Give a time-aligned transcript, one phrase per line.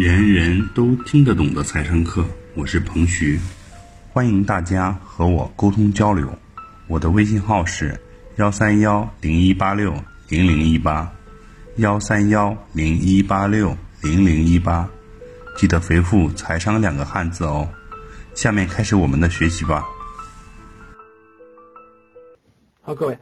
[0.00, 3.38] 人人都听得懂的财商课，我是彭徐，
[4.10, 6.26] 欢迎大家和我沟通交流。
[6.86, 8.00] 我的微信号是
[8.36, 9.92] 幺三幺零一八六
[10.30, 11.12] 零零一八，
[11.76, 14.88] 幺三幺零一八六零零一八，
[15.58, 17.68] 记得回复“财商”两个汉字哦。
[18.34, 19.84] 下面开始我们的学习吧。
[22.80, 23.18] 好，各位，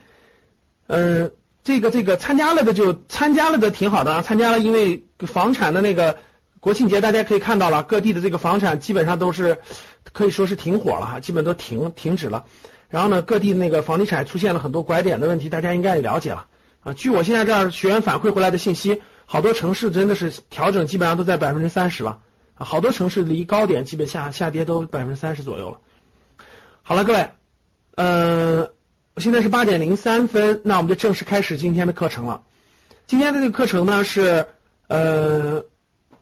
[0.86, 1.29] 呃，
[1.64, 6.16] 这个这个参加了的就参加了的挺好的啊，参加了，因为房产的那个
[6.61, 9.59] 国庆节大家可以看到了，各地的这个房产基本上都是
[10.12, 12.45] 可以说是停火了哈，基本都停停止了。
[12.88, 16.46] 然后呢，各地那个房地产出现了很多拐点的问题，大家应该也了解了
[16.80, 16.92] 啊。
[16.95, 22.18] 据我现在这儿学员反馈回来的信息，好多城市真的是调整基本上都在百分之三十了
[22.55, 25.79] 啊，好多城市离高点基本下下跌都百分之三十左右了。
[26.82, 27.29] 好了，各位，
[27.96, 28.68] 嗯。
[29.20, 32.40] 现在是八点零三分，那我们就正式开始今天的课程了。
[33.09, 34.46] 今天的这个课程呢是，
[34.87, 35.65] 呃，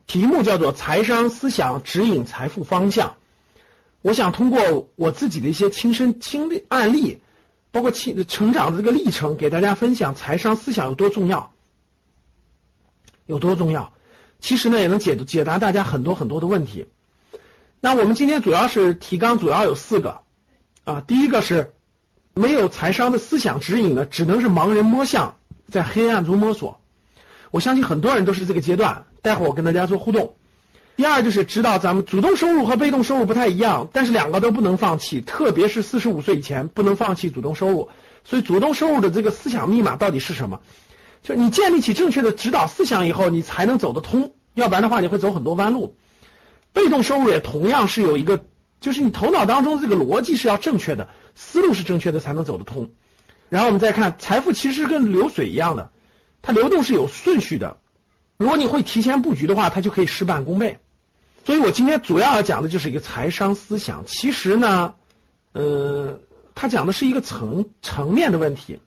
[0.06, 3.16] 题目叫做“财商思想指引财富方向”。
[4.02, 7.20] 我想通过我自己的一些亲身经历案例，
[7.70, 11.52] 包括亲成长的这个历程，给大家分享财商思想有多重要，
[13.26, 13.92] 有多重要。
[14.38, 16.86] 其实呢，也能解解答大家很多很多的问题。
[17.80, 20.20] 那我们今天主要是提纲，主要有四个
[20.84, 21.72] 啊，第一个是。
[22.38, 25.38] 没有财商的思想指引呢，只能是盲人摸象，
[25.70, 26.78] 在黑暗中摸索。
[27.50, 29.06] 我相信很多人都是这个阶段。
[29.26, 30.36] 待会儿我跟大家做互动。
[30.94, 37.88] 第二就是知道咱们主动收入和被动收入不太一样，但是两个都不能放弃，特别是四十五岁以前不能放弃主动收入。
[38.24, 40.60] 所以主动收入的这个思想密码到底是什么？
[41.24, 45.96] 就你建立起正确的指导思想以后，你才能走得通，要不然的话你会走很多弯路。
[46.72, 48.44] 被动收入也同样是有一个，
[48.80, 51.08] 就是你头脑当中这个逻辑是要正确的。
[51.34, 52.90] 思路是正确的才能走得通，
[53.48, 55.90] 然后我们再看财富其实跟流水一样的，
[56.42, 57.78] 它流动是有顺序的。
[58.36, 60.78] 如果你会提前布局的话，它就可以事半功倍。
[61.44, 64.04] 所以我今天主要要讲的就是一个财商思想。
[64.04, 64.94] 其实呢，
[65.52, 66.18] 呃，
[66.54, 68.80] 它讲的是一个层层面的问题，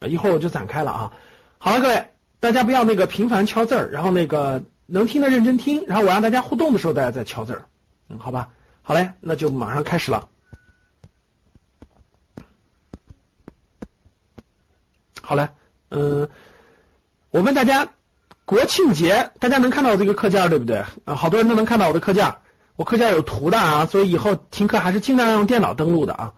[0.00, 1.12] 一会儿我就展开了啊。
[1.58, 7.66] 好了，各位，大家不要那个频繁敲字儿，然后那个能听的认真听，然后我让大家互动的时候大家再敲字儿，
[8.08, 8.48] 嗯，好吧，
[8.82, 10.28] 好嘞，那就马上开始了。
[15.20, 15.48] 好嘞，
[15.88, 16.28] 嗯，
[17.30, 17.88] 我问大家，
[18.46, 20.84] 国庆节大家能看到我这个课件对不对？
[21.04, 22.36] 啊，好多人都能看到我的课件，
[22.76, 26.32] 我课件有图的啊，所以以后听课还是尽量用电脑登录的啊。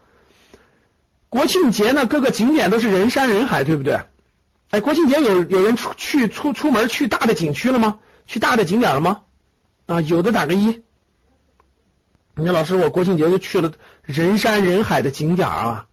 [1.28, 4.00] 国庆节呢，各个景点都是人山人海，对不对？
[4.70, 7.98] 哎，国庆节有有人出去出出门去大的景区了吗？
[8.26, 9.20] 去大的景点了吗？
[9.84, 10.82] 啊，有的打个一。
[12.34, 15.86] 你看老师，我国庆节就去了人山人海的景点啊。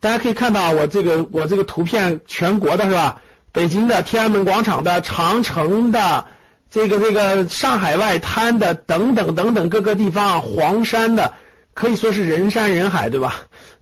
[0.00, 3.20] 大家可以看到我这个我这个图片，全国的是吧？
[3.52, 6.26] 北京的天安门广场的、长城的、
[6.70, 11.34] 这个这个上海外滩的等等等等各个地方，黄山的
[11.74, 13.34] 可以说是人山人海，对吧？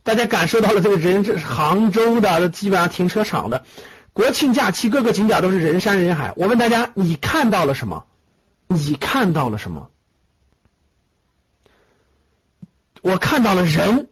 [0.02, 3.64] 大家感受到了这个人，这杭州的基本上停车场的，
[4.12, 6.32] 国庆假期各个景点都是人山人海。
[6.36, 8.04] 我问大家，你看到了什么？
[8.68, 9.88] 你看到了什么？
[13.02, 14.08] 我看到了人。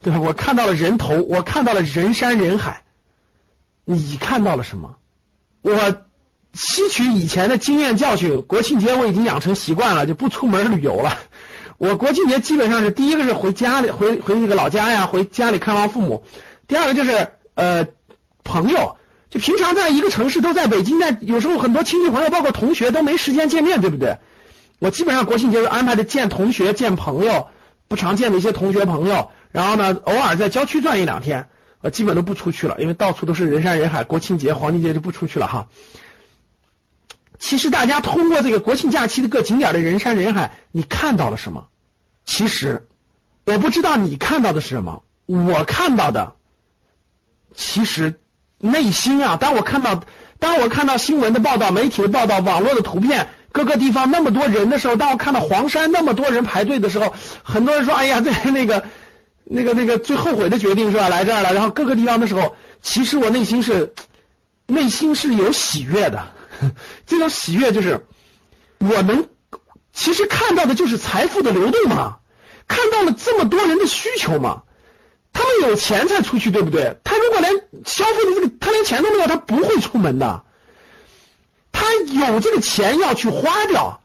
[0.00, 0.20] 对吧？
[0.20, 2.84] 我看到了人头，我看到了人山人海。
[3.90, 4.96] 你看到了什么？
[5.62, 5.72] 我
[6.52, 11.16] 吸取以前的经验教训，国庆节我已经养成习惯了，就不出门旅游了。
[11.78, 16.22] 我国庆节基本上是第一个是回家里，回回那个老家呀，回家里看望父母。
[16.66, 17.86] 第二个就是呃
[18.44, 18.98] 朋友，
[19.30, 24.18] 就平常在一个城市都在北京，在有时候很多亲戚朋友，包括同学都没时间见面，对不对？
[24.80, 27.48] 我基本上国庆节就安排的见同学、见朋友，
[27.88, 29.30] 不常见的一些同学朋友。
[29.50, 31.48] 然后呢，偶尔在郊区转一两天，
[31.80, 34.04] 呃基本都不出去了，因为到处都是人山人海。
[34.04, 35.68] 国庆节、黄金节就不出去了哈。
[37.38, 41.68] 其实大家通过这个国庆假期的各景点的人山人海，你看到了什么？
[42.24, 42.88] 其实
[43.46, 46.34] 我不知道你看到的是什么，我看到的，
[47.54, 48.18] 其实
[48.58, 50.02] 内心啊，当我看到，
[50.40, 53.28] 当我看到新闻的报道、媒体的报道、网络的图片。
[53.50, 58.84] 各个地方那么多人的时候，当我看到黄山那么多人排队的时候，很多人说：“哎呀，这那个。”
[59.50, 61.08] 那个那个最后悔的决定是吧？
[61.08, 63.94] 来这儿了，然后各个地方的时候，其实我内心是
[64.66, 66.22] 内心是有喜悦的。
[67.06, 68.04] 这种喜悦就是
[68.78, 69.26] 我能
[69.92, 72.18] 其实看到的就是财富的流动嘛，
[72.66, 74.62] 看到了这么多人的需求嘛。
[75.32, 76.96] 他们有钱才出去，对不对？
[77.04, 77.52] 他如果连
[77.84, 80.42] 消费的这个他连钱都没有，他不会出门的。
[81.70, 84.00] 他有这个钱要去花掉，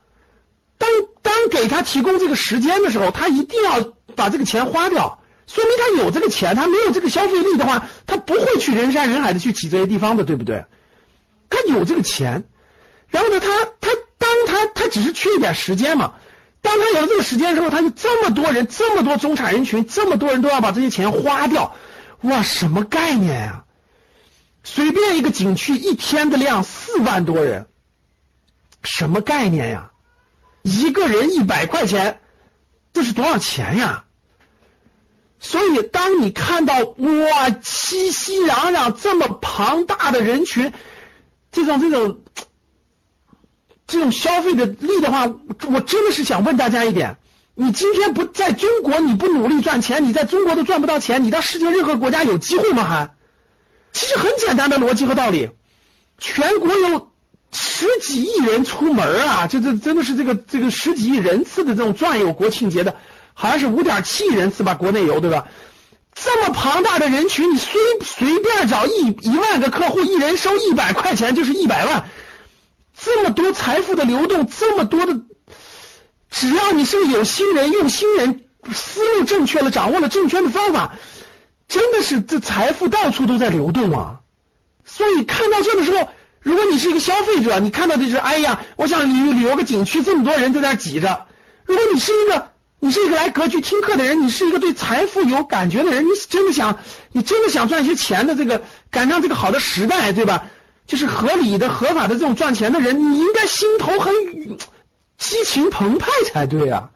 [0.77, 0.89] 当
[1.23, 5.19] 当给他提供这个时间的时候，他一定要把这个钱花掉。
[5.47, 10.65] 说明他有这个钱，他没有这个消费力的话，他不会去人山人海的去挤这些地方的，对不对？
[11.49, 12.45] 他有这个钱，
[13.09, 16.13] 然后呢，他他当他他只是缺一点时间嘛。
[16.61, 21.75] 当他有了这个时间之后，他就这么多人，这么多中产人群，这么多人都要把这些钱花掉，
[22.21, 23.65] 哇，什么概念呀？
[24.63, 27.67] 随便一个景区一天的量四万多人，
[28.81, 29.91] 什么概念呀？
[30.61, 32.21] 一个人一百块钱，
[32.93, 34.05] 这是多少钱呀？
[35.43, 40.73] 所以，当你看到哇，熙熙攘攘这么庞大的人群，
[41.51, 42.21] 这种这种。
[43.85, 47.17] 这种消费的力的话，我真的是想问大家一点：
[47.53, 52.85] 你今天不在中国，你不努力赚钱，你在中国都赚不到钱，你到世界任何国家有机会吗？
[52.85, 53.13] 还，
[53.91, 55.49] 其实很简单的逻辑和道理，
[56.17, 57.11] 全国有
[57.51, 62.95] 十几亿人出门啊，这这真的是这个这个十几亿人次的这种转悠国庆节的，
[63.33, 65.47] 好像是五点七亿人次吧，国内游对吧？
[66.15, 72.05] 这么庞大的人群，你随随便找一一万个客户，一人收一百块钱，就是一百万。
[72.95, 75.19] 这么多财富的流动，这么多的，
[76.29, 78.41] 只要你是有心人、用心人，
[78.71, 80.93] 思路正确了，掌握了正确的方法，
[81.67, 84.19] 真的是这财富到处都在流动啊！
[84.85, 86.09] 所以看到这的时候，
[86.41, 91.25] 如果你是一个消费者，你看到的是，哎呀，我想旅旅游个景区，这么多人在那挤着。
[91.65, 92.51] 如果你是一个，
[92.83, 96.79] 你是一个来格局听课的人，你是一个对财富有感觉的人，你真的想，
[97.13, 100.47] 你真的想赚一些钱的这个，赶上这个好的时代，对吧？
[100.85, 104.13] 就是合理的、合法的这种赚钱的人，你应该心头很
[105.17, 106.91] 激情澎湃才对啊！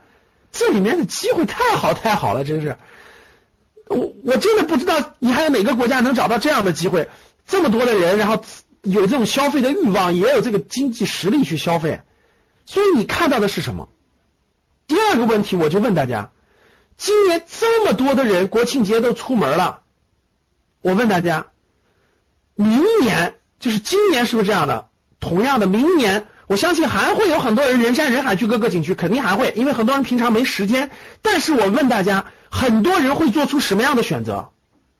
[0.51, 2.75] 这里面的机会太好太好了，真是，
[3.87, 7.07] 我我真的不知道你还有哪个国家能找到这样的机会，
[7.47, 8.43] 这么多的人，然后
[8.81, 12.01] 有这种消费的欲望，也有这个经济实力去消费，
[12.65, 13.87] 所以你看到的是什么？
[14.87, 16.31] 第二个问题，我就问大家：
[16.95, 19.81] 今年这么多的人国庆节都出门了，
[20.81, 21.47] 我问大家，
[22.55, 23.35] 明年？
[23.59, 24.87] 就是今年是不是这样的？
[25.19, 30.89] 同样的，明年我相信还会有很多人人山人海去各个景区，肯定还会，因为很多人平常没时间。
[31.21, 34.51] 但是我问大家，很多人会做出什么样的选择？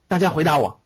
[0.10, 0.82] 大家回答我。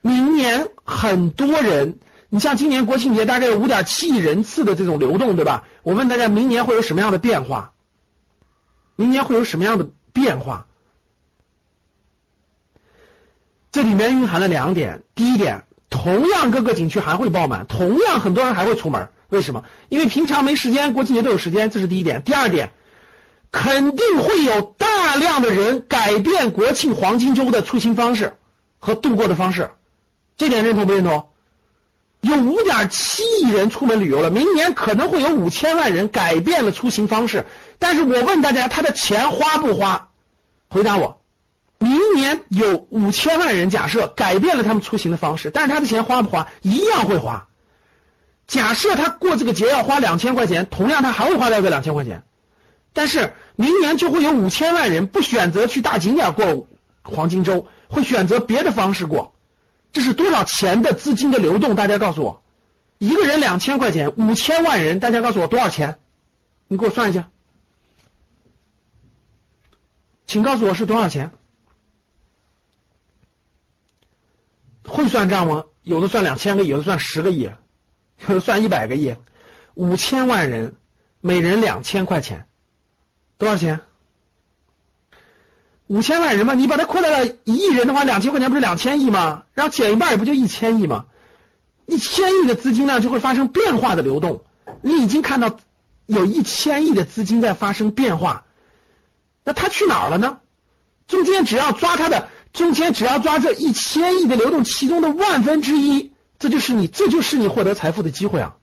[0.00, 2.00] 明年很多人，
[2.30, 5.64] 你像今年国庆节大概有五点七亿人次的这种流动，对吧？
[5.82, 7.72] 我问大家，明年会有什么样的变化？
[9.00, 10.66] 明年会有什么样的变化？
[13.72, 15.64] 这里面蕴含了两点，第一点。
[15.88, 19.08] 同样，各个景区还会爆满，同样很多人还会出门。
[19.30, 19.64] 为什么？
[19.88, 22.22] 因为平常没时间，国庆节都有时间，这是第一点。
[22.22, 22.72] 第二点，
[23.50, 28.34] 肯定会有大量的人改变国庆黄金周的出行方式
[28.78, 29.70] 和度过的方式，
[30.36, 31.30] 这点认同不认同？
[32.20, 37.46] 有五点七亿人出门旅游了，明年可能会有五千万人改变了出行方式。
[37.80, 40.10] 但是我问大家，他的钱花不花？
[40.68, 41.20] 回答我。
[41.78, 46.46] 明年有五千万人，假设改变了他们出行的方式，但是他的钱花不花？
[46.60, 47.48] 一样会花。
[48.46, 52.22] 假设他过这个节要花两千块钱，同样他还会花掉个两千块钱。
[52.92, 56.66] 但是明年就会有五千万人不选择去大景点过
[57.02, 59.34] 黄金周，会选择别的方式过。
[59.92, 61.74] 这是多少钱的资金的流动？
[61.74, 62.42] 大家告诉我，
[62.98, 65.98] 一个人两千块钱，五千万人，大家告诉我多少钱？
[66.68, 67.28] 你给我算一下，
[70.30, 71.32] 请告诉我是多少钱？
[74.86, 75.64] 会算账吗？
[75.82, 77.50] 有的算两千个亿，有的算十个亿，
[78.28, 79.16] 有的算一百个亿，
[79.74, 80.76] 五千万人，
[81.20, 82.46] 每人两千块钱，
[83.38, 83.80] 多少钱？
[85.88, 89.46] 五千万人嘛，你把它扩大到一亿人的话，两千块钱不是两千亿吗？
[89.52, 91.06] 然后减一半也不就一千亿吗？
[91.86, 94.44] 一千亿的资金量就会发生变化的流动，
[94.80, 95.58] 你已经看到
[96.06, 98.46] 有一千亿的资金在发生变化，
[99.44, 100.40] 那他去哪儿了呢？
[101.06, 102.28] 中间只要抓他的。
[102.52, 108.56] 中间只要抓这一千亿的流动，其中的万分之一，这就是你，这就是你获得财富的机会啊！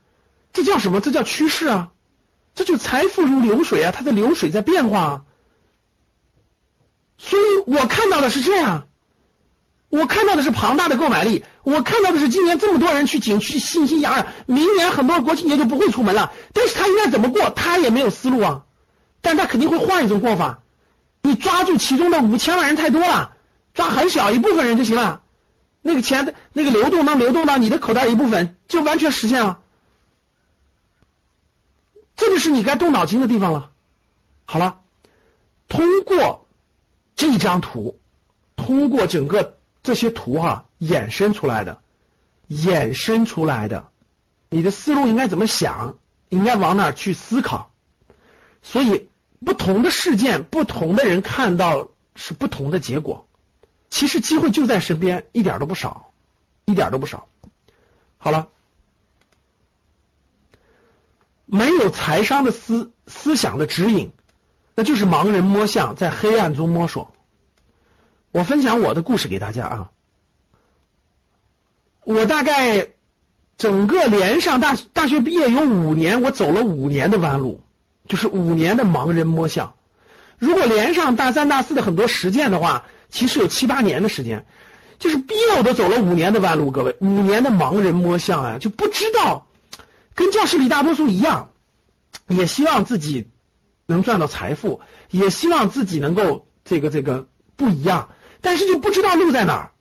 [0.51, 0.99] 这叫什么？
[0.99, 1.91] 这叫趋势啊！
[2.53, 4.99] 这就财富如流水啊，它的流水在变化。
[4.99, 5.21] 啊。
[7.17, 8.89] 所以我看到的是这样，
[9.87, 16.33] 我看到的是庞大的购买力，我看到的是今年这么多人去景区欣欣洋洋，明年很多国庆节就不会出门了。
[16.51, 17.49] 但是他应该怎么过？
[17.51, 18.65] 他也没有思路啊！
[19.21, 20.59] 但他肯定会换一种过法。
[21.21, 23.33] 你抓住其中的五千万人太多了。
[23.73, 25.21] 抓很小一部分人就行了，
[25.83, 29.59] 那个钱的那个流动能流动到你的口袋一部分，就完全实现了。
[32.15, 33.69] 这就是你该动脑筋的地方了。
[34.45, 34.79] 好了，
[35.67, 36.47] 通过
[37.15, 37.99] 这张图，
[38.55, 41.79] 通过整个这些图哈衍生出来的，
[42.49, 43.89] 衍生出来的，
[44.49, 47.71] 你的思路应该怎么想，应该往哪去思考。
[48.63, 49.06] 所以
[49.45, 53.27] 不同的事件，不同的人看到是不同的结果。
[53.89, 56.11] 其实机会就在身边，一点都不少，
[56.65, 57.27] 一点都不少。
[58.17, 58.49] 好了，
[61.45, 64.11] 没有财商的思思想的指引，
[64.75, 67.13] 那就是盲人摸象，在黑暗中摸索。
[68.31, 69.91] 我分享我的故事给大家啊，
[72.03, 72.89] 我大概
[73.57, 77.61] 整个连上大大学毕业有五年，我走了五年的弯路，
[78.07, 79.73] 就是五年的盲人摸象。
[80.37, 84.45] 如果连上大三、大四的很多实践的话，其实有七八年的时间，
[84.99, 86.69] 就是逼我都走了五年的弯路。
[86.71, 89.47] 各位，五年的盲人摸象啊，就不知道，
[90.13, 91.49] 跟教室里大多数一样，
[92.27, 93.29] 也希望自己
[93.85, 98.09] 能赚到财富，也希望自己能够这个这个不一样，
[98.41, 99.71] 但是就不知道路在哪儿，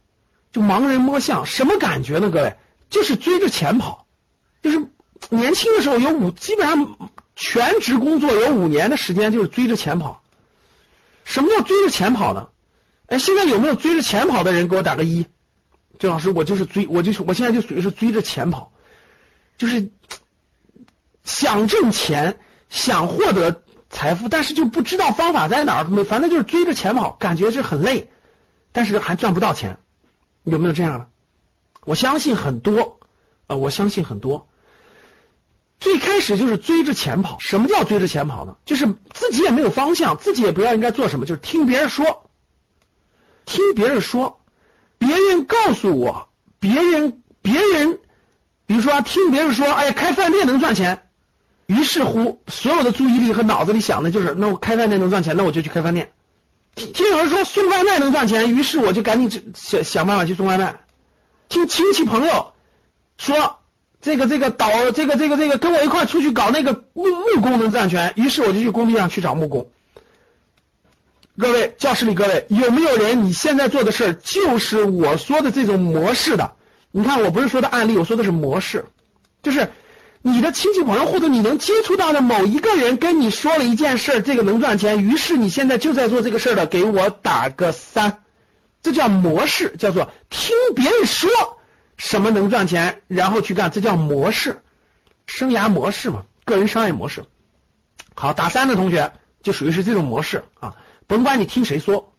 [0.52, 2.30] 就盲人摸象，什么感觉呢？
[2.30, 2.56] 各位，
[2.88, 4.06] 就是追着钱跑，
[4.62, 4.86] 就是
[5.28, 10.22] 年轻的时候有五，基本上全职工作有五年的时间就是追着钱跑。
[11.24, 12.48] 什么叫追着钱跑呢？
[13.06, 14.66] 哎，现在有没有追着钱跑的人？
[14.66, 15.26] 给我打个一。
[15.98, 18.72] 郑老师，我就是追，我就是我现在就属于是追着钱跑，
[19.56, 19.90] 就是
[21.24, 22.38] 想挣钱，
[22.68, 28.10] 想获得财富，但是就不知道方法在哪儿，反正就是追着钱跑，感觉是很累，
[28.72, 29.78] 但是还赚不到钱。
[30.44, 31.08] 有没有这样的？
[31.84, 32.98] 我相信很多，
[33.46, 34.48] 啊，我相信很多。
[35.78, 37.38] 最开始就是追着钱跑。
[37.38, 38.56] 什么叫追着钱跑呢？
[38.64, 42.30] 就是自己也没有方向，自己也不知道应该做什么，就是听别人说，
[43.44, 44.40] 听别人说，
[44.98, 46.28] 别人告诉我，
[46.58, 47.98] 别人别人，
[48.64, 51.08] 比如说听别人说，哎，开饭店能赚钱，
[51.66, 56.10] 于是乎所有的注意力和脑子里想的就是，那我开饭店能赚钱，那我就去开饭店。
[56.74, 60.80] 听听有人说送外卖能赚钱，于是我就赶紧想想办法去送外卖。
[61.48, 62.52] 听亲戚朋友
[63.18, 63.58] 说。
[64.00, 69.68] 这个这个导这个这个这个跟我一块出去搞那个木木工能赚钱，于是我就去工地上去找木工。
[71.38, 76.52] 各位教室里各位有没有人你现在做的事儿就是我说的这种模式的？
[76.92, 78.86] 你看我不是说的案例，我说的是模式，
[79.42, 79.68] 就是
[80.22, 88.22] 你的亲戚朋友或者你能接触到的某一个人跟你说了一件事儿，这个能赚钱，于是你现在就在做这个事儿的，给我打个三，
[88.82, 91.28] 这叫模式，叫做听别人说。
[91.96, 94.62] 什么能赚钱，然后去干，这叫模式，
[95.26, 97.24] 生涯模式嘛，个人商业模式。
[98.14, 99.12] 好，大三的同学
[99.42, 100.74] 就属于是这种模式啊，
[101.06, 102.12] 甭管你听谁说。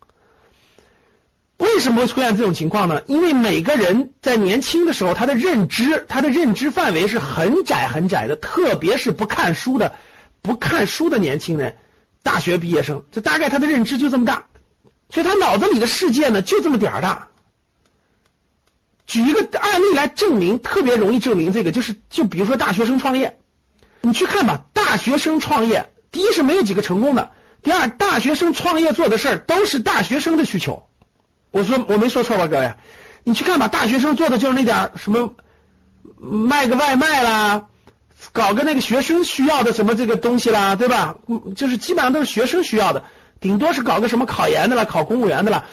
[1.58, 3.02] 为什么会出现这种情况呢？
[3.08, 9.92] 因为每个人在年轻的时候，他的认知，他的认知范围是很窄很窄的，特别是不看书的、
[10.40, 11.76] 不看书的年轻人，
[12.22, 14.44] 大学毕业生，这大概他的认知就这么大，
[15.10, 17.26] 所以他脑子里的世界呢就这么点儿大。
[19.08, 23.38] 举一个案例来证明，特别容易证明这个，就是就比如说大学生创业，
[24.02, 27.30] 你去看吧，大学生创业，第一是没有几个成功的，
[27.62, 30.86] 第二大学生创业做的事儿都是大学生的需求。
[31.50, 32.74] 我说我没说错吧，各位？
[33.24, 35.34] 你去看吧，大学生做的就是那点儿什么
[36.18, 37.64] 卖个外卖啦，
[38.32, 41.16] 搞个那个学生需要的什么这个东西啦，对吧？
[41.56, 43.04] 就是基本上都是学生需要的，
[43.40, 45.64] 顶多是搞个什么考研的啦，考公务员的啦。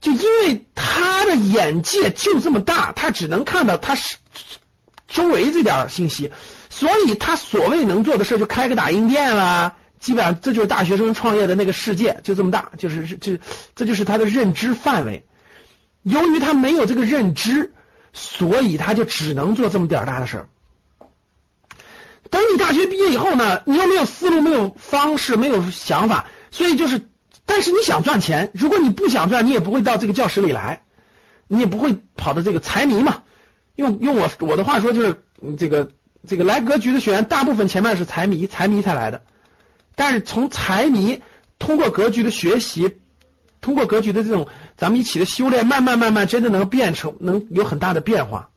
[0.00, 4.16] 就因为他的眼界就这么大，他只能看到他是
[5.08, 6.30] 周围这点信息，
[6.70, 13.40] 所以他所谓能做的事就开个打印店啦，基本上这就是大学生创业的那个世界，就这么大，就是这
[13.74, 15.26] 这就是他的认知范围。
[16.04, 17.72] 由于他没有这个认知，
[18.12, 20.48] 所以他就只能做这么点大的事儿。
[22.30, 27.08] 等你大学毕业以后呢，你又没有思路，没有方式，没有想法，所以就是。
[27.50, 30.82] 但是你想赚钱，如果你不想赚，你也不会到这个教室里来，
[31.48, 33.22] 你也不会跑到这个财迷嘛。
[33.74, 35.22] 用用我我的话说，就是
[35.56, 35.90] 这个
[36.26, 39.22] 这个来格局的学员，大部分前面是财迷，财迷才来的。
[39.96, 41.22] 但是从财迷
[41.58, 42.98] 通过格局的学习，
[43.62, 48.50] 通过格局的这种咱们一起的修炼，慢慢慢慢，真的能变成能有很大的变化。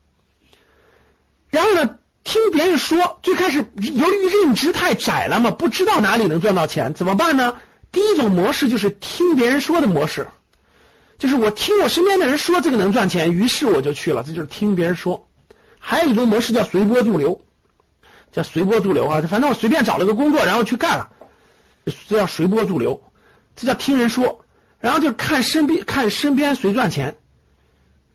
[1.49, 1.95] 然后呢，
[2.25, 7.55] 听别人说，最开始由于认知太窄了嘛，不知道哪里能赚到钱，怎么办呢？
[7.91, 10.27] 第一种模式就是听别人说的模式，
[11.17, 15.27] 就是我听我身边的人说这个能赚钱，于是我就去了，这就是听别人说。
[15.77, 17.41] 还有一种模式叫随波逐流，
[18.31, 21.09] 叫随波逐流啊，反正我随便找了个工作，然后去干了，
[22.07, 23.01] 这叫随波逐流，
[23.55, 24.45] 这叫听人说，
[24.79, 27.17] 然后就看身边看身边谁赚钱。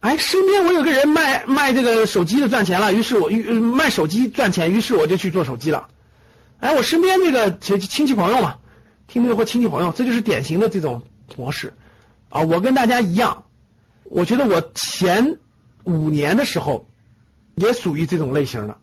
[0.01, 5.89] 哎，身边我有个人卖卖这个手机的赚钱了，于是我卖手机赚钱，于是我就去做手机了。
[6.61, 8.57] 哎，我身边这个亲亲戚朋友嘛。
[9.07, 11.03] 听没有或亲戚朋友，这就是典型的这种
[11.37, 11.73] 模式
[12.29, 12.41] 啊！
[12.43, 13.45] 我跟大家一样，
[14.05, 15.39] 我觉得我前
[15.85, 16.89] 五年的时候
[17.55, 18.77] 也属于这种类型的，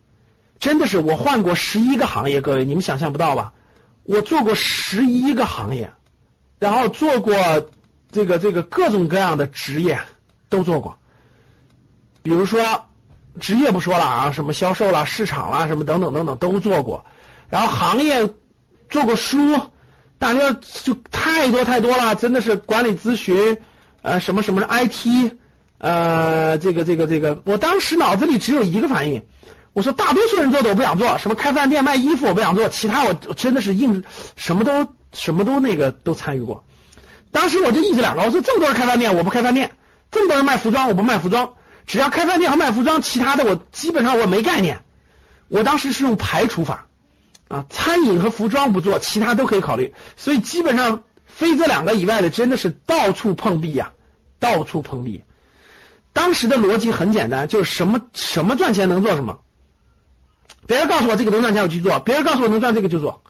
[0.58, 3.52] 真的是我换过十一个行业，各位你们想象不到吧？
[4.04, 5.92] 我做过十一个行业，
[6.58, 7.34] 然后做过
[8.10, 9.98] 这个这个各种各样的职业
[10.48, 10.98] 都做过，
[12.22, 12.86] 比如说
[13.40, 17.04] 职业不说了啊，什么销售啦、市场啦，什么等等等等都做过。
[17.50, 18.28] 然后行业
[18.88, 19.38] 做过书，
[20.24, 23.58] 大家就太多太多了，真的是管理咨询，
[24.00, 25.32] 呃，什么什么的 IT，
[25.76, 29.22] 呃，这个这个这个，我当时脑子里只有一个反应，
[29.74, 34.02] 我说大多数人做的我不想做，什么开饭店卖衣服我不想做，其他我真的是硬
[34.34, 36.64] 什么都什么都那个都参与过。
[37.30, 39.68] 当时我就意思两个，我说这么多人开饭店，我不开饭店；
[40.10, 41.52] 这么多人卖服装，我不卖服装。
[41.86, 44.80] 只要开饭店和卖服装，其他的我基本上我没概念。
[45.48, 46.83] 我当时是用排除法
[47.54, 49.94] 啊，餐饮和服装不做，其他都可以考虑。
[50.16, 53.92] 所以基本上非这两个以外的，真的是到处碰壁呀，
[54.40, 55.22] 到处碰壁。
[56.12, 59.38] 当时的逻辑很简单，就是什么什么赚钱能做什么。
[60.66, 63.22] 别人告诉我这个能赚钱，我去做；别人告诉我能赚这个就做。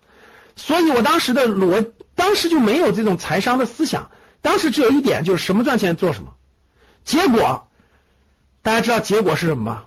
[0.56, 4.10] 所以我当时的逻，当时就没有这种财商的思想。
[4.40, 6.34] 当时只有一点，就是什么赚钱做什么。
[7.04, 7.68] 结果。
[8.62, 9.82] 大家知道结果是什么吗？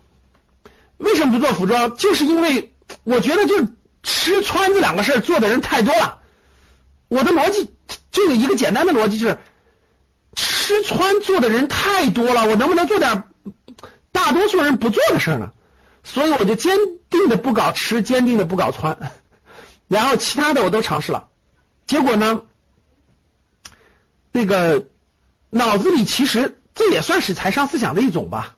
[0.98, 1.98] 为什么不做服装？
[1.98, 3.68] 就是因为我觉得，就是
[4.08, 6.20] 吃穿这两个事儿做的人太多了。
[7.10, 7.70] 我的逻辑
[8.10, 9.38] 就有一个简单的逻辑，就是
[10.34, 13.26] 吃穿做的人太多了，我能不能做点
[14.14, 15.52] 大多数人不做的事儿呢？
[16.06, 16.78] 所以我就坚
[17.10, 19.12] 定的不搞吃，坚定的不搞穿，
[19.90, 21.28] 然后其他的我都尝试了。
[21.86, 22.44] 结果呢，
[24.32, 24.88] 那个
[25.50, 28.56] 脑子里其实这也算是财商思想的一种吧。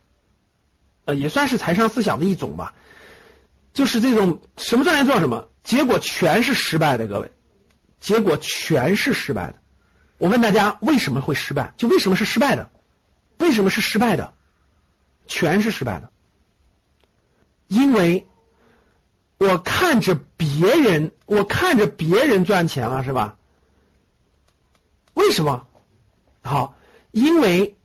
[1.05, 2.75] 呃，也算是财商思想的一种吧，
[3.73, 7.31] 就是这种什么赚钱做什么，结果全是失败的，各位，
[7.99, 9.55] 结果全是失败的。
[10.17, 11.73] 我问大家为什么会失败？
[11.77, 12.69] 就为什么是失败的？
[13.37, 14.33] 为什么是失败的？
[15.27, 16.11] 全是失败的，
[17.67, 18.27] 因为
[19.37, 23.37] 我看着别人，我看着别人赚钱了，是吧？
[25.13, 25.67] 为什么？
[26.41, 26.75] 好，
[27.11, 27.77] 因为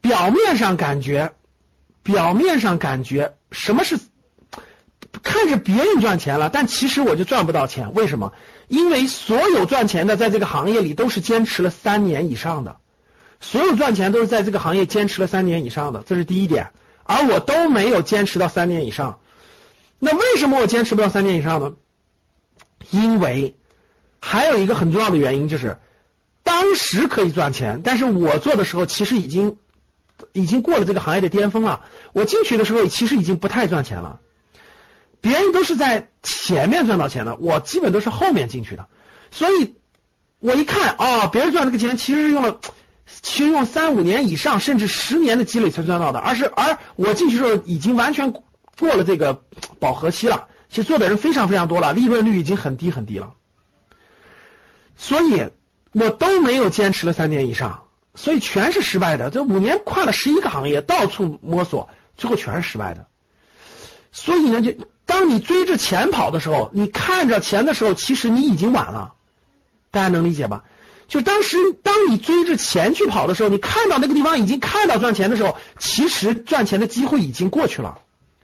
[0.00, 1.32] 表面上感觉。
[2.00, 3.98] 表面上感觉什么是
[5.22, 7.94] 看着别人赚钱了，但其实我就赚不到钱。
[7.94, 8.32] 为什么？
[8.68, 12.76] 因为所有赚钱的在这个行业里都是坚持了三年以上的，
[13.40, 16.70] 所有赚钱都是在这个行业坚持了三年以上的，这是第一点。
[17.04, 19.20] 而我都没有坚持到三年以上。
[19.98, 21.72] 那为什么我坚持不到三年以上呢？
[22.90, 23.56] 因为
[24.20, 25.78] 还有一个很重要的原因就是，
[26.42, 29.56] 当时可以赚钱，但是我做的时候其实已经。
[30.32, 31.84] 已经过了这个行业的巅峰了。
[32.12, 34.18] 我进去的时候其实已经不太赚钱了，
[35.20, 38.86] 别人都是在前面赚到钱的，我基本都是后面进去的。
[39.30, 39.74] 所以，
[40.38, 42.60] 我一看啊，别人赚这个钱其实是用了，
[43.22, 46.18] 其实用三五年以上，甚至十年的积累才赚到的。
[46.18, 48.32] 而是而我进去时候已经完全
[48.78, 49.42] 过了这个
[49.78, 53.34] 饱和期了，其实做的人非常非常多了，利润率已经很低很低了。
[54.96, 55.48] 所以，
[55.92, 57.84] 我都没有坚持了三年以上。
[58.14, 63.06] 所以全是失败的，这五年跨了十一个行业，到处摸索，最后全是失败的。
[64.10, 64.74] 所以呢，就
[65.08, 69.14] 当你追着钱跑的时候，你看着钱的时候，其实你已经晚了。
[69.90, 70.64] 大家能理解吧？
[71.08, 78.00] 就当时当你追着钱去跑的时候，你看到那个地方已经看到赚钱的时候，其实赚钱的机会已经过去了，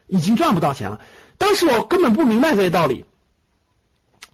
[0.06, 1.00] 已经赚不到钱了。
[1.36, 3.04] 当时我根本不明白这些道理。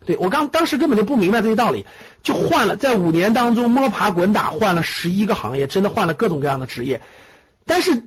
[0.06, 1.84] 对我刚当时根本就不明白这些道理，
[2.22, 7.02] 就换了，在五年当中摸爬滚打，换了十一个行业，真的换了各种各样的职业。
[7.66, 8.04] 但是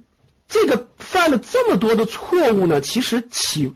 [0.48, 3.74] 这个犯了这么多的错误呢，其实起，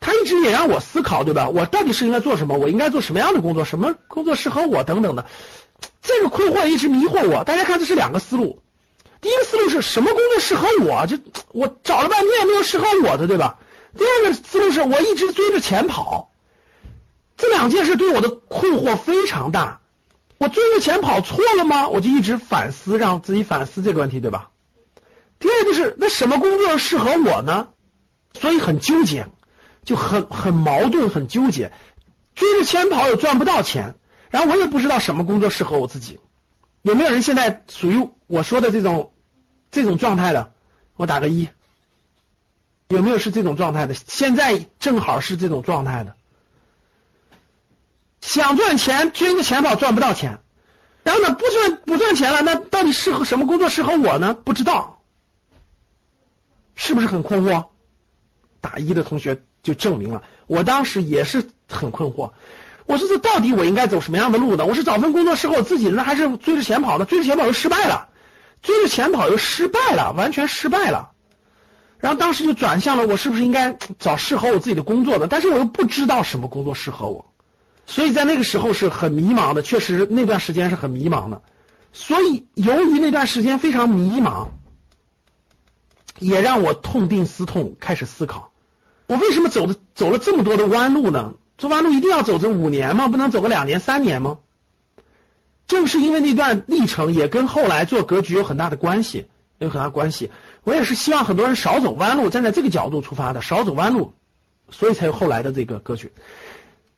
[0.00, 1.48] 他一直也让我思考，对吧？
[1.48, 2.56] 我到底是应该做什么？
[2.56, 3.64] 我应该做什么样的工作？
[3.64, 4.82] 什么工作适合我？
[4.82, 5.26] 等等的，
[6.00, 7.44] 这个困惑一直迷惑我。
[7.44, 8.62] 大家看，这是两个思路。
[9.20, 11.06] 第一个思路是什么工作适合我？
[11.06, 11.18] 就
[11.52, 13.58] 我找了半天也没有适合我的，对吧？
[13.96, 16.30] 第二个思路是我一直追着钱跑。
[17.36, 19.80] 这两件事对我的困惑非常大，
[20.38, 21.88] 我追着钱跑错了吗？
[21.88, 24.48] 我就一直反思，让自己反思这个问题，对吧？
[25.38, 27.68] 第二就是，那什么工作适合我呢？
[28.38, 29.26] 所以很纠结，
[29.84, 31.72] 就很很矛盾，很纠结。
[32.34, 33.94] 追着钱跑又赚不到钱，
[34.30, 36.20] 然后我也不知道什么工作适合我自己。
[36.82, 39.12] 有没有人现在属于我说的这种
[39.70, 40.52] 这种状态的？
[40.96, 41.48] 我打个一。
[42.88, 43.94] 有没有是这种状态的？
[43.94, 46.16] 现在正好是这种状态的。
[48.20, 50.40] 想赚钱，追着钱跑赚不到钱，
[51.02, 54.34] 然后呢不赚不赚钱了，那到底适合什么工作适合我呢？
[54.34, 55.02] 不知道，
[56.74, 57.68] 是不是很困惑？
[58.60, 62.30] 打一的同学就证明了，我当时也是很困惑。
[62.86, 64.66] 我说这到底我应该走什么样的路呢？
[64.66, 67.04] 我是找份工作适合我自己呢，还是追着钱跑呢？
[67.04, 68.08] 追着钱跑又失败了，
[68.62, 71.10] 追着钱跑又失败了，完全失败了。
[71.98, 75.26] 然后当时就转向了，我是不是应该找适合我自己的工作呢？
[75.28, 77.26] 但是我又不知道什么工作适合我。
[77.86, 81.42] 所以在那个时候是很迷茫的，确实那段时间是很迷茫的。
[81.92, 84.48] 所以由于那段时间非常迷茫，
[86.18, 88.49] 也让我痛定思痛，开始思考，
[89.10, 91.34] 我为什么走的走了这么多的弯路呢？
[91.58, 93.08] 做弯路一定要走这五年吗？
[93.08, 94.38] 不能走个两年、三年吗？
[95.66, 99.26] 正是因为那段历程，也跟后来做格局有很大的关系，
[99.58, 100.30] 有很大关系。
[100.62, 104.14] 我也是希望很多人少走弯路，站在这个角度出发的，少走弯路，
[104.70, 106.12] 所以才有后来的这个格局。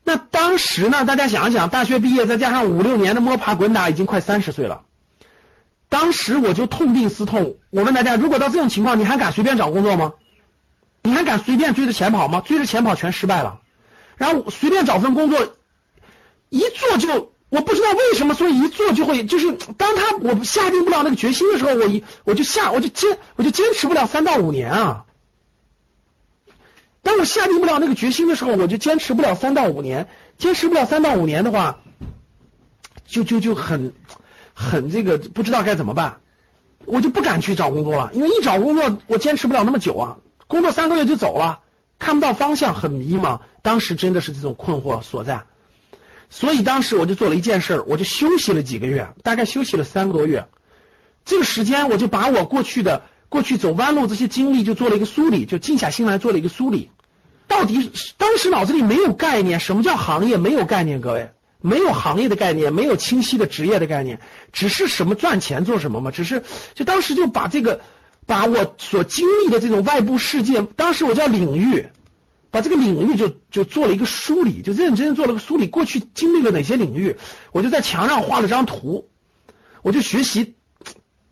[0.04, 4.82] 那当时呢，大家想一想，大学毕业再加上五六年的摸爬滚打，已经快三十岁了。
[5.88, 10.12] 当时我就痛定思痛，我问大家，如果到这种情况，你还敢随便找工作吗？
[11.02, 12.40] 你还敢随便追着钱跑吗？
[12.40, 13.60] 追着钱跑全失败了。
[14.16, 15.54] 然后随便找份工作，
[16.48, 25.04] 一做就我不知道为什么，所以一做就会就是当他我下定不了那个决心的时候，我一我就下我就坚我就坚持不了三到五年啊。
[27.02, 30.08] 当我下定不了那个决心的时候，我就坚持不了三到五年。
[30.38, 31.78] 坚持不了三到五年的话，
[33.06, 33.92] 就就就很
[34.54, 36.20] 很这个不知道该怎么办，
[36.84, 40.16] 我就不敢去找工作了，因为一找工作我坚持不了那么久啊，
[40.52, 41.60] 工作三个月就走了，
[41.98, 43.40] 看不到方向，很迷茫。
[43.62, 45.44] 当时真的是这种困惑所在，
[46.28, 50.46] 所以当时我就做了一件事，我就休息了几个月，大概休息了三个多月。
[51.24, 53.02] 这个时间我就把我过去的。
[53.30, 56.90] 过去走弯路这些经历就做了一个梳理，就静下心来做了一个梳理。
[57.48, 60.36] 到底当时脑子里没有概念，什么叫行业？
[60.36, 61.30] 没有概念，各位
[61.62, 64.20] 没有行业的概念，没有清晰的职业的概念，
[64.52, 66.10] 只是什么赚钱做什么嘛？
[66.10, 66.42] 只是
[66.74, 67.80] 就当时就把这个
[68.26, 71.86] 把我所经历的这种外部世界，当时我叫领域，
[72.50, 75.66] 把这个领域就就做了一个梳理，就认真做了个梳理。
[75.66, 77.16] 过去经历了哪些领域？
[77.52, 79.08] 我就在墙上画了张图，
[79.82, 80.54] 我就学习。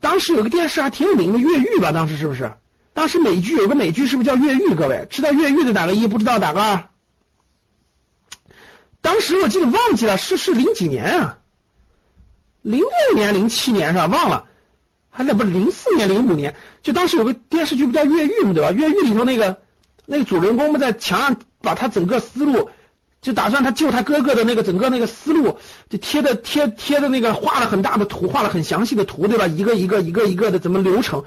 [0.00, 1.92] 当时有个电视还挺有名的《越狱》吧？
[1.92, 2.52] 当时是不是？
[2.92, 4.68] 当时美剧有个美剧是不是叫《越狱》？
[4.74, 6.06] 各位知道《越狱》的打个一？
[6.06, 6.88] 不知道打个二？
[9.00, 11.38] 当时我记得忘记了，是是零几年啊？
[12.62, 14.06] 零六年、零七年是吧？
[14.06, 14.48] 忘了，
[15.10, 16.54] 还那不是零四年、零五年？
[16.82, 18.70] 就当时有个电视剧不叫《越狱》嘛，对吧？
[18.72, 19.58] 《越狱》里头那个
[20.06, 22.70] 那个主人公们在墙上把他整个思路。
[23.22, 25.58] 就打算他救他哥哥的那个整个那个思路，
[25.90, 29.46] 就贴的贴贴的那个画了很大的图，画了很详细的图，对吧？
[29.46, 31.22] 一个一个一个一个的怎么流程？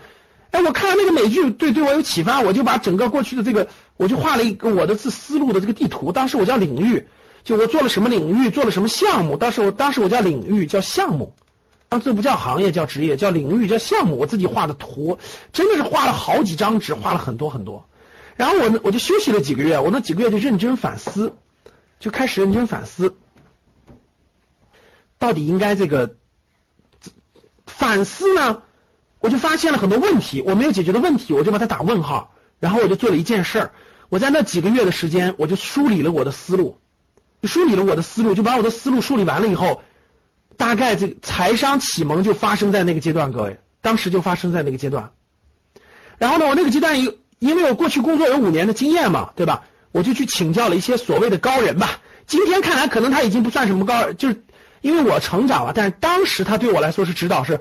[0.50, 6.12] 哎，我看了那个美剧，对对我有启发，我就把整个过去的这个，我就画了一个我的思思路的这个地图。
[6.12, 7.06] 当时我叫领域，
[7.43, 9.38] 就我做了什么领域，做了什么项目。
[9.38, 11.36] 当时我当时我叫领域，叫项目，
[11.99, 14.17] 这不叫行业，叫职业，叫领域，叫项目。
[14.17, 15.17] 我自己画的图，
[15.51, 17.88] 真的是画了好几张纸，画了很多很多。
[18.36, 21.36] 然后我我就休息了几个月，我那几个月就认真反思。
[21.99, 23.15] 就开始认真反思，
[25.17, 26.17] 到底应该这个
[27.65, 28.62] 反思呢？
[29.19, 32.34] 我就发现了很多问题，我没有解决的问题，我就把它打问号。
[32.60, 33.71] 然后我就做了一件事儿，
[34.10, 36.77] 我在那几个月的时间，我就梳理了我的思路，
[37.43, 39.82] 梳理了我的思路，就把我的思路梳理完了以后，
[40.58, 45.12] 大概这个财商启蒙就发生在那个阶段，各位，当时就发生在那个阶段。
[46.18, 49.63] 然后呢，我那个阶段有，因为我过去工作有五年的经验嘛，对吧？
[49.92, 52.00] 我就去请教了一些所谓的高人吧。
[52.26, 54.44] 今天看来，可能他已经不算什么高，就是
[54.82, 55.74] 因为我成长了。
[55.76, 57.60] 但是当时他对我来说是指导，是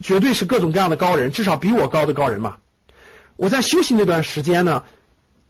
[0.00, 2.56] 绝对是各种各样的高人，至少比我高的高人嘛。
[3.36, 4.82] 我在休息那段时间呢，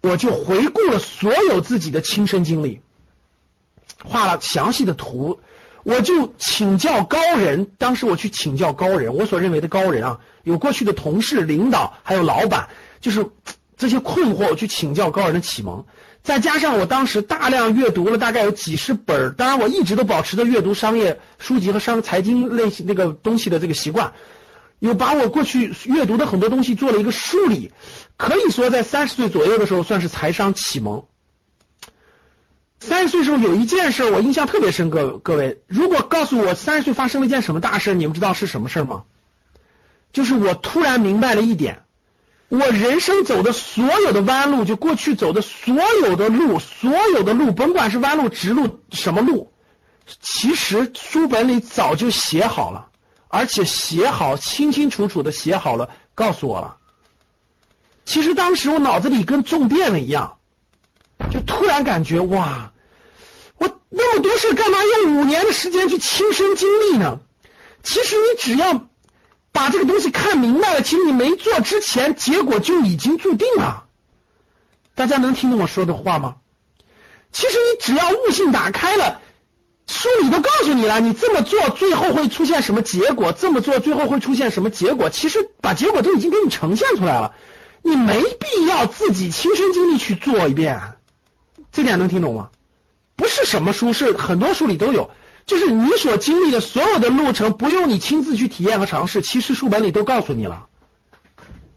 [0.03, 2.81] 我就回顾了所有自己的亲身经历，
[4.05, 5.41] 画了详细的图。
[5.89, 12.69] 我就请教高人，当时我去请教高人，我所认为的高人啊，有过去的同事、领导，还有老板，
[13.01, 13.27] 就是。
[13.81, 15.87] 这些困惑，我去请教高人的启蒙，
[16.25, 24.13] 再加上我当时大量阅读了大概有几十本当然我一直都保持着阅读商业书籍和商财经类型那个东西的这个习惯，
[24.81, 27.71] 有把我过去阅读的很多东西做了一个梳理，
[28.17, 31.05] 可以说在三十岁左右的时候算是财商启蒙。
[32.81, 39.05] 三十岁时候有一件事我印象特别深，各各位，如果告诉我三十岁发生了一件什么大事，你们知道是什么事吗？
[40.13, 41.83] 就是我突然明白了一点。
[42.49, 49.53] 我人生走的所有的弯路，就过去走的所有的路，所有的路，甭管是弯路、直路，什么路，
[50.23, 52.89] 其实书本里早就写好了，
[53.29, 56.77] 而且写好清清楚楚的写好了，告诉我了。
[58.07, 60.38] 其实当时我脑子里跟中电了一样，
[61.31, 62.73] 就突然感觉哇，
[63.59, 67.21] 我那么多事干嘛用五年的时间去亲身经历呢？
[67.83, 68.89] 其实你只要。
[69.51, 73.87] 把这个东西看明白了，其实你没做之前，结果就已经注定了。
[74.95, 76.37] 大家能听懂我说的话吗？
[77.33, 79.21] 其实你只要悟性打开了，
[79.89, 87.35] 书里都告诉你了，你这么做最后会出现什么结果，这么做最后会出现什么结果，其实把结果都已经给你呈现出来了，
[87.83, 90.79] 你没必要自己亲身经历去做一遍。
[91.73, 92.51] 这点能听懂吗？
[93.17, 95.11] 不是什么书，是很多书里都有。
[95.47, 100.67] 就是你所经历的所有的路程，不用你亲自去体验和尝试，其实书本里都告诉你了。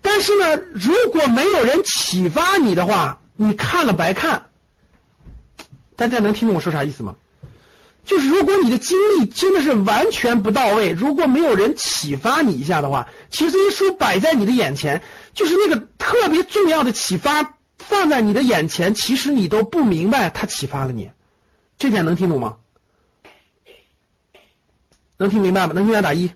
[0.02, 4.48] 但是呢，如果没有人启发你的话，你看了白看。
[5.96, 7.16] 大家能听懂我说啥意思吗？
[8.04, 15.02] 就是如果你的经历真的是完全不到位，如果没有人启发你一下的话，其实这些书摆在你的眼前，
[15.34, 17.54] 就是那个特别重要的启发
[17.88, 21.12] 放在你的眼前，其实你都不明白它启发了你，
[21.78, 22.58] 这点能听懂吗？
[25.17, 25.74] 能听明白吗？
[25.74, 26.32] 能听明白打一。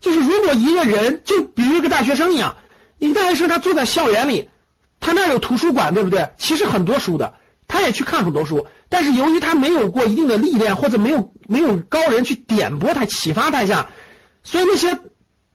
[0.00, 2.56] 就是如果一个人，就比如一个大学生一样，
[2.98, 4.50] 一个大学生他坐在校园里，
[4.98, 6.30] 他那有图书馆，对不对？
[6.38, 7.34] 其实很多书的，
[7.68, 13.90] 他也去看很多书，但是由于他没有过一定的历练，或者没有没有高人去点拨他、启发他一下，
[14.42, 14.98] 所以那些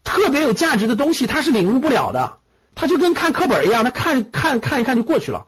[0.04, 2.38] 特别有价值的东西他是领悟不了的，
[2.80, 5.48] 他就跟看课本一样，他看看看一看就过去了，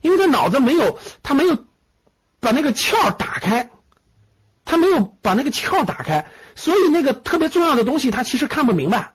[0.00, 1.66] 因为他脑子没有，他没有
[2.38, 3.68] 把那个窍打开，
[4.64, 6.24] 他没有把那个窍打开。
[6.54, 9.12] 所以那个特别重要的东西，他其实看不明白，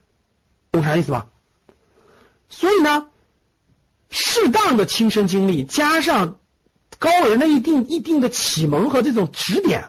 [0.74, 1.28] 懂啥意思吧？
[2.50, 3.08] 所以呢，
[4.10, 6.40] 适当的亲身经历加上
[7.00, 9.86] 高人的一定一定的启蒙和这种指点，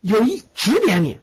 [0.00, 1.20] 有一指点你。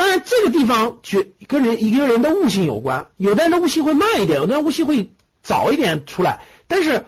[0.00, 5.10] 当然，这个地方决跟人一个人的悟性有关，有的人的悟性会慢一点，有的人悟性会
[5.42, 7.04] 早一点出来，但是。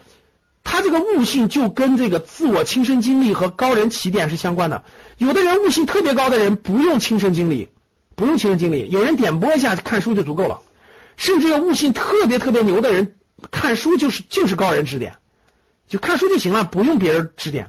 [0.64, 4.84] 他这个悟性就跟这个自我亲身经历和高人起点是相关的。
[5.18, 7.68] 有的人悟性特别高的人不用亲身经历，
[8.14, 10.60] 不用亲身经历，有人点拨一下看书就足够了。
[11.16, 13.16] 甚至有悟性特别特别牛的人，
[13.50, 15.16] 看书就是就是高人指点，
[15.88, 17.68] 就看书就行了，不用别人指点。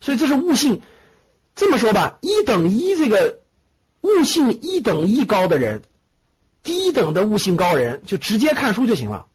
[0.00, 0.82] 所以这是悟性。
[1.54, 3.38] 这么说吧，一等一这个
[4.02, 5.82] 悟性一等一高的人，
[6.62, 9.26] 低等的悟性高人就直接看书就行了，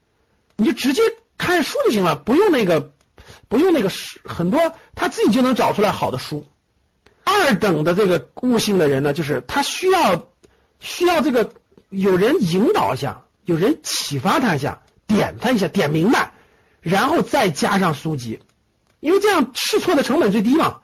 [0.56, 1.02] 你就直接。
[1.38, 2.94] 看书就行了，不用那个，
[3.50, 3.92] 不用那个
[4.24, 6.46] 很多他自己就能找出来好的书。
[7.26, 10.30] 二等的这个悟性的人呢，就是他需要
[10.80, 11.52] 需要这个
[11.90, 16.32] 有人引导一下，有人启发他一下，点他一下，点明白，
[16.80, 18.40] 然后再加上书籍，
[19.02, 20.80] 因为这样试错的成本最低嘛。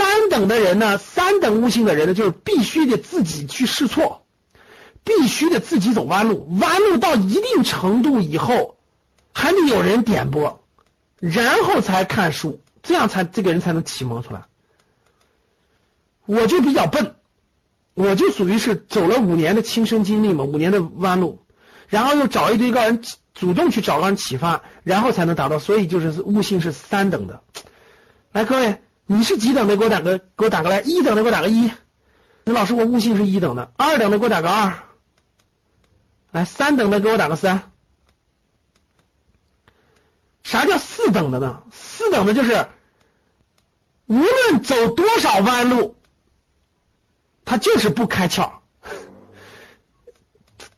[0.00, 4.24] 三等的人呢，三等悟性的人呢，就是必须得自己去试错，
[5.04, 8.76] 必须得自己走弯路，弯路到一定程度以后。
[9.32, 10.64] 还得有人点拨，
[11.20, 14.42] 然后才看书，这样才这个人才能启蒙出来。
[16.26, 17.14] 我就比较笨，
[17.94, 21.38] 我就属于是走了五年的亲身经历嘛，五年的弯路，
[21.86, 25.60] 然后又找一堆高人主动去找高人启发，然后才能达到。
[25.60, 27.40] 所以就是悟性是三等的。
[28.32, 29.76] 来，各位，你是几等的？
[29.76, 30.82] 给我打个，给我打个来。
[30.82, 31.68] 一等的给我打个一。
[32.44, 33.72] 那老师，我悟性是一等的。
[33.76, 34.72] 二等的给我打个二。
[36.30, 37.72] 来，三等的给我打个三。
[40.44, 41.64] 啥叫四等的呢？
[41.72, 42.68] 四等的就是
[44.06, 45.96] 无论走多少弯路，
[47.44, 48.52] 他就是不开窍。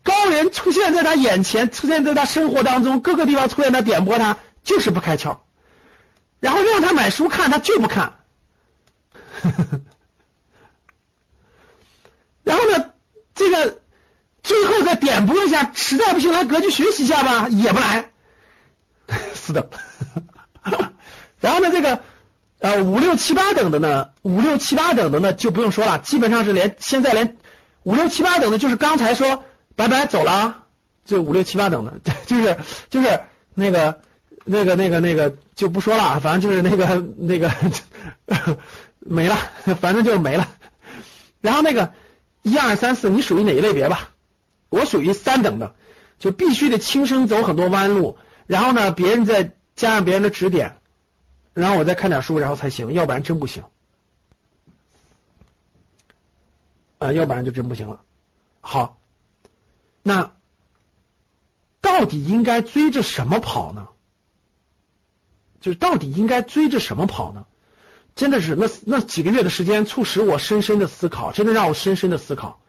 [0.03, 5.41] 高人出现在他眼前，出现在他生活当中各个地方出现他点拨他，就是不开窍。
[6.41, 8.21] 然后让他买书看，他就不看。
[9.43, 9.81] 呵呵呵
[12.45, 12.93] 然后呢，
[13.35, 13.79] 这个
[14.43, 18.11] 最后再点拨一下，实在不行来格局学习一下吧，也不来。
[19.35, 19.69] 四等，
[21.41, 22.01] 然后呢，这个
[22.61, 27.37] 呃五六七八等的呢，五六七八等的呢就不用说了，基本上是连现在连
[27.83, 29.45] 五六七八等的，就是刚才说
[29.77, 30.65] 拜拜走了，
[31.05, 31.93] 就五六七八等的，
[32.27, 32.57] 就是
[32.91, 33.21] 就是
[33.55, 34.01] 那个
[34.45, 37.51] 那个那个那个就不说了，反正就是那个那个
[39.05, 39.37] 没了，
[39.81, 40.49] 反正就是没了。
[41.41, 41.93] 然后那个
[42.43, 44.11] 一二三四，你属于哪一类别吧？
[44.69, 45.75] 我属于三等的，
[46.19, 48.17] 就必须得亲身走很多弯路。
[48.47, 50.79] 然后呢，别人再加上别人的指点，
[51.53, 53.65] 然后我再看点书，然后才行，要不然真不行。
[56.99, 58.01] 啊，要不然就真不行了。
[58.61, 59.01] 好，
[60.03, 60.33] 那
[61.81, 63.89] 到底应该追着什么跑呢？
[65.61, 67.47] 就是到底应该追着什么跑呢？
[68.15, 72.61] 真的是那那几个月的时间，促使我深深的思考，真的让我深深的思考。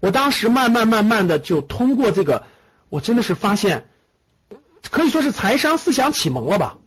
[0.00, 2.44] 我当时慢慢慢慢的就通过这个，
[2.88, 3.88] 我真的是发现。
[4.88, 6.78] 可以说是财商思想启蒙了吧，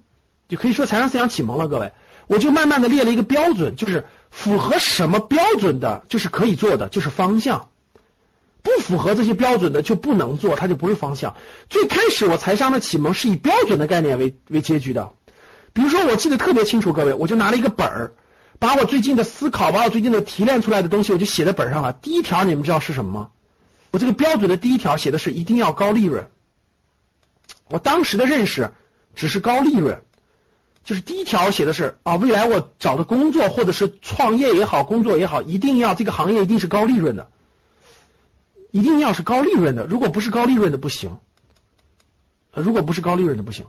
[0.47, 1.67] 就可以说财商思想启蒙了。
[1.67, 1.91] 各位，
[2.27, 7.67] 我就慢慢的列了一个标准，就是符合什么标准的，就是可以做的，就是方向；
[8.61, 11.35] 不符合这些标准的就不能做，它就不是方向。
[11.69, 15.11] 最开始我财商的启蒙是以标准的概念为为结局的，
[15.73, 18.11] 比如说我记得特别清楚，各位，我就拿了一个本儿，
[18.57, 21.93] 把我最近的思考，把我最近的提炼出来的东西，我就写在本上了。
[21.93, 23.29] 第一条你们知道是什么吗？
[23.91, 26.29] 我这个标准的第一条写的是一定要高利润。
[27.69, 28.71] 我当时的认识
[29.15, 30.01] 只是高利润，
[30.83, 37.29] 就是第一条写的是啊，未来我找的工作或者是创业也好，工作也好，一定要这个行业一定是高利润的，
[38.71, 41.17] 一定要是高利润的，如果不是高利润的不行，
[42.53, 43.65] 如果不是高利润的不行。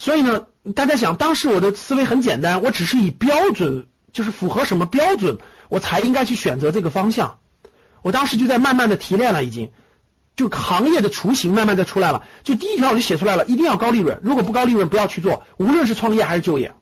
[0.00, 5.36] 所以呢，大家想，当时我的思维很简单，我只是以标准，就是符合什么标准，
[5.68, 7.38] 我才应该去选择这个方向。
[8.00, 9.70] 我当时就在慢慢的提炼了，已经，
[10.36, 12.24] 就行业的雏形慢慢的出来了。
[12.44, 16.72] 就第一条我就写出来了，一定要高利润，如果不高利润不要去做，无论是创业还是就业，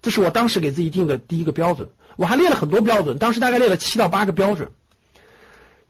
[0.00, 1.90] 这是我当时给自己定的第一个标准。
[2.16, 4.70] 我还列了很多标准，当时大概列了七到八个标准。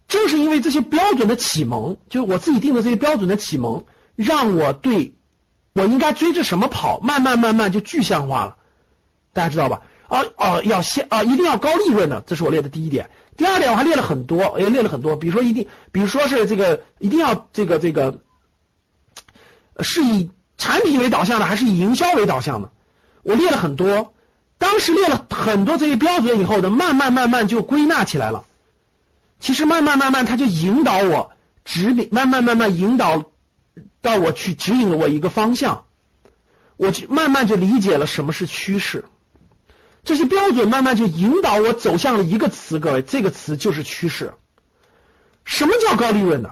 [0.09, 3.85] 正是因为这些标准的启蒙，就是我自己定的这些标准的启蒙，
[4.17, 5.15] 让我对
[5.77, 8.57] 我应该追着什么跑，慢慢慢慢就具象化了。
[9.35, 9.83] 大家知道吧？
[10.09, 13.11] 啊啊，要先啊，一定要高利润的，这是我列的第一点。
[13.37, 18.21] 第二点我还列了很多，也列了很多，比如说一定，比如说是这个一定要这个这个，
[19.81, 22.71] 是以产品为导向的，还是以营销为导向的？
[23.23, 24.15] 我列了很多，
[24.57, 28.47] 当时列了很多这些标准以后的，慢慢慢慢就归纳起来了。
[29.41, 31.33] 其实慢慢慢慢，他就引导我
[31.67, 33.25] 指引，慢慢慢慢引导
[34.01, 35.85] 到我去指引了我一个方向，
[36.77, 39.05] 我就慢慢就理解了什么是趋势。
[40.05, 44.35] 这些标准慢慢就引导我走向了一个词，各位，这个词就是趋势。
[45.45, 46.51] 什么叫高利润呢？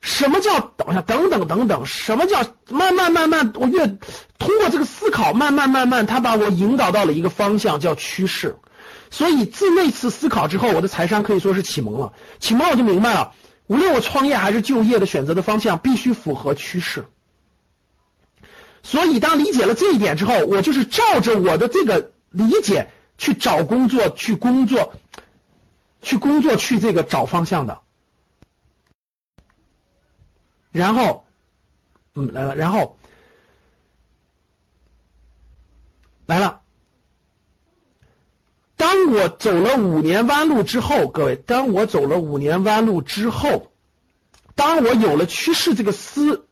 [0.00, 1.86] 什么叫等下等等等等？
[1.86, 3.52] 什么叫慢慢慢慢？
[3.54, 3.86] 我越
[4.38, 8.56] 通过这个思考，慢慢慢慢，他把我引导到了一个方向，叫趋势。
[9.10, 12.12] 所以自那次思考之后，我的财商可以说是启蒙了。
[12.40, 13.32] 启蒙我就明白了，
[13.66, 17.06] 无论我创业还是就业的选择的方向，必须符合趋势。
[18.82, 22.10] 所以当理解了这一点之后，我就是照着我的这个。
[22.34, 24.94] 理解去找工作，去工作，
[26.00, 27.82] 去工作，去这个找方向的。
[30.70, 31.26] 然后，
[32.14, 32.96] 嗯，来了，然后
[36.24, 36.61] 来了。
[38.82, 43.70] 当我走了五年弯路之后，各位，当我走了五年弯路之后，
[44.56, 46.46] 当我有了趋势这个思，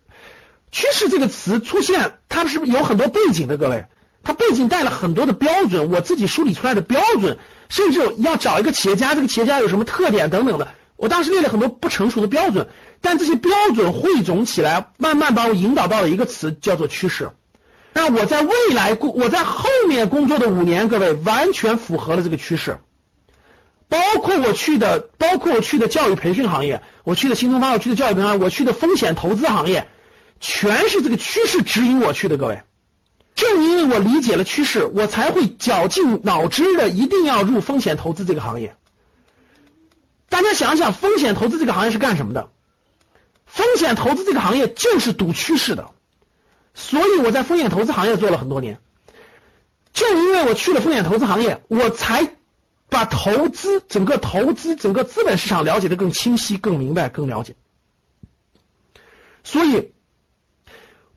[0.71, 3.57] 趋势这个词出现，它是不是有很多背景的？
[3.57, 3.87] 各位。
[4.23, 7.39] 它背景带了很多的标准，我自己梳理出来的标准，
[7.69, 12.69] 甚至要找一个企业家，这个企业家有什么特点等等的，我当时列了很多不成熟的标准，
[13.01, 17.31] 但这些标准汇总起来，慢慢把我引导到了一个词，叫做趋势。
[17.93, 22.79] 那我在未来工，我在后面工作的五年，各位完全符合了这个趋势，
[23.89, 29.89] 包括我去的，包括我去的教育培训行业，我去的新东方，我去的教育平台，我去的风险投资行业，
[30.39, 32.63] 全是这个趋势指引我去的，各位。
[33.35, 38.77] 正因为我理解了趋势，我才会绞尽脑汁的一定要入风险投资这个行业。
[40.29, 42.51] 大家想想，风险投资这个行业是干什么的？
[43.47, 45.91] 风险投资这个行业就是赌趋势的，
[46.75, 48.79] 所以我在风险投资行业做了很多年。
[49.93, 52.37] 正因为我去了风险投资行业，我才
[52.89, 57.55] 把投资整个投资整个资本市场了解的更清晰、更明白、更了解。
[59.45, 59.93] 所以。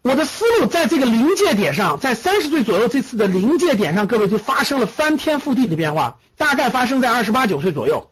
[0.05, 8.09] 我的思路在这个临界点上，在三十岁左右这次的临界点上，各位就发生了翻天覆地的变化，大概发生在二十八九岁左右。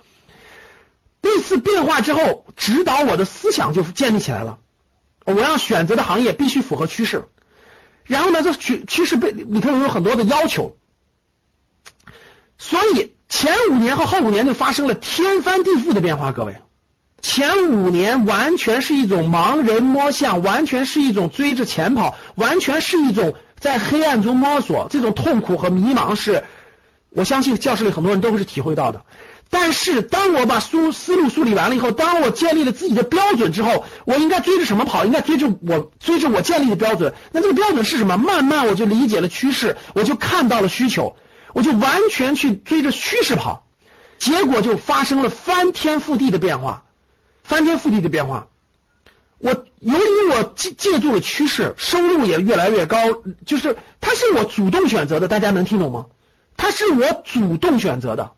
[1.22, 4.60] 这次变化之后，指导我的思想就建立起来了。
[5.26, 7.26] 我要选择的行业必须符合趋势，
[8.12, 10.76] 然后呢，这趋趋势被里头有很多的要求，
[12.58, 16.54] 所以前五年和后五年就发生了天翻地覆的变化，各位。
[17.22, 26.44] 前五年完全是一种盲人摸象，完全是一种追着钱跑，完全是一种在黑暗中摸索，这种痛苦和迷茫是，
[27.12, 29.06] 我相信教室里很多人都会是体会到的。
[29.52, 35.06] 但是当我把梳思路梳理完了以后，当我建立了自己的标准之后，我应该追着什么跑？
[35.06, 37.14] 应该追着我追着我建立的标准。
[37.34, 38.18] 那这个标准是什么？
[38.18, 41.18] 慢慢我就理解了趋势，我就看到了需求，
[41.54, 43.68] 我就完全去追着趋势跑，
[44.18, 46.86] 结果就发生了翻天覆地的变化。
[47.44, 48.48] 翻天覆地的变化，
[49.38, 52.98] 我由于我借借助了趋势，收入也越来越高，
[53.46, 56.06] 就是它是我主动选择的，大家能听懂吗？
[56.56, 58.32] 它是我主动选择的，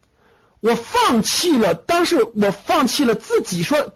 [0.63, 3.95] 我放弃了，当时我放弃了自己说，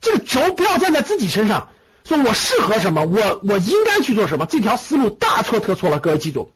[0.00, 1.70] 这个轴不要站在自己身上，
[2.04, 6.52] 说我适合什么，我我应该去做什么，这条思路大错特错了，各位记住，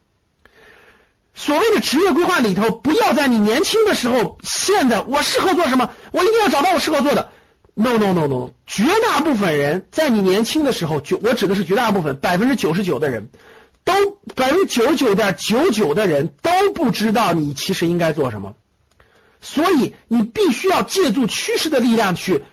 [1.35, 7.31] 所谓的职业规划里头，不要在你年轻的时候，现在我适合做什么，我一定要找到我适合做的。
[7.75, 13.31] no no no no，绝大部分人在你年轻的时候，就我指的是绝大部分百分之九十九的人，
[13.83, 13.93] 都
[14.37, 18.55] 百分之九十九点九九的人都不知道你其实应该做什么，
[19.41, 22.45] 所以你必须要借助趋势的力量去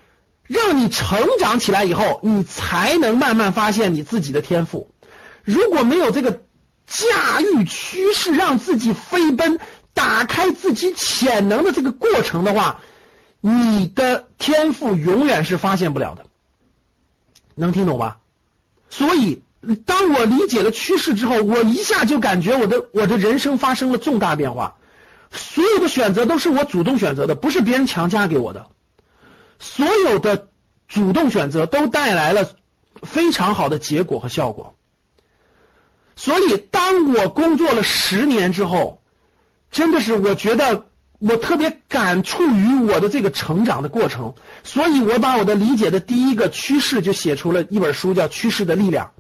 [0.44, 4.92] 让你成长起来以后，你才能慢慢发现你自己的天赋。
[5.44, 6.42] 如果没有这个
[6.86, 9.60] 驾驭趋势让自己飞奔、
[9.94, 12.80] 打开自己潜能的这个过程的话，
[13.42, 16.26] 你的天赋永远是发现不了的，
[17.56, 18.20] 能听懂吧？
[18.90, 19.42] 所以
[19.86, 24.78] 当我理解了趋势之后，我一下就感觉我的我的人生发生了重大变化。
[25.32, 28.68] 所有的选择都是我主动选择的，不是别人强加给我的。
[29.60, 30.48] 所有的
[30.88, 32.52] 主动选择都带来了
[33.02, 34.76] 非常好的结果和效果。
[36.16, 39.02] 所以，当我工作了十年之后，
[39.70, 40.86] 真的是我觉得
[41.20, 44.34] 我特别感触于我的这个成长的过程。
[44.64, 49.12] 所以我把我的理解的第一个趋势就写出了一本书，叫《趋势的力量》。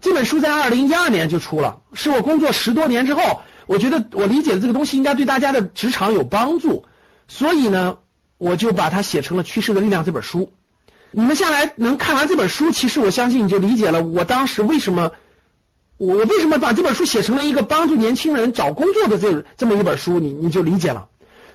[0.00, 3.40] 这本书在二零一二年就出了，是我工作十多年之后。
[3.66, 6.84] 我觉得我理解的这个东西应该对大家的职场有帮助，
[7.28, 7.98] 所以呢，
[8.38, 10.52] 我就把它写成了《趋势的力量》这本书。
[11.10, 15.12] 你们下来能看完这本书，其实我相信你就理解了我当时为什么
[15.96, 21.08] 我为什么把这本书写成了一个帮助年轻人找工作的这这么一本书，你你就理解了。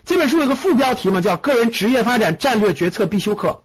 [0.04, 3.62] 这本书有个副标题嘛，叫《个人职业发展战略决策必修课》。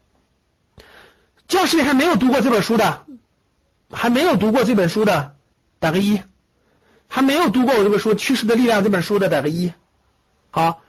[1.49, 3.07] 教室里还没有读过这本书的，
[3.91, 5.35] 还没有读过这本书的，
[5.79, 6.21] 打个一。
[7.09, 9.73] 还没有读过我这本书《趋势的力量》这本书的打个一，
[10.51, 10.83] 好，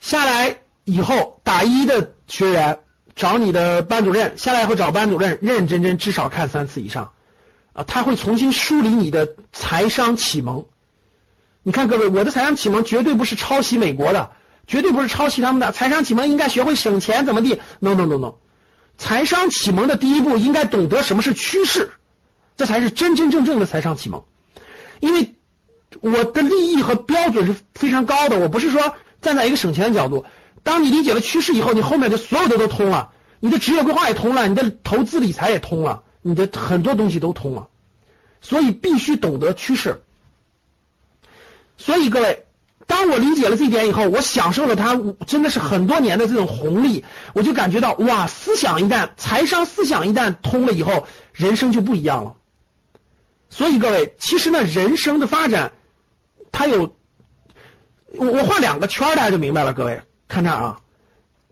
[0.00, 2.80] 下来以后打一的学员
[3.14, 7.12] 找你的班主任，下来以后找班主任认认真真至少看三次以上，
[7.72, 10.66] 啊，他会重新梳理你的财商启蒙。
[11.62, 14.32] 你看各位，我的财商启蒙绝对不是抄袭美国的，
[14.66, 18.34] 绝对不是抄袭他们的财商启蒙，应该学会省钱怎么地？No No No No，
[18.98, 21.92] 财商启蒙的第一步应该懂得什么是趋势，
[22.56, 24.24] 这才是真真正正的财商启蒙。
[25.02, 25.34] 因为
[26.00, 30.24] 我的利益和标准是非常高的，我不是说站在一个省钱的角度。
[30.62, 37.66] 当你理解了趋势以后，你后面的所有的都通了，你的职业规划也通了，你的投资理财也通了，你的很多东西都通了。
[38.40, 40.02] 所以必须懂得趋势。
[41.78, 42.46] 所以各位，
[42.86, 44.96] 当我理解了这一点以后，我享受了它
[45.26, 52.36] 真的是很多年的这种红利，我就感觉到哇，思想一旦财商思想一旦通了以后，人生就不一样了。
[53.54, 55.72] 所以各位，其实呢，人生的发展，
[56.50, 56.96] 它有，
[58.14, 59.74] 我我画两个圈，大家就明白了。
[59.74, 60.80] 各位看这儿啊，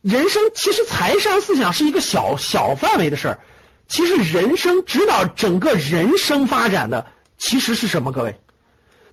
[0.00, 3.40] 人生其实财商思想是一个小小范围的事儿，
[3.86, 8.12] 其实人生指导整个人生发展的其实是什么？
[8.12, 8.40] 各位，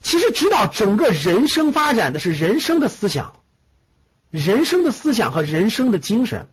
[0.01, 3.41] 其实指导整个人生发展的是人生的思想，
[4.31, 6.47] 人生的思想和人生的精神。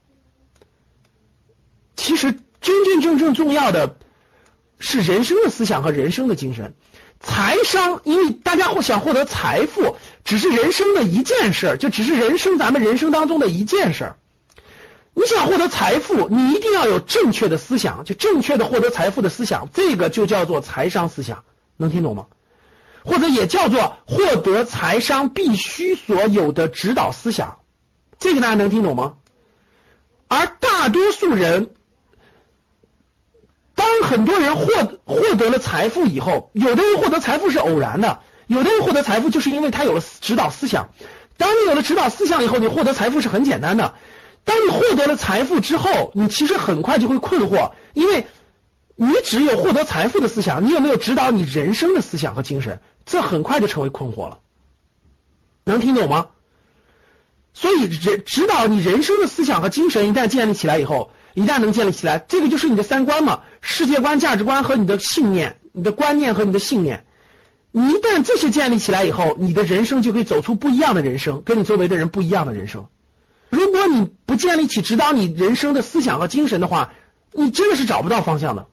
[1.94, 3.98] 其实真真正正重要的。
[4.78, 6.74] 是人生的思想和人生的精神，
[7.20, 14.16] 财商，因为大家会想获得财富，只是人生的一件事儿，就只是人生咱们人生当中的一件事儿。
[15.14, 21.44] 你想获得财富，你一定要有正确的思想，就正确的获得财富的思想，这个就叫做财商思想，
[21.76, 22.26] 能听懂吗？
[23.04, 27.60] 或者也叫做获得财商必须所有的指导思想，
[28.18, 29.14] 这个大家能听懂吗？
[30.28, 31.73] 而大多数人。
[33.74, 34.66] 当很多人获
[35.04, 40.90] 获得了财富以后，有的人获得财富是偶然的，有的人获得财富就是因为他有了指导思想。
[41.36, 43.94] 当你有了指导思想以后，你获得财富是很简单的。
[44.44, 48.26] 当你获得了财富之后，你其实很快就会困惑，因为
[48.94, 52.80] 你只有获得财富的思想，你有没有指导你人生的思想和精神？
[53.04, 54.38] 这很快就成为困惑了。
[55.64, 56.28] 能听懂吗？
[57.54, 61.10] 所以人指导你人生的思想和精神一旦建立起来以后。
[61.34, 67.04] 一旦能建立起来，这个就是你的三观嘛，世界观、价值观和你的信念、你的观念和你的信念。
[67.72, 72.86] 你一旦这些建立起来以后，你的人生就可以走出不一样的人生，跟你周围的人不一样的人生。
[73.50, 76.92] 如果你不建立起指导你人生的思想和精神的话，
[77.32, 78.66] 你真的是找不到方向的。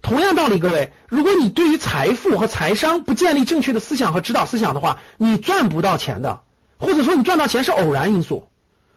[0.00, 6.40] 同样道理，各位，如果你对于财富和财商不建立正确的思想和指导思想的话，你赚不到钱的，
[6.78, 8.48] 或者说你赚到钱是偶然因素。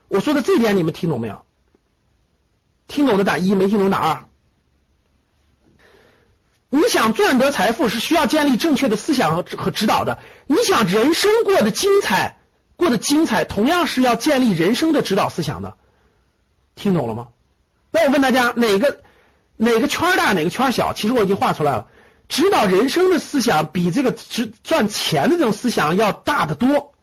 [0.07, 1.41] 我说的这点你们听懂没有？
[2.91, 4.25] 听懂的打一，没听懂打二。
[6.69, 10.19] 你想赚得财富是需要建立正确的思想和和指导的。
[10.45, 12.37] 你想人生过得精彩，
[12.75, 15.77] 过得精彩，同样是要建立人生的指导思想的。
[16.75, 17.29] 听懂了吗？
[17.91, 19.01] 那我问大家，哪个
[19.55, 20.91] 哪个圈大，哪个圈小？
[20.91, 21.87] 其实我已经画出来了。
[22.27, 26.93] 指导人生的思想比这个值赚钱的这种思想要大得多。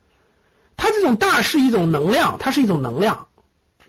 [0.77, 3.29] 它这种大是一种能量，它是一种能量，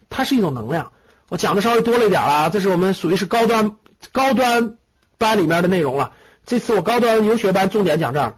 [0.10, 0.94] 它是一种能量。
[1.30, 3.78] 我讲的稍微多了一点了，这是我们属于是高端
[4.12, 4.76] 高端
[5.18, 6.12] 班里面的内容了。
[6.46, 8.34] 这次我高端游学班重点讲这儿，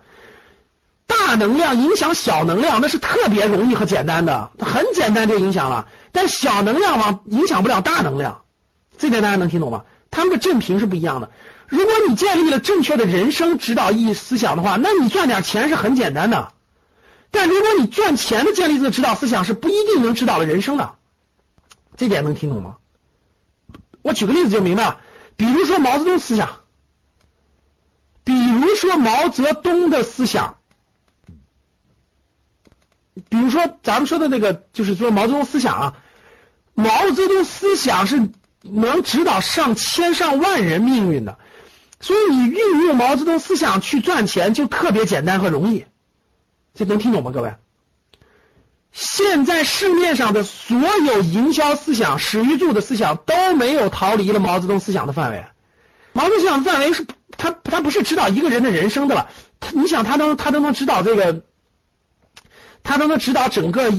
[1.07, 5.87] 大能量影响小能量，那是特别容易和简单的，很简单就影响了。
[6.11, 8.41] 但小能量嘛，影响不了大能量，
[8.97, 9.85] 这点大家能听懂吗？
[10.11, 11.31] 他们的振频是不一样的。
[11.67, 16.51] 如果你建立了正确的人生指导意义思想的话，那你赚点钱是很简单的。
[17.31, 20.95] 但如果你赚钱的建立的指导思想是不一定能指导了人生的，
[21.95, 22.75] 这点能听懂吗？
[24.01, 24.99] 我举个例子就明白了，
[25.35, 26.59] 比如说毛泽东思想，
[28.23, 30.57] 比如说毛泽东的思想，
[33.29, 35.97] 比如说咱们说的那个，就是说毛泽东思想啊，
[36.73, 38.29] 毛泽东思想是
[38.61, 41.37] 能指导上千上万人命运的，
[41.99, 45.85] 所以你运用毛泽东思想去赚钱就特别简单和容易，
[46.73, 47.53] 这能听懂吗，各位？
[48.91, 55.45] 现在市面上的所有营销思想、史玉柱的思想都没有逃离了毛泽东思想的范围。
[56.13, 57.05] 毛泽东思想的范围是，
[57.37, 59.29] 他他不是指导一个人的人生的了。
[59.61, 61.43] 他你想，他能他都能指导这个，
[62.83, 63.93] 他都能指导整个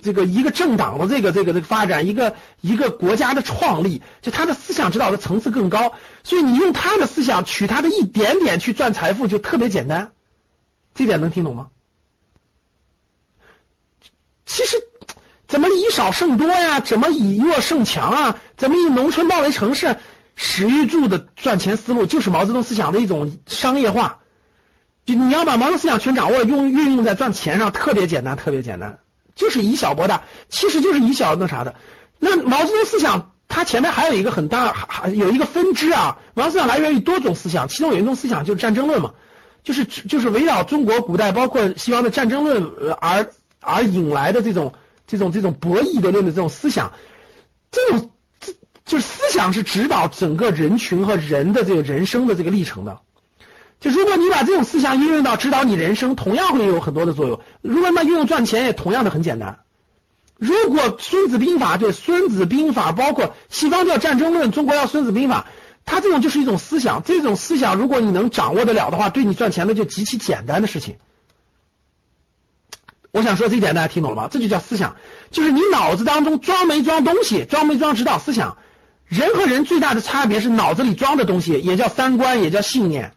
[0.00, 5.94] 这个一个政党的这个这个这个发展，一个一个国家的创立，就他的思想指导的层次更高。
[6.22, 10.12] 所以你用他的思想取他的一点点去赚财富，就特别简单。
[10.94, 11.68] 这点能听懂吗？
[14.46, 14.76] 其实，
[15.48, 16.78] 怎么以少胜多呀？
[16.80, 18.38] 怎么以弱胜强啊？
[18.56, 19.96] 怎么以农村包围城市？
[20.36, 24.18] 史玉柱的赚钱思路就是毛泽东思想的一种商业化。
[25.04, 28.98] 就你要把毛泽东思想全掌握，用运用在赚钱上，特别简单，特别简单，
[29.34, 31.74] 就是以小博大，其实就是以小那啥的。
[32.18, 36.18] 那毛泽东思想，它前面还有一个很大，还有一个分支啊。
[36.34, 39.12] 毛泽东思想来源于多种思想，其中有一种思想就是战争论嘛，
[39.64, 42.70] 就是就是围绕中国古代包括西方的战争论
[43.00, 43.28] 而。
[43.66, 44.72] 而引来的这种
[45.06, 46.92] 这种这种博弈的论的这种思想，
[47.72, 48.52] 这种这
[48.84, 53.00] 就是思想是指导整个人群和人的这个人生的这个历程的。
[53.80, 57.40] 就如果你把这种思想运用到指导你人生，同样会有很多的作用。
[57.60, 59.58] 如果那运用赚钱，也同样的很简单。
[60.38, 65.46] 如果《孙子兵法》对《孙子兵法》，包括西方叫战争论，中国要《孙子兵法》，
[65.84, 67.02] 它这种就是一种思想。
[67.02, 70.96] 这种思想，如果你能掌握得了的话，对你赚钱的就极其简单的事情。
[73.16, 74.28] 我想说这一点，大家听懂了吗？
[74.30, 74.94] 这就叫思想，
[75.30, 78.58] 就是你脑子当中装没装东西，装没装指导思想。
[79.06, 83.14] 人和人最大的差别是脑子里装的东西，也叫三观，也叫信念，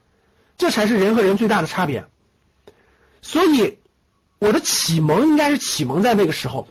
[0.57, 2.05] 这才是人和人最大的差别。
[3.21, 3.79] 所以
[4.39, 6.69] 我的启蒙应该是启蒙在那个时候，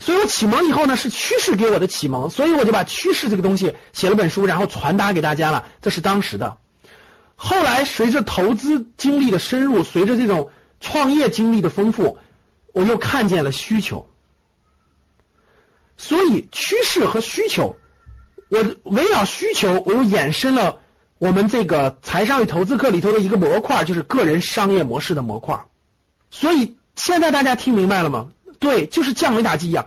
[0.00, 5.66] 所以我启蒙以后呢是趋势给我的启蒙，所以我就把趋势这个东西写了本书，然后传达给大家了。
[5.80, 6.56] 这是当时的。
[7.36, 10.50] 后来随着投资经历的深入，随着这种
[10.80, 12.18] 创业经历的丰富。
[12.78, 14.08] 我又看见了需求，
[15.96, 17.74] 所以趋势和需求，
[18.48, 20.78] 我围绕需求，我又衍生了
[21.18, 25.64] 我们这个财商与投资课里头的一个模块，就是个人商业模式的模块。
[26.30, 28.28] 所以现在大家听明白了吗？
[28.60, 29.86] 对，就是降维打击一样。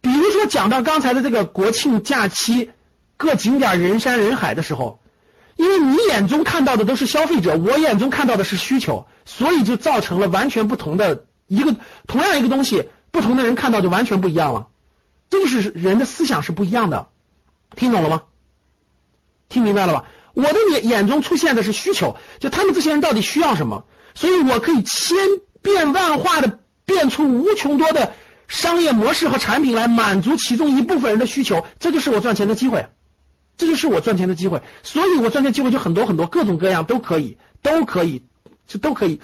[0.00, 2.70] 比如说讲到刚才的这个国庆假期，
[3.16, 5.00] 各景点人山人海的时候，
[5.56, 11.24] 因为你眼中看到的都是消费者，我眼中看到的是需求，所以就造成了完全不同的。
[11.50, 11.74] 一个
[12.06, 14.68] 同样一个东西，不同的人看到就完全不一样了，
[15.28, 17.08] 这就是人的思想是不一样的，
[17.74, 18.22] 听懂了吗？
[19.48, 20.04] 听明白了吧？
[20.32, 23.84] 我的眼眼中出现的是需求，就他们这些人到底需要什么，
[24.14, 25.16] 所以我可以千
[25.60, 28.12] 变万化的变出无穷多的
[28.46, 32.86] 商业模式和产品来满足其中一部分人的需求，这就是我赚钱的机会，
[33.56, 38.22] 这就是我赚钱的机会，所以我赚钱机会就很多很多，各种各样都可以，都可以，
[38.68, 39.20] 就都可以。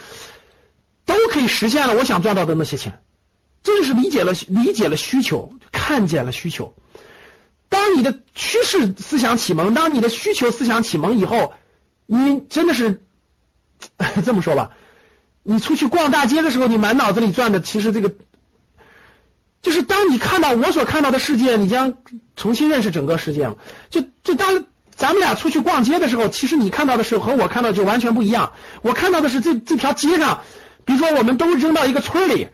[1.07, 3.01] 都可以实现了我想赚到的那些钱，
[3.63, 6.75] 这就是理解了理解了需求，看见了需求。
[7.69, 11.55] 当你的趋势思想启蒙，当你的需求思想启蒙以后，
[12.07, 13.03] 你真的是
[14.25, 14.73] 这么说吧？
[15.43, 18.13] 你出去逛大街的时候，你满脑子里转的其实这个，
[19.63, 21.95] 就是当你看到我所看到的世界，你将
[22.35, 23.57] 重新认识整个世界了。
[23.91, 28.53] 就就当咱们俩出去逛街的时候，其实你看到的是和我看到就完全不一样。
[28.83, 30.43] 我看到的是这这条街上。
[30.87, 32.49] 比如说，我们都扔到一个村里，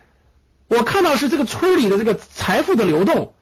[0.66, 3.35] 我看到是这个村里的这个财富的流动。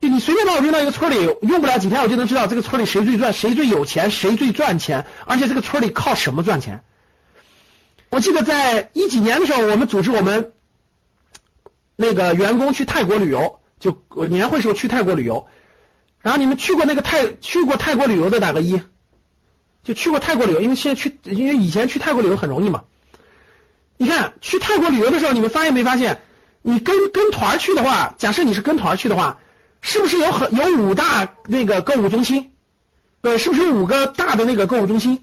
[0.00, 6.82] 就你随便把我扔到一个村里，用不了几天，我就能知道这个村里谁最赚，谁最有钱，谁最赚钱，而且这个村里靠什么赚钱。
[8.10, 10.52] 我记得在一几年的时候，我们组织我们
[11.96, 15.46] 那个员工去泰国旅游，就年会时候去泰国旅游。
[16.20, 18.82] 然后你们去过那个泰去过泰国旅游的打个一，
[19.84, 22.84] 就去过泰国旅游，因为现在去，因为以前去泰国旅游很容易嘛。
[23.96, 26.20] 你看，去泰国旅游的时候，你们发现没发现？
[26.62, 29.38] 你跟跟团去的话，假设你是跟团去的话，
[29.82, 32.52] 是不是有很有五大那个购物中心？
[33.20, 35.20] 对，是不是有五个大的那个购物中心？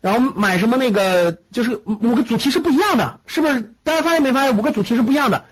[0.00, 3.74] 然后买什么那个就是五个主题是不一样的，是不是？
[3.82, 4.56] 大家发现没发现？
[4.56, 5.44] 五个主题是不一样的。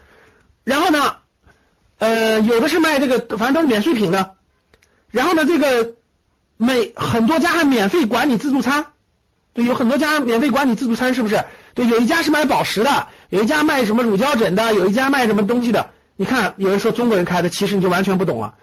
[0.63, 1.17] 然后呢，
[1.99, 4.37] 呃，有的是卖这个，反正都是免税品的。
[5.11, 5.95] 然后呢，这个
[6.57, 8.87] 每很多家还免费管理自助餐，
[9.55, 11.45] 对，有很多家免费管理自助餐，是不是？
[11.75, 15.91] 对，有一家是卖宝石的，有一家卖什么乳胶枕的，有一家卖什么东西的。
[16.17, 18.55] 你看，有人说中国人开的，其实你就完全不懂了。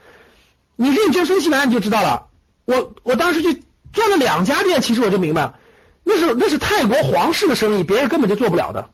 [0.75, 2.27] 你认真分析完你就知道了。
[2.65, 3.51] 我我当时就
[3.91, 5.55] 做了两家店，其实我就明白了。
[6.03, 8.89] 那是那是泰国皇室的生意，别人根本就做不了的。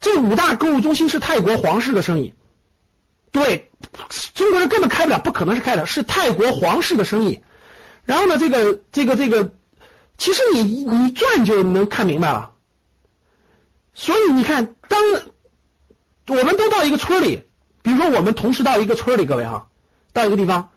[0.00, 2.32] 这五大购物中心是泰国皇室的生意，
[3.30, 3.70] 对，
[4.34, 7.42] 中国人根本开不了，不可能是开的，是泰国皇室的生意。
[8.04, 9.52] 然后呢，这个这个这个，
[10.16, 12.52] 其实你你转就能看明白了。
[13.94, 15.00] 所以你看，当
[16.28, 17.42] 我们都到一个村里，
[17.82, 19.68] 比如说我们同时到一个村里，各位哈，
[20.12, 20.70] 到一个地方，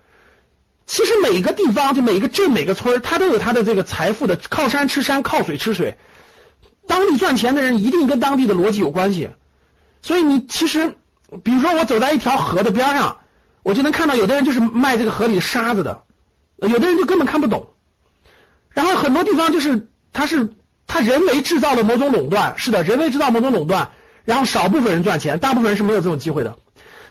[0.85, 5.97] 其实每个地方就每个镇每个村，它都有它的这个财富的，靠山吃山，靠水吃水。
[6.87, 9.29] 当地赚钱的人一定跟当地的逻辑有关系，
[10.01, 10.95] 所以你其实，
[11.43, 13.19] 比如说我走在一条河的边上，
[13.61, 16.03] 我就能看到有的人就是卖这个河里的沙子的，
[16.57, 17.73] 有的人就根本看不懂。
[18.71, 20.49] 然后很多地方就是他是
[20.93, 23.89] 他人为制造了某种垄断，是的，人为制造某种垄断，
[24.25, 26.55] 然后少部分人赚钱，大部分人是没有这种机会的。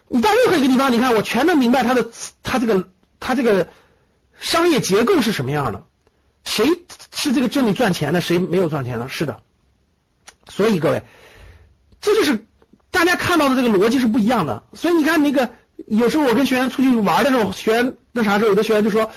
[0.06, 2.08] 你到任何一个地方，你看我全能明白他的
[2.44, 3.66] 他这个他这个
[4.38, 5.82] 商业结构是什么样的，
[6.44, 6.64] 谁
[7.12, 9.40] 是这个镇里赚钱的，谁没有赚钱的，是的。
[10.48, 11.02] 所以各位，
[12.00, 12.46] 这就是
[12.92, 14.62] 大家看到的这个逻辑是不一样的。
[14.74, 15.50] 所以你看那个，
[15.88, 19.10] 有时候我跟学员出去玩的时候，学员那啥时候，有的学员就说：“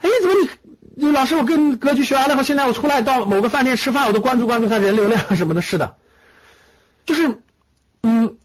[0.00, 0.48] 哎，怎么你，
[1.00, 5.96] 你老师，我跟格局学完了后，现在我出来到某个饭店吃饭，我都关注关注他人流量什么的。”是的，
[7.06, 7.40] 就是，
[8.02, 8.36] 嗯，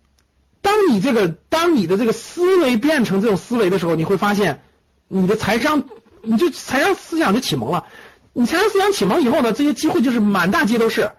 [0.62, 4.62] 当你这个当你的这个思维变成这种思维的时候，你会发现
[5.10, 5.84] 你的财商，
[6.22, 7.86] 你就财商思想就启蒙了。
[8.32, 11.12] 你财商思想启蒙以后呢，这些机会就是满大街都是。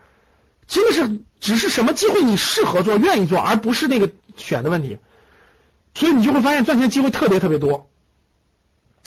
[0.66, 4.98] 真的是只是什么机会你适合做、愿意做，而不是那个选的问题，
[5.94, 7.88] 所以你就会发现赚钱机会特别特别多，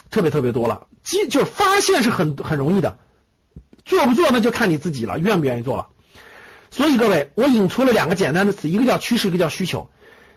[0.10, 0.88] 特别特别多了。
[1.03, 2.97] 机就是发现是很很容易的，
[3.86, 5.88] 做不做那就看你自己了，愿不愿意做了。
[6.72, 9.89] 所以各位，我引出了两个简单的词，一个叫趋势，一个叫需求。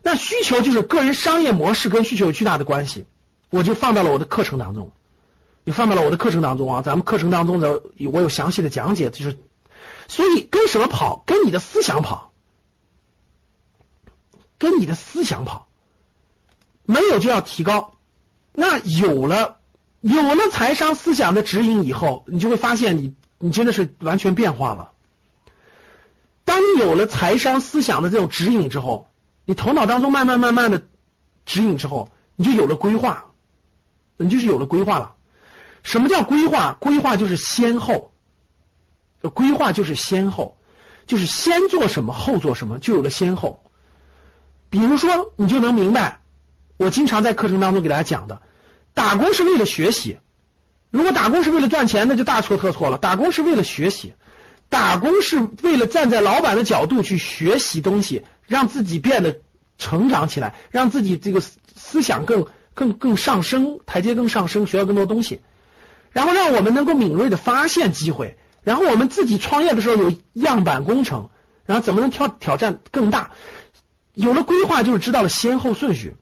[0.02, 3.06] 那需求就是个人商业模式跟需求有巨大的关系，
[3.50, 4.92] 我就放到了我的课程当中，
[5.64, 6.82] 也放到了我的课程当中啊。
[6.82, 9.38] 咱们课程当中的我有详细的讲解，就是。
[10.08, 11.22] 所以跟什么跑？
[11.26, 12.32] 跟你的思想跑，
[14.58, 15.68] 跟你的思想跑，
[16.84, 17.94] 没有就要提高。
[18.52, 19.60] 那有了，
[20.02, 24.90] 有了财商思想的指引以后，你就会发现你你真的是完全变化了。
[26.44, 29.08] 当你有了财商思想的这种指引之后，
[29.44, 30.82] 你头脑当中慢慢慢慢的
[31.46, 33.24] 指引之后，你就有了规划，
[34.16, 35.14] 你就是有了规划了。
[35.84, 36.76] 什么叫规划？
[36.80, 38.12] 规划就是先后。
[39.34, 40.56] 规划就是先后，
[41.06, 43.62] 就是先做什么后做什么，就有了先后。
[44.68, 46.20] 比如说，你就能明白，
[46.76, 48.42] 我经常在课程当中给大家讲的，
[48.94, 50.18] 打工是为了学习。
[50.90, 52.98] 如果打工是为了赚钱，那就大错特错了。
[52.98, 54.12] 打工是为了学习，
[54.68, 59.40] 打工是为了站在老板的角度去学习东西，让自己变得
[59.78, 61.40] 成长起来，让自己这个
[61.74, 65.40] 思想更更更上升，台阶更上升，学到更多东西，
[66.10, 68.36] 然后让我们能够敏锐的发现机会。
[68.62, 71.30] 然后我们自己创业的时候有样板工程，
[71.64, 73.30] 然后怎么能挑挑战更大？
[74.14, 76.14] 有了规划就是知道了先后顺序，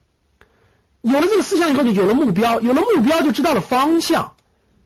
[1.02, 4.34] 有了这个思想以后就有了目标，有了目标就知道了方向，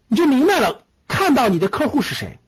[0.08, 2.38] 你就明白了看到你的客户是谁。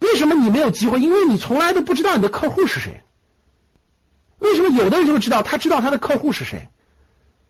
[0.00, 1.00] 为什么你没有机会？
[1.00, 3.02] 因为你从来都不知道你的客户是谁。
[4.38, 5.42] 为什么有的人就会知道？
[5.42, 6.68] 他知道他的客户是谁，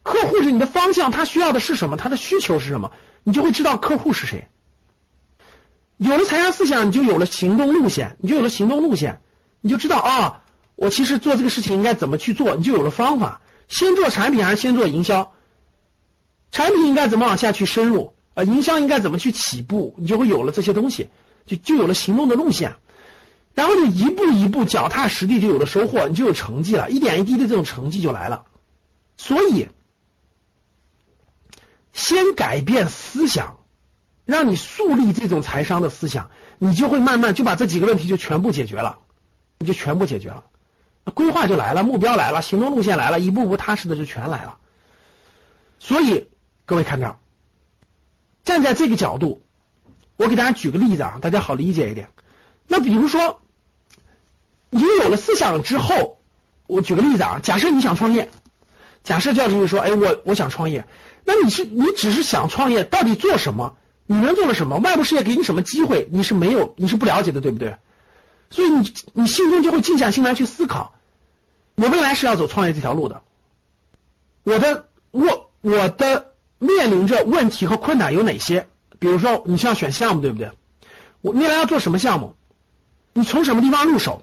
[0.02, 1.96] 客户是你的方向，他需要的是什么？
[1.96, 2.90] 他的需求是什么？
[3.22, 4.48] 你就会知道客户是谁。
[5.96, 9.20] 有了财商思想，你就有了行动路线，你就有了行动路线，
[9.60, 10.42] 你就知道啊，
[10.74, 13.40] 我其实做这个事情应该怎么去做，你就有了方法。
[13.68, 15.32] 先做产品还是先做营销？
[16.50, 18.14] 产品应该怎么往下去深入？
[18.34, 19.94] 啊，营销应该怎么去起步？
[19.98, 21.08] 你就会有了这些东西，
[21.46, 22.76] 就就有了行动的路线，
[23.54, 28.44] 然后你一步一步脚踏实地，就有了收获，你就有成绩了，一点一滴的这种成绩就来了。
[29.16, 29.68] 所以，
[31.92, 33.56] 先改变思想。
[34.26, 39.00] 让你树立这种财商的思想，你就会慢慢就把这几个问题就全部解决了，
[39.58, 40.44] 你就全部解决了，
[41.14, 44.58] 规划就来了，目标来了，行动路线来了，一步步踏实的就全来了。
[45.80, 46.28] 所以
[46.70, 47.16] 各位看这，
[48.44, 49.42] 站在这个角度，
[50.16, 52.10] 我给大家举个例子啊，大家好理解一点。
[52.68, 53.40] 那比如说，
[54.70, 56.20] 你有了思想之后，
[56.68, 58.30] 我举个例子啊，假设你想创业，
[59.02, 60.86] 假设教授说，哎，我我想创业，
[61.24, 63.76] 那你是你只是想创业，到底做什么？
[64.06, 64.76] 你能做了什么？
[64.76, 66.08] 外部世界给你什么机会？
[66.12, 67.78] 你是没有，你是不了解的，对不对？
[68.48, 70.94] 所以你你心中就会静下心来去思考，
[71.74, 73.22] 我未来是要走创业这条路的。
[74.44, 76.29] 我的我我的
[76.60, 78.68] 面临着问题和困难有哪些？
[79.00, 80.52] 比如说，你像选项目，对不对？
[81.20, 82.36] 我未来要做什么项目？
[83.12, 84.22] 你从什么地方入手？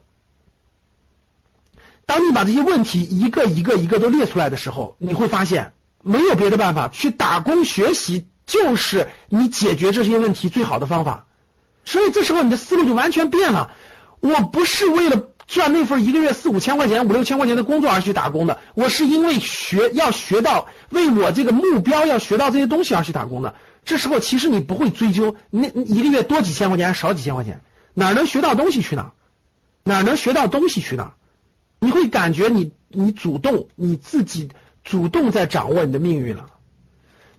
[2.06, 8.28] 当你把这些问题一个一个一个都列出来的时候，你会发现没有别的办法，去打工学习。
[8.46, 11.26] 就是你解决这些问题最好的方法，
[11.84, 13.72] 所以这时候你的思路就完全变了。
[14.22, 23.56] 我不是为了赚那份一个月四五千块钱、五六千块钱的工作而去打工的，我是因为学要学到为我这个目标要学到这些东西而去打工的。
[23.86, 27.62] 这时候其实你不会追究那一个月多几千块钱少几千块钱，
[27.94, 29.14] 哪能学到东西去哪？
[29.84, 31.14] 哪能学到东西去哪？
[31.80, 34.50] 你会感觉你你主动你自己
[34.84, 36.50] 主动在掌握你的命运了。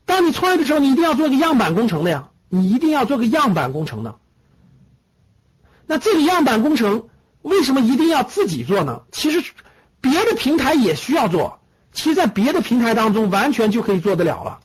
[0.06, 4.16] 当你创业的时候，你一定要做个样板工程的呀，你一定要做个样板工程的。
[5.86, 7.08] 那这个样板工程
[7.42, 9.02] 为什么一定要自己做呢？
[9.12, 9.42] 其实
[10.00, 11.60] 别的平台也需要做，
[11.92, 14.60] 其实，在别的平台当中完全就可以做得了了。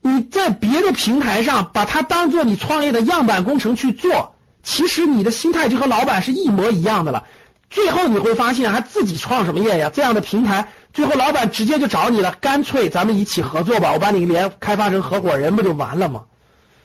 [0.00, 7.24] 你在别的平台上把它当做你创业的样板工程去做，其实你的心态就和老板是一模一样的了。
[7.70, 9.90] 最后你会发现，还自己创什么业呀？
[9.92, 16.24] 这样的平台，最后老板直接就找你了，干脆咱们一起合作吧，我把你连开发成合伙人，不就完了吗？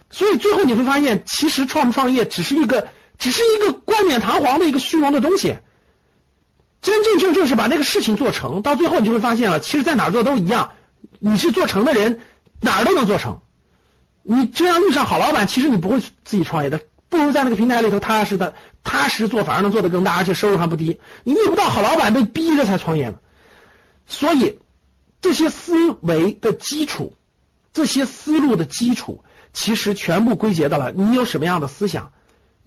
[0.09, 2.87] 所以最后你会发现，其实创不创业只是一个，
[3.19, 5.57] 只是一个冠冕堂皇的一个虚荣的东西。
[6.81, 10.71] 真真正正是把那个事情做成，到最后你就会发现了，其实在哪儿做都一样。
[11.19, 12.21] 你是做成的人，
[12.61, 13.41] 哪儿都能做成。
[14.23, 16.79] 你这样遇上好老板，其实你不会自己创业的。
[17.09, 18.53] 不如在那个平台里头踏实的、
[18.83, 20.99] 踏实做，反而能做得更大，而且收入还不低。
[21.23, 23.17] 你遇不到好老板，被逼着才创业呢。
[24.07, 24.59] 所以，
[25.19, 27.13] 这些思维的基础，
[27.73, 32.13] 这些思路的基础，其实全部归结到了你有什么样的思想，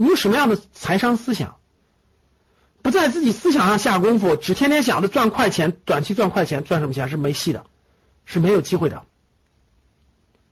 [0.02, 1.56] 你有什么样的财商思想。
[2.82, 7.64] 不在自己思想上下功夫，只天天想着赚快钱，短期赚快钱，赚什么钱是没戏的，
[8.24, 9.04] 是没有机会的，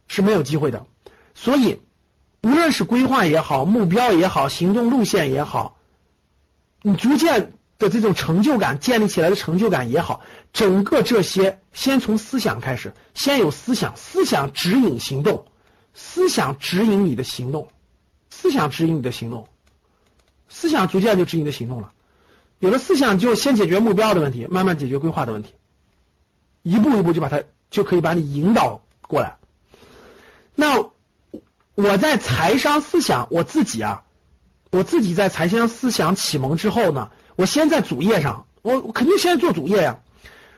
[0.06, 0.86] 是没有机会的。
[1.34, 1.80] 所以。
[2.42, 5.76] 无论是规划也好，目标也好，行动路线也好，
[6.80, 15.44] 你逐渐的这种成就感建立起来的成就感也好，整个这些先从思想开始，先有思想，思想指引行动，
[15.92, 17.68] 思想指引你的行动，
[18.30, 19.46] 思想指引你的行动，
[20.48, 21.92] 思想逐渐就指引你的行动了。
[22.58, 25.52] 有了思想，就先解决目标的问题，慢慢解决规划的问题，
[26.62, 29.36] 一步一步就把它就可以把你引导过来。
[30.54, 30.90] 那。
[31.76, 34.02] 我在财商思想，我自己啊，
[34.70, 40.00] 我自己在财商思想启蒙之后呢，我先在主页上，我我肯定先做主页呀。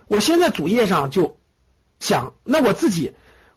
[0.09, 1.39] 我先在主页上就
[2.01, 3.13] 想，那我自己，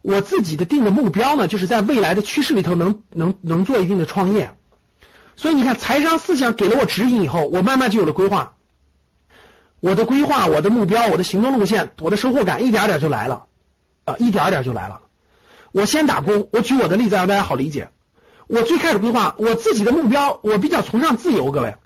[0.07, 4.51] 我自己的定的目标呢，就是在未来的趋势里头能能能做一定的创业。
[5.35, 8.53] 所以你看，财商思想给了我指引以后，我慢慢就有了规划。
[9.79, 13.45] 我的规划，我的目标，我的行动路线，我的收获感一点点就来了，
[14.03, 15.01] 啊，一点点就来了。
[15.71, 17.89] 我先打工，我举我的例子让大家好理解。
[18.45, 21.77] 我最开始规划我自己的目标，我比较崇尚自由，各位，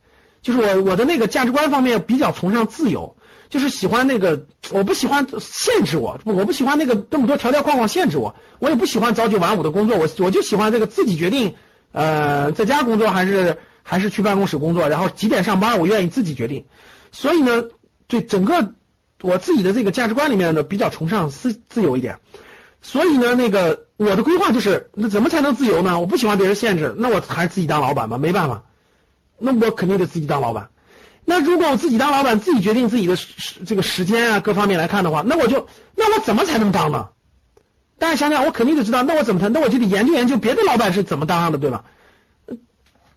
[0.41, 3.15] 就是我我的那个价值观方面比较崇尚自由，
[3.50, 11.56] 就是喜欢那个，我不喜欢限制我，我不喜欢那个这么多条条框框限制我，我也不喜欢朝九晚五的工作，我我就喜欢这个自己决定，
[11.91, 16.66] 呃，在家工作还是还是去办公室工作，然后几点上班我愿意自己决定。
[17.12, 17.64] 所以呢，
[18.08, 18.74] 对整个
[19.22, 22.20] 我自己的这个价值观里面呢，比较崇尚自自由一点。
[22.82, 26.00] 所以呢，那个我的规划就是，那怎么才能自由呢？
[26.00, 28.64] 我不喜欢别人限制，那我还是自己当老板吧，没办法，
[29.39, 30.70] 那我肯定得自己当老板。
[31.30, 37.09] 那如果我自己当老板，自己决定自己的时这个时间啊，各方面来看的话，那我就那我怎么才能当呢？
[37.99, 39.53] 大家想想，我肯定得知道，那我怎么谈？
[39.53, 41.84] 那我就得研究研究别的老板是怎么当上的，对吧？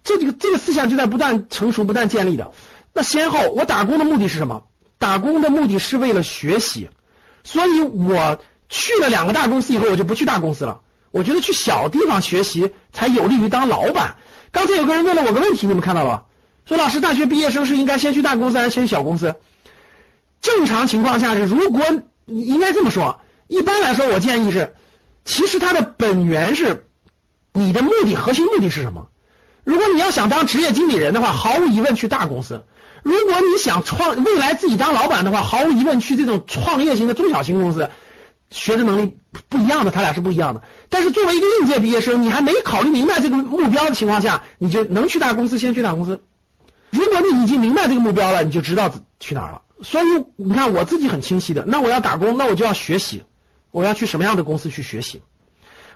[0.05, 2.53] 这这个这个思想就在不断成熟、不断建立的。
[2.93, 4.65] 那先后，我打工的目的是什么？
[4.99, 6.91] 打工的目的是为了学习，
[7.43, 8.39] 所以我。
[8.75, 10.81] 去了两个大公司以后，我就不去大公司了。
[11.11, 14.17] 我觉得去小地方学习才有利于当老板。
[14.51, 16.25] 刚才有个人问了我个问题，你们看到了吧？
[16.67, 19.35] 说老师，大学毕业生是应该先去大公司还是先去小公司？
[20.41, 21.85] 正常情况下是，如果
[22.25, 23.21] 你应该这么说。
[23.49, 24.75] 一般来说，我建议是，
[25.25, 26.87] 其实它的本源是，
[27.53, 29.09] 你的目的核心目的是什么？
[29.63, 32.65] 如果你要想当职业经理人的话，毫无疑问去大公司；
[33.03, 37.91] 如果你想创未来自己当老板的话，毫无疑问去这种创业型的中小型公司。
[38.51, 39.17] 学的能力
[39.49, 40.63] 不一样的，他俩是不一样的。
[40.89, 46.23] 但是作为一个应届毕业生，你还没考虑明白这个目标的情况下，你就能去大公司，先去大公司。
[46.93, 49.63] 如果你已经明白这个目标了，你就知道去哪儿了。
[49.83, 53.25] 所以你看，我自己很清晰的，那我要打工，那我就要学习，
[53.73, 55.23] 我要去什么样的公司去学习？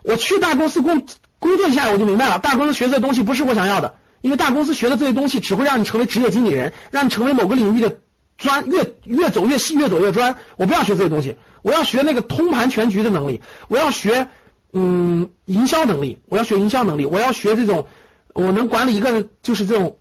[0.02, 1.06] 我去大公司工
[1.38, 7.98] 工作一下，我就明白了，大公司学这东西不是我想要的，因为大公司学的这些东西只会让你成为职业经理人，让你成为某个领域的
[8.38, 10.36] 专，越越走越细，越走越专。
[10.56, 11.36] 我不要学这些东西。
[11.62, 14.28] 我要学那个通盘全局的能力，我要学
[14.72, 17.86] 嗯营销能力，我要学营销能力，我要学这种
[18.34, 19.98] 我能管理一个就是这种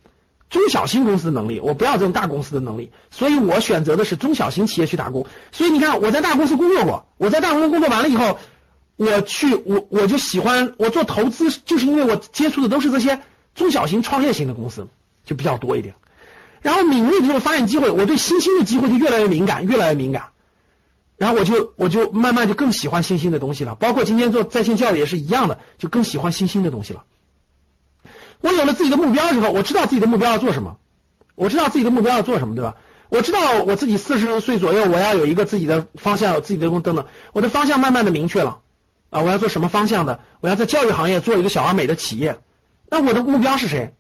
[0.56, 5.26] 中小型公司的能力，我不要这种大公司的能力，所以我选择的是中小型企业去打工。
[5.51, 8.39] 所以你看我在大公司工作过，我在大公司工作完了以后，
[8.95, 13.20] 我去我我就喜欢我做投资，就是因为我接触的都是这些
[13.53, 14.88] 中小型创业型的公司
[15.26, 15.93] 就比较多一点。
[16.62, 20.28] 然后敏锐的就发现机会，我对新兴的机会就越来越敏感，越来越敏感。
[21.18, 27.03] 然后我就我就慢慢就更喜欢新兴的东西了，包括今天做在线教育也是一样的，就更喜欢新兴的东西了。
[28.46, 30.78] 我有了自己的目标之后，我知道自己的目标要做什么，
[31.34, 32.76] 我知道自己的目标要做什么，对吧？
[33.10, 38.60] 我知道我自己四十岁左右，我要有一个自己的方向，有自己的工等等，我的方向慢慢的明确了
[39.10, 40.20] 啊，我要做什么方向的？
[40.41, 42.38] 我要在教育行业做一个小而美的企业。
[42.88, 43.96] 那我的目标是谁？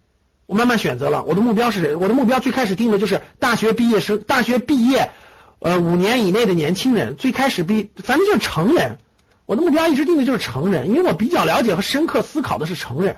[0.45, 1.95] 我慢慢选择了我的目标是谁？
[1.95, 5.09] 我的目标最开始定的就是大学毕业生，大学毕业，
[5.57, 7.15] 呃，五年以内的年轻人。
[7.15, 8.99] 最开始毕，反正就是成人。
[9.47, 13.17] 我的目标一直定的就是成人，因为我比较了解和深刻思考的是成人，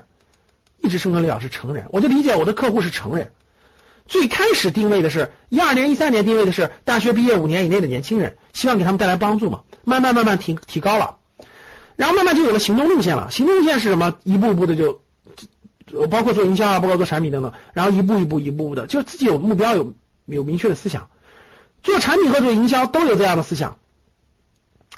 [0.81, 1.85] 一直深刻了解是成人。
[1.89, 3.31] 我就理解我的客户是成人。
[4.07, 9.63] 最开始定位的是一二年、一三年定位的是大学毕业五年以内的年轻人，希望给他们带来帮助嘛。
[9.83, 11.17] 慢慢慢慢提提高了，
[11.95, 13.29] 然后慢慢就有了行动路线了。
[13.31, 14.15] 行动路线是什么？
[14.23, 15.01] 一步步的就。
[16.11, 19.93] 包括做营销啊，包括做产品等等，然后一步一步一步步的，就自己有目标，有
[20.25, 21.09] 有明确的思想。
[21.81, 23.77] 做产品和做营销都有这样的思想。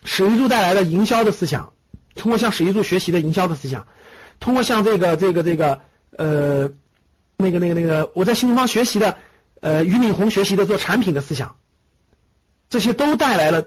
[0.04, 1.74] 史玉柱带来的营销的思想，
[2.16, 3.86] 通过向史玉柱学习的营销的思想，
[4.40, 5.82] 通过向这个这个这个
[6.18, 6.70] 呃
[7.38, 9.18] 那个那个那个我在新东方学习的
[9.62, 11.56] 呃俞敏洪学习的做产品的思想，
[12.70, 13.66] 这些都带来了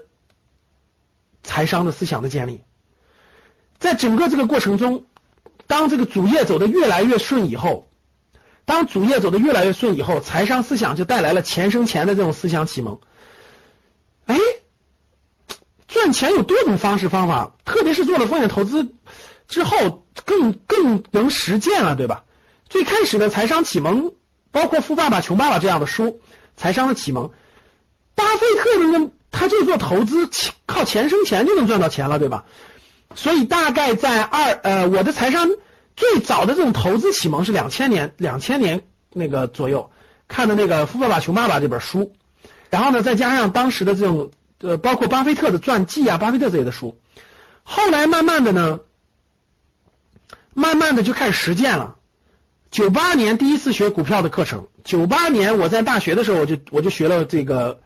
[1.43, 2.61] 财商的思想的建立。
[3.79, 5.05] 在整个这个过程中。
[5.65, 7.89] 当这个主业走得越来越顺以后，
[8.65, 12.99] 当主业走得越来越顺以后，财商思想就带来了钱生钱的这种思想启蒙。
[14.25, 14.37] 哎，
[15.87, 18.93] 赚钱有多种方式方法，特别是做了风险投资
[19.47, 22.23] 之后，更更能实践了，对吧？
[22.69, 24.13] 最开始的财商启蒙，
[24.51, 26.21] 包括《富爸爸穷爸爸》这样的书，
[26.55, 27.31] 财商的启蒙，
[28.15, 30.29] 巴菲特那个他就做投资，
[30.65, 32.45] 靠钱生钱就能赚到钱了，对吧？
[33.15, 35.49] 所以大概在二呃，我的财商
[35.95, 38.81] 最早的这种投资启蒙是两千年，两千年
[39.11, 39.91] 那个左右
[40.27, 42.15] 看的那个《富爸爸穷爸爸》这本书，
[42.71, 44.31] 然后呢，再加上当时的这种
[44.61, 46.99] 呃，包括巴菲特的传记啊，巴菲特这类的书，
[47.61, 48.79] 后来慢慢的呢，
[50.53, 51.95] 慢慢的就开始实践了。
[52.71, 57.81] 九八年第一次学股票的课程，九八年我在大学的时候，我就我就学了这个，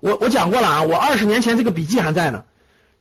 [0.00, 2.44] 我我讲过了啊，我二十年前这个笔记还在呢。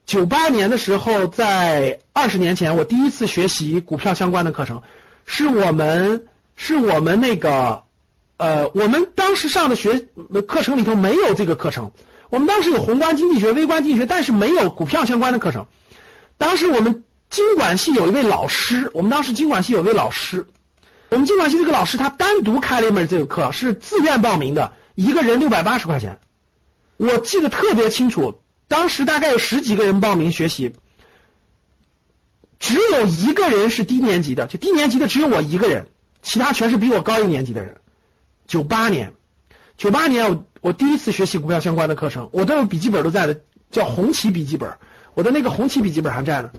[0.05, 4.81] 九八年的时候，在二十年前，我第一次学习股票相关的课程，
[5.25, 7.83] 是我们是我们那个
[8.37, 10.07] 呃，我们当时上的学
[10.47, 11.91] 课程里头没有这个课程。
[12.29, 15.67] 我们当时有宏观经济学、微观经济学，但是没有股票相关的课程。
[16.37, 20.45] 当时我们经管系有一位老师，我们当时经管系有一位老师，
[21.09, 26.19] 我们经管系这个老师他单独开了一门这个课，是自愿报名的，一个人六百八十块钱，
[26.97, 28.41] 我记得特别清楚。
[28.67, 30.73] 当时大概有十几个人报名学习，
[32.59, 35.87] 只有一个人是低年级的，就低年级的只有我一个人，
[36.21, 37.77] 其他全是比我高一年级的人。
[38.45, 39.13] 九八年，
[39.77, 43.39] 九八年我我第一次学习股票相关的课程，我都有笔记本都在的，
[43.71, 44.69] 叫红旗笔记本，
[45.13, 46.51] 我的那个红旗笔记本还在呢。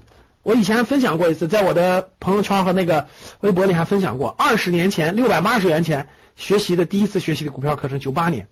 [0.43, 3.07] 我以前分享过一次，在我的朋友圈和那个
[3.41, 8.49] 微博里还分享过，二十年前六百八十元钱学习的第一次学习的股票课程，九八年，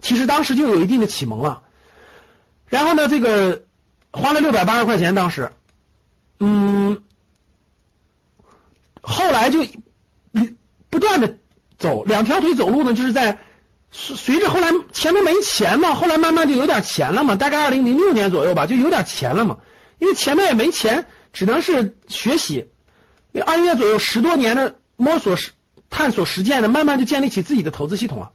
[0.00, 1.62] 其实当时就有一定的启蒙了。
[2.68, 3.64] 然后呢，这个
[4.12, 5.50] 花了六百八十块钱，当时，
[6.40, 7.02] 嗯，
[9.00, 9.64] 后来就
[10.90, 11.38] 不断的
[11.78, 13.38] 走两条腿走路呢，就是在
[13.90, 19.56] 随着后来前面没钱嘛，后来慢慢就有点钱了嘛，大概二零零六年左右吧，就有点钱了嘛，
[20.00, 22.66] 因为前面也没钱，只能是学习，
[23.46, 25.36] 二十年左右十多年的摸索、
[25.88, 28.32] 探索、实践的，慢慢就建立起自己的投资系统了。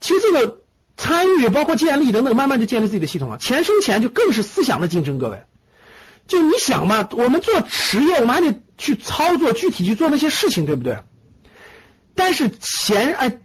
[0.00, 0.58] 其实这个。
[0.94, 3.38] 参与包括建立等等，慢慢就建立自己的系统了。
[3.38, 5.42] 钱生钱就更是思想的竞争，各位。
[6.28, 10.98] 就你想嘛，我们做实业，我们还得去操作，具体去做那些事情，对不对？
[12.14, 13.38] 但是钱，哎，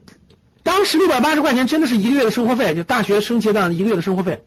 [0.62, 4.46] 当时六百八十块钱真的是一个月的生活费，就大学生阶段一个月的生活费。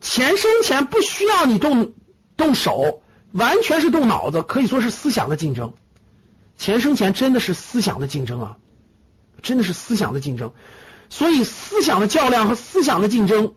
[0.00, 1.92] 钱生钱不需要你动
[2.36, 5.74] 动手，完全是动脑子，可以说是思想的竞争。
[6.56, 8.56] 钱生钱真的是思想的竞争啊，
[9.42, 10.52] 真的是思想的竞争。
[11.08, 13.54] 所以，思想的较量和思想的竞争，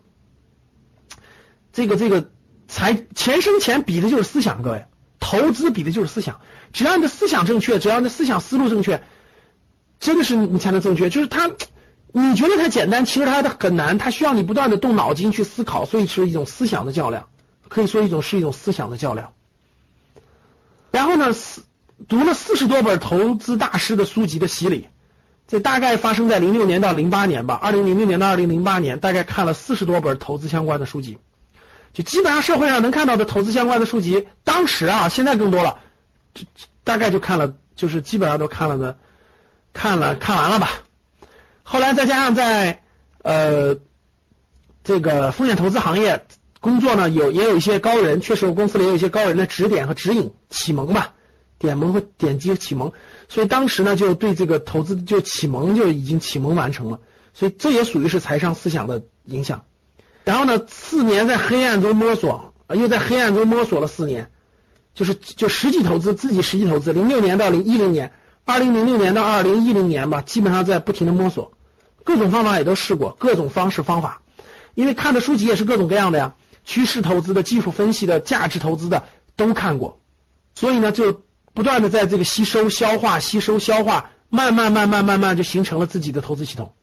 [1.72, 2.32] 这个这个
[2.68, 4.86] 财钱生钱比的就是思想，各位，
[5.20, 6.42] 投资比的就是思想。
[6.72, 9.04] 只要你的思想正确，只要你的思想思路正确，
[10.00, 11.12] 真的是你才能正确。
[11.12, 11.52] 就是他，
[12.16, 17.28] 你觉得它简单，其实它的很难，它需要你不断的动脑筋去思考，所以是一种思想的较量，
[17.68, 19.34] 可以说一种是一种思想的较量。
[20.92, 21.64] 然后呢，四
[22.08, 24.88] 读了四十多本投资大师的书籍的洗礼。
[25.46, 31.18] 这大概发生在零六年到零八年吧，二零零六年到二零零八年，大概看了四十多本投资相关的书籍，
[31.92, 35.80] 就基本上社会上能看到的投资相关的书籍，当时啊，现在更多了，
[36.86, 38.98] 大概就看了就是基本上都看了的，
[39.74, 40.70] 看了看完了吧。
[41.64, 42.82] 后来再加上在
[43.24, 43.78] 呃
[44.84, 46.26] 这个风险投资行业
[46.60, 51.14] 工作呢，有也有一些高人，确实我公司里也有一些高人的指点和指引、启蒙吧，
[51.58, 52.92] 点蒙和点击启蒙，
[53.28, 57.00] 所以当时呢就对这个投资就启蒙就已经启蒙完成了，
[57.34, 59.64] 所以这也属于是财商思想的影响。
[60.26, 64.32] 然后呢，四年在黑暗中摸索，又在黑暗中摸索了四年，
[64.94, 68.14] 就是就实际投资，自己实际投资，零六年到零一零年，
[68.46, 71.54] 二零零六年到二零一零年吧，基本上在不停的摸索，
[72.04, 74.22] 各种方法也都试过，各种方式方法，
[74.74, 79.04] 因为看的书籍也是各种各样的呀，趋势投资的、技术分析的、价值投资的
[79.36, 80.00] 都看过，
[80.56, 81.22] 所以呢，就
[81.54, 86.74] 不断的在这个吸收、消化、吸收、消化，慢慢、慢慢、慢慢就形成了自己的投资系统。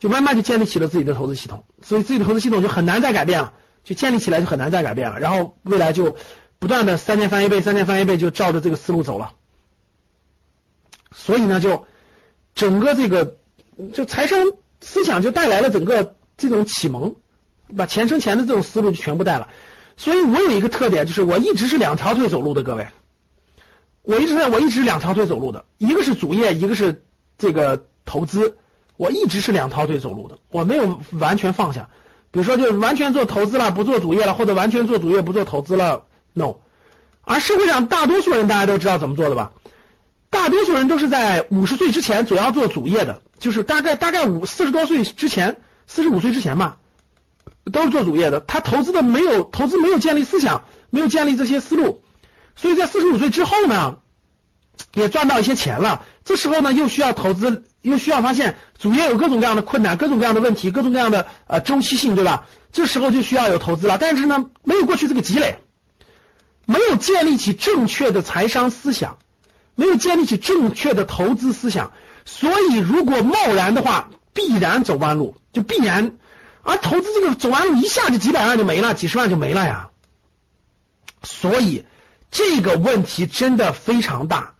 [0.00, 3.52] 就慢慢就建立起了自己的投资系统，所以自己的投资系统就很难再改变了，
[3.82, 5.18] 就建立起来就很难再改变了。
[5.18, 6.16] 然后未来就
[6.60, 9.32] 不断的三年翻一倍，三年翻一倍，就照着这个思路走了。
[11.18, 11.84] 所以呢，就
[12.54, 13.36] 整个这个
[13.92, 14.38] 就财商
[14.80, 17.16] 思想就带来了整个这种启蒙，
[17.76, 19.48] 把钱生钱的这种思路就全部带了。
[19.96, 22.86] 所以我有一个特点，就是我一直是两条腿走路的，各位，
[24.02, 27.04] 我一直在我一直两条腿走路的，一个是主业，一个是
[27.36, 28.56] 这个投资。
[28.96, 31.88] 我一直是两条腿走路的，我没有完全放下。
[32.30, 36.54] 比如说，就完全做投资了，不做主业了，或者完全做主业不做投资了，no。
[37.22, 39.52] 而社会上大多数人大家都知道怎么做的吧？
[40.30, 45.56] 大多数人都是在五十岁之前主要做主业的，就是大概大概五四十多岁之前，
[45.86, 46.78] 四十五岁之前吧，
[47.72, 48.40] 都是做主业的。
[48.40, 52.02] 他投资的没有投资没有建立思想，没有建立这些思路，
[52.56, 53.98] 所以在四十五岁之后呢，
[54.94, 56.04] 也赚到一些钱了。
[56.24, 57.64] 这时候呢，又需要投资。
[57.80, 62.48] 又需要发现主业有各种各样的困难，各种各样的问题，各种各样的呃周期性，对吧？
[62.72, 63.98] 这时候就需要有投资了。
[63.98, 65.58] 但是呢，没有过去这个积累，
[66.66, 69.18] 没有建立起正确的财商思想，
[69.78, 71.92] 没有建立起正确的投资思想，
[72.24, 76.16] 所以如果贸然的话，必然走弯路，就必然。
[76.62, 79.90] 而投资这个走弯路，一下就几百万就没了，几十万就没了呀。
[81.22, 81.84] 所以
[82.32, 84.54] 这个问题真的非常大。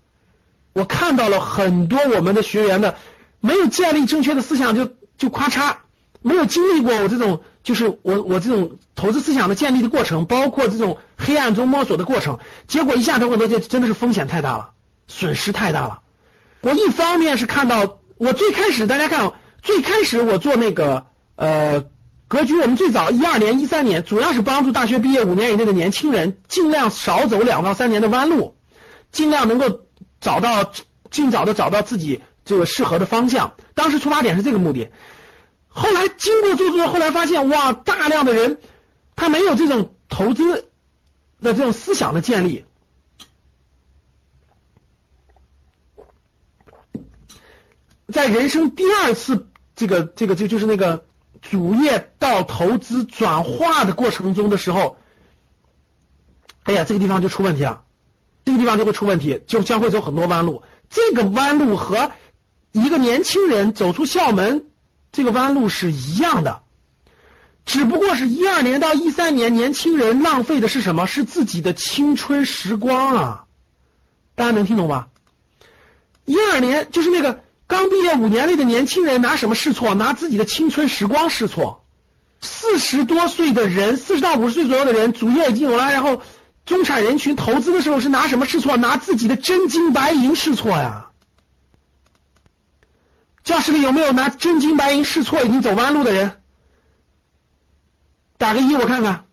[0.73, 2.95] 我看到了很多我们的学员的
[3.41, 5.79] 没有建立正确的思想，就就咔嚓，
[6.23, 12.39] 没有经历过我这种就是我我这种投资思想的建立的过程，包括这种黑暗中摸索的过程，
[12.69, 14.71] 结果一下投很多，就真的是风险太大了，
[15.09, 16.01] 损失太大了。
[16.61, 19.33] 我一方面是看到我最开始大家看，
[19.63, 21.85] 最开始我做那个呃
[22.29, 28.57] 格局，我们最早一二年、一三年，主要是帮助大学毕业五年以内的年轻人尽量少走两到三年的弯路，
[29.11, 29.81] 尽量能够。
[30.21, 30.73] 找到
[31.13, 34.91] 尽早的找到自己这个适合的方向，当时出发点是这个目的。
[35.69, 38.59] 后来经过做做，后来发现哇，大量的人
[39.15, 40.69] 他没有这种投资
[41.41, 42.65] 的这种思想的建立，
[48.13, 51.05] 在人生第二次这个这个就就是那个
[51.43, 54.97] 主业到投资转化的过程中的时候，
[56.65, 57.83] 哎呀，这个地方就出问题了。
[58.45, 60.63] 这个地方就会出问题，就将会走很多弯路。
[60.89, 62.13] 这个弯路和
[62.73, 64.67] 一个年轻人走出校门
[65.13, 66.63] 这个弯路是一样的，
[67.67, 71.07] 只不过是一二年到一三年，年轻人浪费的是什么？
[71.07, 73.45] 是自己的青春时光啊！
[74.35, 75.09] 大家能听懂吗？
[76.25, 79.95] 一二年就是那个刚毕业五年内的年轻人拿什么试错？
[79.95, 81.85] 拿自己的青春时光试错。
[82.41, 86.21] 四十多岁的人，四十到五十岁左右的人，主业已经有了，然后。
[86.64, 88.77] 中产人群投资的时候是拿什么试错？
[88.77, 91.09] 拿自己的真金白银试错呀！
[93.43, 96.43] 教室里有没有拿真金白银试错已经走弯路的人？
[98.37, 99.25] 打个一我看看。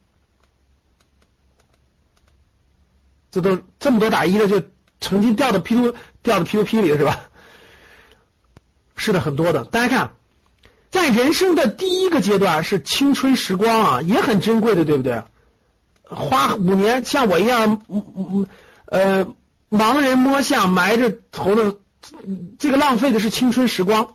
[3.32, 4.64] 这都这么多打一的，就
[5.02, 7.20] 曾经掉到 P two 掉到 P two P 里了是吧？
[8.96, 9.64] 是的，很多的。
[9.66, 10.12] 大家看，
[10.89, 15.22] 在人生的第一个阶段是青春时光啊，也很珍贵的，对不对？
[16.04, 18.48] 花五年像我一样，嗯嗯
[18.86, 19.28] 呃，
[19.70, 21.76] 盲人摸象，埋着头的，
[22.60, 24.14] 这个浪费的是青春时光。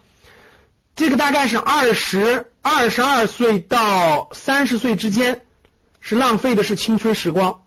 [0.97, 5.43] 这个大概是二十二十二岁到三十岁之间，
[6.01, 7.63] 是浪费的是青春时光。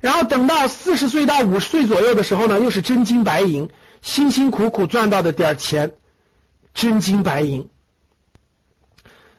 [0.00, 3.68] 然后等到四十岁到五十岁左右的时候呢，又是真金白银，
[4.00, 5.92] 辛辛苦苦赚到的点钱，
[6.78, 7.68] 真金白银。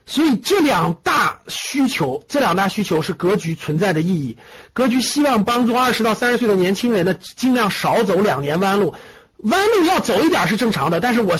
[0.05, 4.37] 所以这两大需求，这两大需求是格局存在的意义。
[4.73, 8.93] 格局希望帮助二十到三十岁的年轻人呢，尽量少走两年弯路。
[9.37, 11.37] 弯路要走一点是正常的，但是我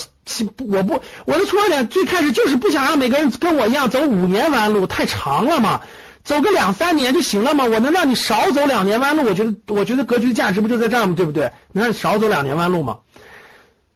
[0.70, 5.82] 我不我的出发点最开始就是不想让每个人跟我一样走五年弯路，太长了嘛，
[6.24, 7.66] 走个两三年就行了嘛。
[7.66, 11.14] 我能让你少走两年弯路，我觉得我觉得格局的价值不就在这儿吗？
[11.18, 11.52] 对不对？
[11.74, 13.00] 能让你少走两年弯路吗？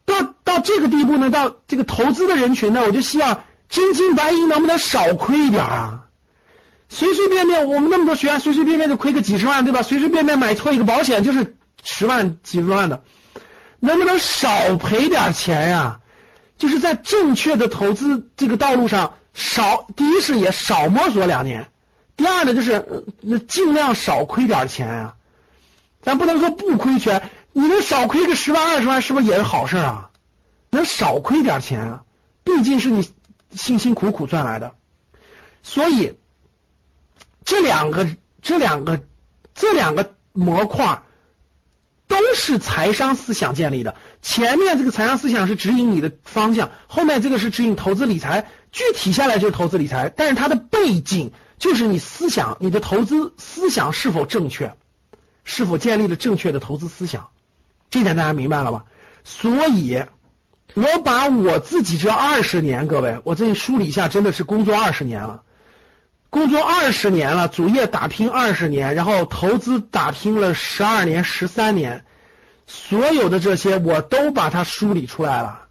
[0.05, 6.01] 到到这个地步呢，到这个投资的人群呢，我就希望真金白银能不能少亏一点啊？
[6.89, 9.81] 随随便便我们那么多学员，随随便便就亏个几十万，对吧？
[9.81, 13.01] 随随便便买错一个保险就是十万、几十万的，
[13.79, 15.99] 能不能少赔点钱呀？
[16.57, 21.67] 就是在正确的投资这个道路上少，第一是也少摸索两年，
[22.15, 25.15] 第二呢就是那尽量少亏点钱啊。
[26.01, 30.09] 咱不能说不亏钱，你能少亏个十万二十万，是不是也是好事啊？
[30.71, 32.03] 能少亏点钱啊，
[32.43, 33.07] 毕竟是你
[33.51, 34.73] 辛辛苦苦赚来的。
[35.61, 36.17] 所以
[37.45, 38.09] 这两个、
[38.41, 39.01] 这两个、
[39.53, 41.03] 这两个模块
[42.07, 43.95] 都是财商思想建立的。
[44.21, 48.49] 前面这个财商思想是指引你的方向，后面这个是指引投资理财。
[48.71, 54.75] 具体下来就是投资理财，但是它的背景就是你思想、你的投资思想是否正确。
[55.43, 57.29] 是否建立了正确的投资思想？
[57.93, 58.85] 这点大家明白了吧？
[59.23, 60.03] 所以，
[60.73, 65.43] 我把我自己这二十年，各位，我这梳理一下，真的是工作二十年了，
[66.31, 72.03] 工作二十年了，主业打拼二十年，然后投资打拼了十二年、十三年，
[72.65, 75.65] 所有的这些我都把它梳理出来了，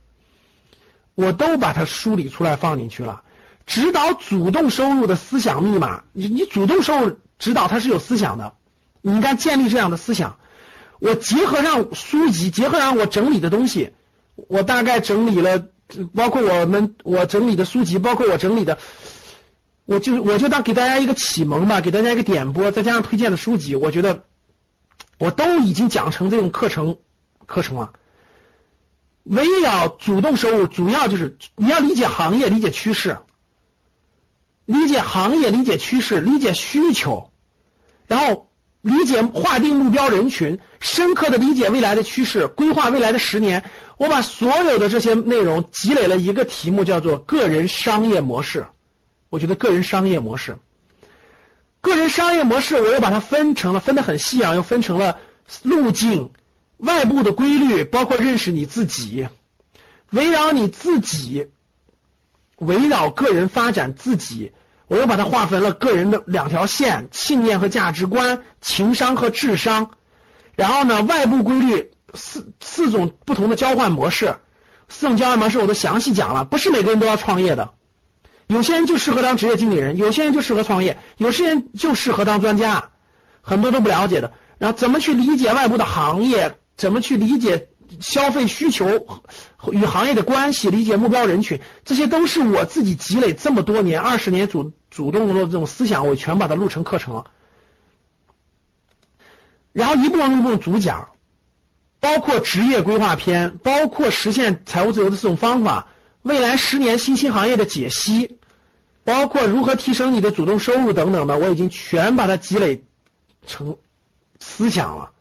[1.16, 3.22] 我都把它梳理出来放进去了。
[3.66, 8.52] 指导主动收入的思想密码，你你主动收入指导它是有思想的。
[9.00, 10.38] 你应该建立这样的思想。
[11.03, 13.90] 我结合上书籍，结合上我整理的东西，
[14.36, 15.66] 我大概整理了，
[16.14, 18.78] 包括我们我整理的书籍，包括我整理的，
[19.84, 24.22] 我就我就当给大家一个启蒙吧，给大家一个点拨，再加上推荐的书籍，我觉得
[25.18, 26.96] 我都已经讲成这种课程
[27.46, 27.92] 课程了。
[29.24, 33.18] 围绕主动收入，主要就是你要理解行业，理解趋势，
[34.66, 37.32] 理解行业，理解趋势，理解需求，
[38.07, 38.50] 然后。
[38.83, 43.64] 理解划定目标人群，深刻的理解未来的趋势，规划未来的十年。
[43.97, 48.66] 我把所有的这些内容积累了一个题目，叫做个人商业模式。
[49.30, 50.59] 我觉得个人商业模式，
[51.80, 55.18] 个人商业模式，我又把它分成了，分得很细啊，又分成了
[55.62, 56.30] 路径、
[56.78, 59.28] 外部的规律，包括认识你自己，
[60.11, 61.47] 围绕你自己，
[62.57, 64.53] 围绕个人发展自己。
[64.93, 69.93] 我又把它划分了个人的两条线：信念和价值观、情商和智商。
[70.55, 74.36] 然后呢，外部规律四四种不同的交换模式，
[74.90, 76.45] 四种交换模式我都详细讲了。
[76.45, 77.70] 不是每个人都要创业的，
[78.49, 82.90] 有些人就适合当职业经理人，有些人就适合创业，有些人就适合当专家，
[83.40, 84.34] 很多都不了解的。
[84.59, 86.59] 然后怎么去理解外部的行业？
[86.76, 87.68] 怎么去理解？
[88.01, 89.07] 消费需求
[89.70, 97.30] 与行业的关系，理解目标人群，这些都是我自己积累这么多年、二十年主主动的这种思想，我全把它录成课程了。
[99.72, 101.09] 然后一部分一步主讲，
[101.99, 105.88] 包括职业规划篇，包括实现财务自由的四种方法，
[106.20, 108.38] 未来十年新兴行业的解析，
[109.03, 112.84] 包括如何提升你的主动收入等等的，我已经全把它积累
[113.47, 113.78] 成
[114.40, 115.12] 思想了。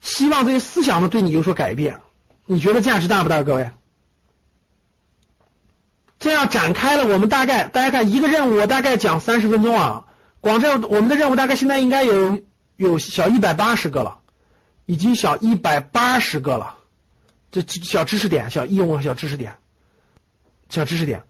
[0.00, 2.00] 希望这些思想呢对你有所改变，
[2.44, 3.42] 你觉得价值大不大？
[3.42, 3.68] 各位，
[6.26, 10.06] 这样展开了，我们大概大家看一个任务，我大概讲三十分钟啊。
[10.40, 12.42] 广州我们的任务大概现在应该有
[12.74, 14.18] 有小一百八十个了，
[14.86, 16.78] 已经小一百八十个了。
[17.52, 19.54] 这小知识点，小应用小知识点，
[20.68, 21.22] 小知识点，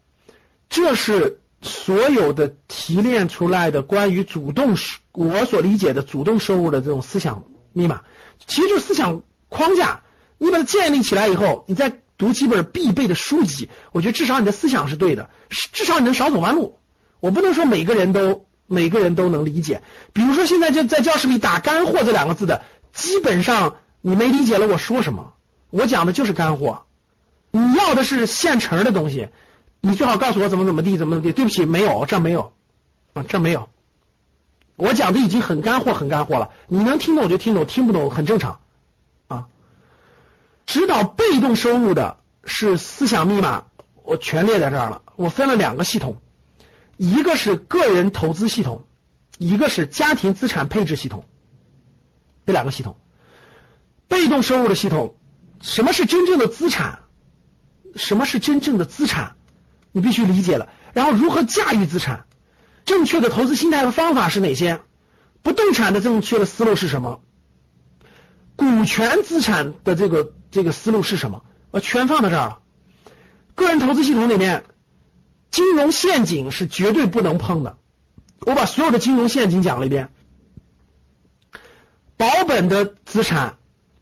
[0.71, 4.75] 这是所有的提炼出来的关于主动
[5.13, 7.45] 我所理解的主动收入的这种思想
[7.75, 8.01] 密码。
[8.47, 9.21] 其实就是思想
[9.51, 10.01] 框架，
[10.39, 16.79] 你把它建立起来以后，你再读几本必备的书籍，我觉得至少你的思想是对的，至少你能少走弯路。
[17.21, 19.83] 我不能说每个人都每个人都能理解。
[20.13, 22.63] 比如说现在就在教室里打“干货”这两个字的，
[22.93, 25.35] 基本上你没理解了我说什么。
[25.71, 26.85] 我讲的就是干货，
[27.51, 29.29] 你要的是现成的东西，
[29.81, 31.33] 你最好告诉我怎么怎么地，怎么怎么地。
[31.33, 32.53] 对不起，没有，这没有，
[33.13, 33.69] 啊，这没有。
[34.77, 36.51] 我讲的已经很干货，很干货了。
[36.69, 38.61] 你能听懂就听懂，听不懂很正常，
[40.67, 43.65] 指导被动收入的是思想密码，
[44.03, 45.03] 我全列在这儿了。
[45.15, 46.21] 我分了两个系统，
[46.97, 48.85] 一个是个人投资系统，
[49.39, 51.25] 一个是家庭资产配置系统。
[52.45, 52.97] 这两个系统，
[54.09, 55.17] 被动收入的系统，
[55.63, 57.01] 什么是真正的资产？
[57.95, 59.37] 什么是真正的资产？
[59.93, 60.69] 你必须理解了。
[60.93, 62.27] 然后如何驾驭资产？
[62.85, 64.81] 正确的投资心态和方法是哪些？
[65.43, 67.21] 不动产的正确的思路是什么？
[68.57, 71.43] 股权资产的这个这个思路是什么？
[71.71, 72.61] 我全放到这儿了。
[73.55, 74.65] 个人投资系统里面，
[75.51, 77.77] 金融陷阱是绝对不能碰的。
[78.41, 80.09] 我把所有的金融陷阱讲了一遍。
[82.17, 83.57] 保本的资产，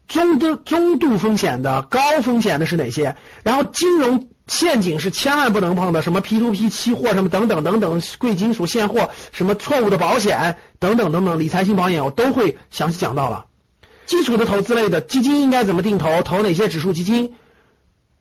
[0.06, 3.16] 中的中度风险的、高风险的是哪些？
[3.43, 13.47] 然后金融陷阱是千万不能碰的，什么 P to P 期货什么等等等等，贵金属现货，什么错误的保险等等等等，理财型保险我都会详细讲到了。
[14.06, 16.22] 基础的投资类的基金应该怎么定投？
[16.22, 17.35] 投哪些指数基金？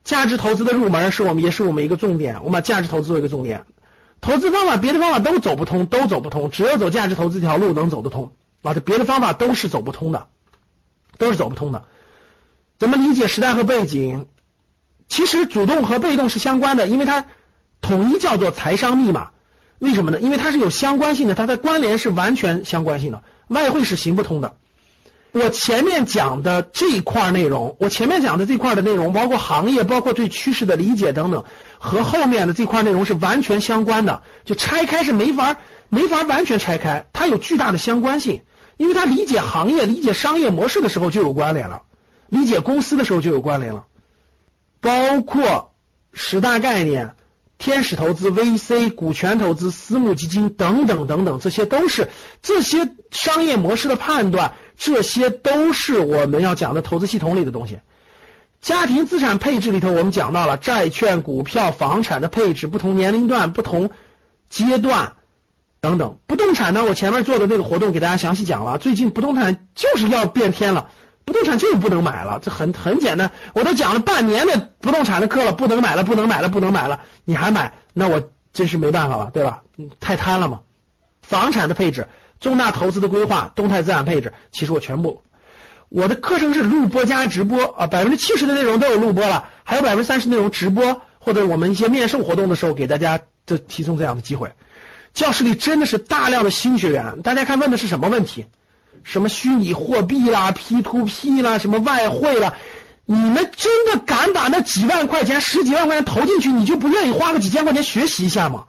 [0.04, 3.64] 价值投资的入门是我们也是我们一个重点，我们把价值投资做一个重点。
[4.20, 8.32] 投资方法别的方法都走不通，都走不通，只有走价值投资这条路能走得通
[8.62, 8.74] 啊！
[8.74, 10.26] 这别的方法都是走不通的。
[11.16, 11.84] 都是走不通的。
[12.78, 14.26] 怎么理解时代和背景？
[15.06, 17.26] 其实主动和被动是相关的，因为它
[17.80, 19.30] 统一叫做财商密码。
[19.78, 20.18] 为什么呢？
[20.18, 23.22] 因为它是有相关性的，它的关联是完全相关性的。
[23.46, 24.56] 外汇是行不通的。
[25.34, 31.44] 我前面讲的这一块内容，我前面讲的这块的内容，包括行业，包括对趋势的理解等等，
[31.78, 34.22] 和后面的这块内容是完全相关的。
[34.44, 35.56] 就拆开是没法
[35.88, 38.42] 没法完全拆开，它有巨大的相关性。
[38.76, 41.82] 因为他理解行业、理解商业模式的时候就有关联了，
[42.28, 43.86] 理解公司的时候就有关联了，
[44.80, 45.72] 包括
[46.12, 47.14] 十大概念、
[47.56, 52.08] 天使投资、VC、股权投资、私募基金等等等等，这些都是
[52.42, 57.78] 这些商业模式的判断，这些都是我们要讲的投资系统里的东西。
[58.60, 63.90] 家庭资产配置里头，我们讲到了债券、股票、房产的配置，不同年龄段、不同
[64.48, 65.14] 阶段。
[65.80, 66.82] 等等，不动产呢？
[66.82, 68.78] 我前面做的那个活动给大家详细讲了。
[68.78, 70.88] 最近不动产就是要变天了，
[71.26, 73.30] 不动产就是不能买了，这很很简单。
[73.52, 79.62] 我都讲了半年的不动产的课了，不能买了，不能买了，不能买了，你还买，那我真是没办法了，对吧？
[80.00, 80.60] 太贪了嘛。
[81.20, 82.08] 房产的配置、
[82.44, 85.22] 重大投资的规划、动态资产配置，其实我全部，
[85.88, 94.52] 我的课程是录播加直播啊，百分之七十的内容都有录播了，还有百分之三十内容直播，或者我们一些面授活动的时候给大家就提供这样的机会。
[95.14, 98.44] 教室里真的是大量的新学员，大家看问的是什么问题？
[99.04, 102.52] 什么虚拟货币啦、P to P 啦、什么外汇啦？
[103.06, 108.64] 你们真的敢把那几万块钱、十几万块钱投进去，你就不愿意花个几千块钱学习一下吗？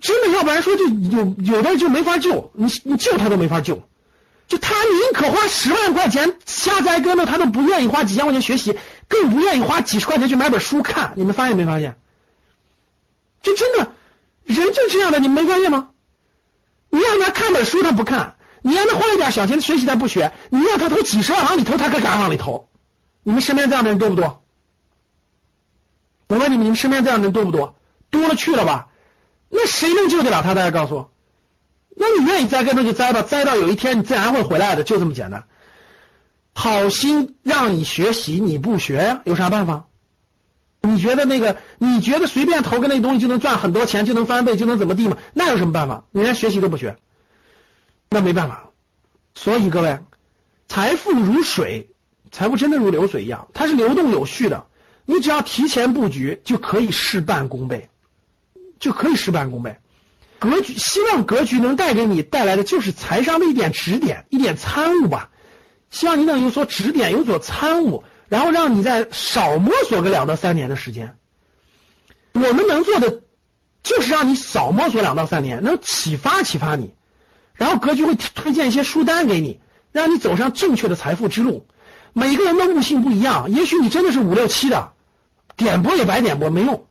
[0.00, 3.82] 真的，要不然说就有有的就没法救，你你救他都没法救，
[4.48, 11.12] 就他宁可花十万块钱瞎栽跟头，他都不愿意花几千块钱学习，更不愿意花几十块钱去买本书看。
[11.16, 11.96] 你们发现没发现？
[13.42, 13.92] 就真的。
[14.44, 15.90] 人就这样的，你没发现吗？
[16.90, 22.68] 你让他看本书，他不看；你让他花一点小钱学习，他不学；你让他投几十万往里投，他可敢往里投。
[23.22, 24.42] 你们身边这样的人多不多？
[26.28, 27.76] 我问你们，你们身边这样的人多不多？
[28.10, 28.88] 多了去了吧？
[29.54, 30.54] 那谁能救得了他？
[30.54, 31.12] 大家告诉我。
[31.94, 35.44] 那你愿意栽跟头就栽吧，栽到有一天你自然会回来的，就这么简单。
[36.54, 39.84] 好心让你学习，你不学呀，有啥办法？
[40.80, 41.58] 你觉得那个？
[41.78, 45.18] 你觉得随便投个那东西就能赚很多钱，就能翻倍，就能怎么地吗？
[45.34, 46.04] 那有什么办法？
[46.12, 46.96] 你连学习都不学，
[48.08, 48.70] 那没办法。
[49.34, 49.98] 所以各位，
[50.66, 51.90] 财富如水，
[52.30, 54.64] 财富真的如流水一样，它是流动有序的。
[55.04, 57.88] 你只要提前布局，就可以事半功倍，
[58.82, 59.78] 就可以事半功倍。
[60.38, 65.30] 格局，希望格局能带给你带来的就是财商的一点指点，一点参悟吧。
[65.88, 68.02] 希望你能有所指点，有所参悟。
[68.28, 71.18] 然后让你再少摸索个两到三年的时间，
[72.32, 73.20] 我们能做的
[73.82, 76.94] 就是让你少摸索两到三年，能启发启发你，
[77.52, 79.60] 然后格局会推荐一些书单给你，
[79.92, 81.66] 让你走上正确的财富之路。
[82.14, 84.92] 每个人的悟性不一样，也许你真的是五六七的，
[85.56, 86.86] 点播也白点播没用。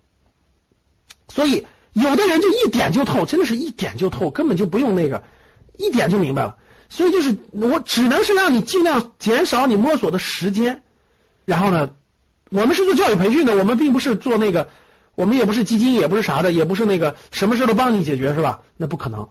[1.28, 5.24] 所以有的人就一点就透，真的是一点就透，根本就不用那个，
[5.78, 6.58] 一点就明白了。
[6.90, 10.84] 所以就是我只能是让你尽量减少你摸索的时间。
[11.46, 11.92] 然后呢，
[12.50, 14.70] 我们是做教育培训的，我们并不是做那个，
[15.16, 18.62] 我们也不是基金，也不是啥的，也不是那个什么事都帮你解决，是吧？
[18.78, 19.30] 那不可能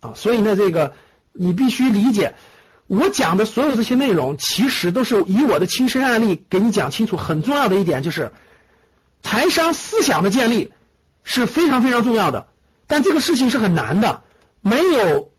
[0.00, 0.12] 啊！
[0.14, 0.94] 所以呢，这个
[1.32, 2.34] 你必须理解，
[2.86, 7.16] 我讲的所有这些内容，其实都是以我的亲身案例给你讲清楚。
[7.16, 8.32] 很重要的一点就是，
[9.22, 10.72] 财商思想的建立
[11.24, 12.46] 是非常非常重要的，
[12.86, 14.22] 但这个事情是很难的，
[14.60, 15.32] 没有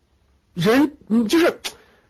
[0.54, 1.60] 人，嗯，就是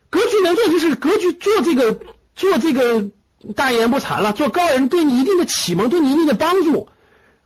[0.09, 1.99] 格局能做，就是格局做这个
[2.35, 3.11] 做这个。
[3.55, 6.89] 大言不惭了，做高人对你一定的启蒙，对你一定的帮助。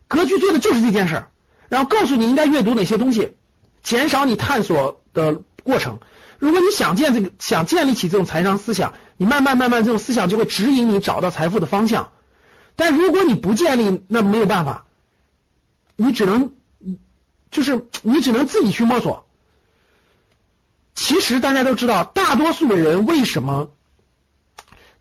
[0.08, 1.28] 格局做的就是这件事儿，
[1.68, 3.36] 然后告诉你应该阅读哪些东西，
[3.84, 6.00] 减少你探索的过程。
[6.38, 12.14] 如果你想建这个，想建立起这种财商思想，你慢慢慢慢这种思想就会指引你找到财富的方向。
[12.78, 14.86] 但如果你不建立，那没有办法，
[16.02, 16.54] 你只能，
[17.52, 19.26] 就是你只能自己去摸索。
[20.96, 23.70] 其实大家都知道，大多数的人为什么？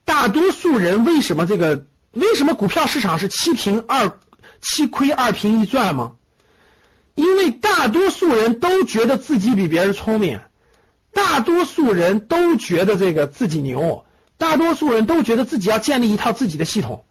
[0.05, 4.19] 大多数人为什么这个为什么股票市场是七平二
[4.61, 6.17] 七亏二平一赚吗？
[7.15, 10.41] 因为大多数人都觉得自己比别人聪明，
[11.13, 14.05] 大多数人都觉得这个自己牛，
[14.37, 17.05] 大多数人都觉得自己要建立一套自己的系统，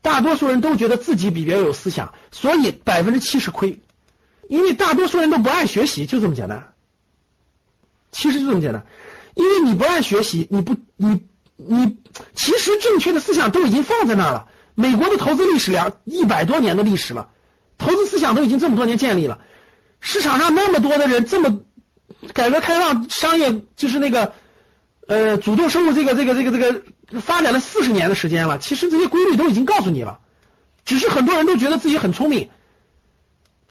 [0.00, 3.82] 大多数人都觉得自己比别人有思想，所以百分之七十亏，
[4.48, 6.72] 因为大多数人都不爱学习，就这么简单。
[8.12, 8.86] 其实就这么简单，
[9.34, 11.26] 因为你不爱学习，你不你
[11.56, 11.98] 你
[12.34, 14.48] 其实正确的思想都已经放在那儿了。
[14.74, 17.30] 美国的投资历史两一百多年的历史了，
[17.76, 19.40] 投资思想都已经这么多年建立了，
[20.00, 21.60] 市场上那么多的人这么
[22.32, 24.32] 改革开放商业就是那个。
[25.08, 30.20] 呃，主动收入这个这个这个这个发展了四十年的时间了，其实这些规律都已经告诉你了，
[30.84, 32.50] 只是很多人都觉得自己很聪明，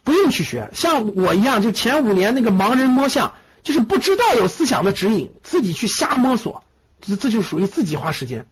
[0.04, 0.72] 不用去学。
[0.74, 6.64] 像我一样，就前五年那个盲人摸象，就是不知道有思想的指引，自己去瞎摸索，
[7.02, 8.48] 这这就属于自己花时间。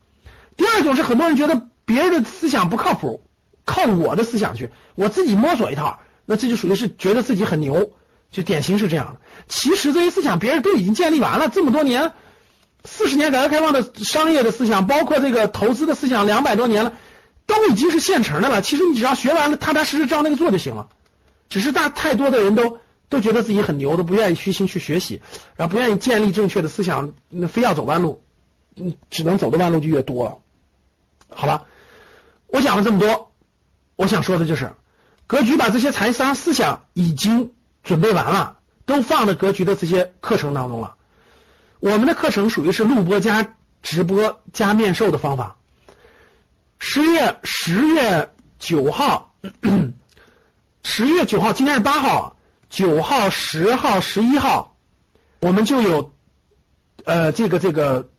[0.56, 3.24] 第二种是很多人觉得别人的思想不靠谱，
[3.66, 7.94] 靠我的思想去，我自己摸索一套，那这就属于是觉得自己很牛，
[8.30, 9.22] 就典型是这样的。
[9.48, 12.14] 其实这些思想别人都已经建立完了，这么多年。
[12.86, 16.94] 四十年改革开放的商业的思想，包括这个投资的思想，两百多年了，
[17.46, 18.62] 都已经是现成的了。
[18.62, 20.88] 其实你只要学完了，踏踏实实照那个做就行了。
[21.50, 22.80] 只是大太多的人都
[23.10, 25.22] 都觉得自己很牛，都不愿意虚心去学习，
[25.56, 28.24] 然后不愿意建立正确的思想，那非要走弯路，
[28.76, 30.42] 嗯，只能走的弯路就越多。
[31.30, 31.66] 好了，
[32.48, 33.32] 我讲了这么多，
[33.96, 34.74] 我想说的就是，
[35.28, 37.52] 格局把这些财商思想已经
[37.84, 40.96] 准备完了，都放在格局的这些课程当中了。
[41.86, 43.48] 我们的课程属于是录播加
[43.84, 45.56] 直播加面授的方法。
[46.80, 49.36] 十月十月九号，
[50.82, 52.38] 十月九号，今天是八号，
[52.72, 54.76] 九号、十号、十一号，
[55.42, 56.12] 我们就有
[57.04, 58.10] 呃这个这个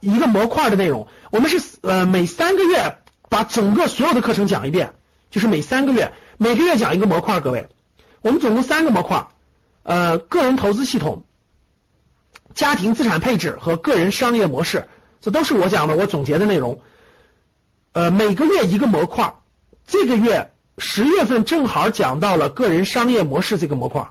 [0.00, 1.08] 一个模块的内容。
[1.30, 2.98] 我们是呃每三个月
[3.30, 4.92] 把整个所有的课程讲一遍，
[5.30, 7.40] 就是每三个月每个月讲一个模块。
[7.40, 7.70] 各位，
[8.20, 9.26] 我们总共三个模块，
[9.84, 11.24] 呃，个人投资系统。
[12.56, 14.88] 家庭资产配置和个人商业模式，
[15.20, 16.80] 这都是我讲的，我总结的内容。
[17.92, 19.34] 呃，每个月一个模块，
[19.86, 24.08] 这个月十月份正好讲到了个人商业模式这个模块，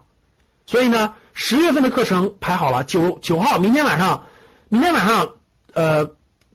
[0.67, 4.27] 所以呢，十月份的课程排好了，九九号，明天晚上，
[4.69, 5.29] 明天晚上，
[5.73, 6.11] 呃，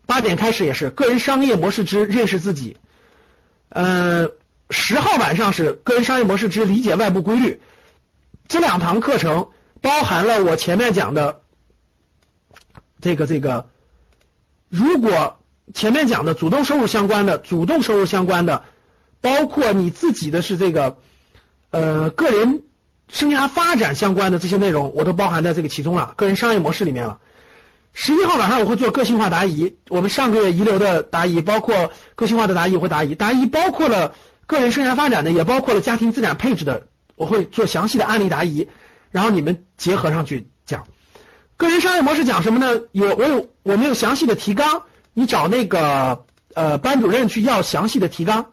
[0.06, 2.76] 八点开始也是个人商业模式之认识自己，
[3.68, 4.28] 呃，
[4.70, 7.60] 十号晚上是个人商业模式之理解外部规律，
[8.46, 9.48] 这两堂课程
[9.80, 11.40] 包含了我前面讲的。
[13.00, 13.68] 这个这个，
[14.68, 15.38] 如果
[15.74, 18.64] 前面讲的主动收入相关的、主动收入相关的，
[19.20, 20.98] 包括你自己的是这个，
[21.70, 22.62] 呃，个人
[23.08, 27.18] 生涯发展相关的这些内容，我都包含在这个其中了，个人商业模式里面了。
[27.92, 34.14] 十一号晚上我会做个性化答疑，我们上个月遗留的答疑，包括个性化的答疑会答疑，答疑包括了
[34.46, 36.86] 个人生涯发展的，也包括了家庭资产配置的，
[37.16, 38.68] 我会做详细的案例答疑，
[39.10, 40.49] 然后你们结合上去。
[41.60, 42.80] 个人商业模式讲什么呢？
[42.92, 46.24] 有我有我们有详细的提纲，你找那个
[46.54, 48.52] 呃班主任去要详细的提纲，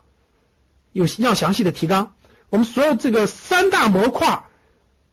[0.91, 2.15] 有要详细的提纲。
[2.49, 4.43] 我们所有这个三大模块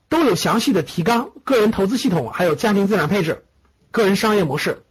[0.08, 3.44] 都有详细的提纲，个人投资系统，还有家庭资产配置，
[3.92, 4.82] 个人商业模式，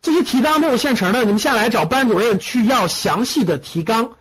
[0.00, 4.12] 这些提纲都有现成的，你们下来找班主任去要详细的提纲。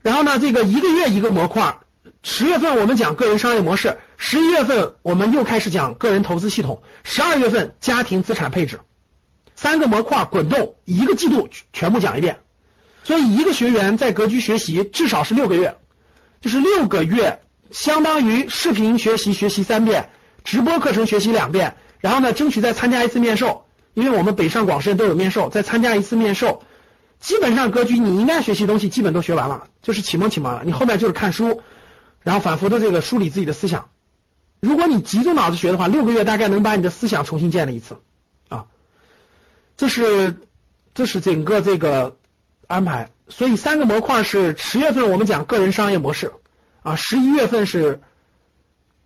[0.00, 1.78] 然后呢，这个一个月一个模块。
[2.24, 8.78] 十月份我们讲个人商业模式，十一月份我们又开始讲个人投资系统，十二月份家庭资产配置，
[9.56, 12.38] 三个模块滚动，一个季度全部讲一遍。
[13.02, 15.76] 所以一个学员在格局学习至少是六个月，
[16.40, 17.40] 就是六个月，
[17.72, 20.08] 相当于视频学习学习三遍，
[20.44, 26.62] 直播课程学习两遍，然后呢争取再参加一次面授，因为我们北上广深都有面授，再参加一次面授，
[27.18, 31.60] 基本上格局你应该学习东西基本都学完了，就是启蒙启蒙了，你后面就是看书。
[32.22, 33.88] 然后反复的这个梳理自己的思想，
[34.62, 37.98] 如果你集中脑子学的话，六个月大概能把你的思想重新建立一次，
[38.48, 38.66] 啊，
[39.76, 40.36] 这是
[40.94, 42.16] 这是整个这个
[42.68, 43.10] 安排。
[43.28, 46.32] 所以三个模块是十月份我们讲个人商业模式，
[46.84, 48.02] 啊，十一月份是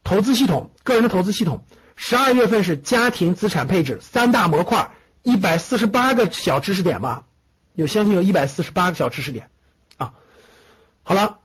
[0.05, 1.65] 投资系统，个人的投资系统，
[1.97, 4.91] 十二月份是家庭资产配置，三大模块，
[5.23, 7.25] 一百四十八个小知识点吧，
[7.73, 9.49] 有相信有一百四十八个小知识点，
[9.97, 10.13] 啊，
[11.03, 11.39] 好了。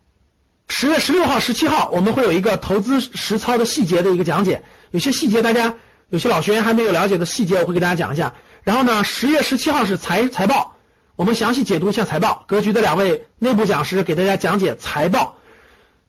[0.73, 5.75] 十月十六号、十七号，我们会有一个投资实操的细节的一个讲解，有些细节大家
[6.07, 8.33] 有些老学员还没有了解的细节，我会给大家讲一下。
[8.63, 10.77] 然后呢，十月十七号是财财报，
[11.17, 12.45] 我们详细解读一下财报。
[12.47, 15.35] 格局的两位内部讲师给大家讲解财报、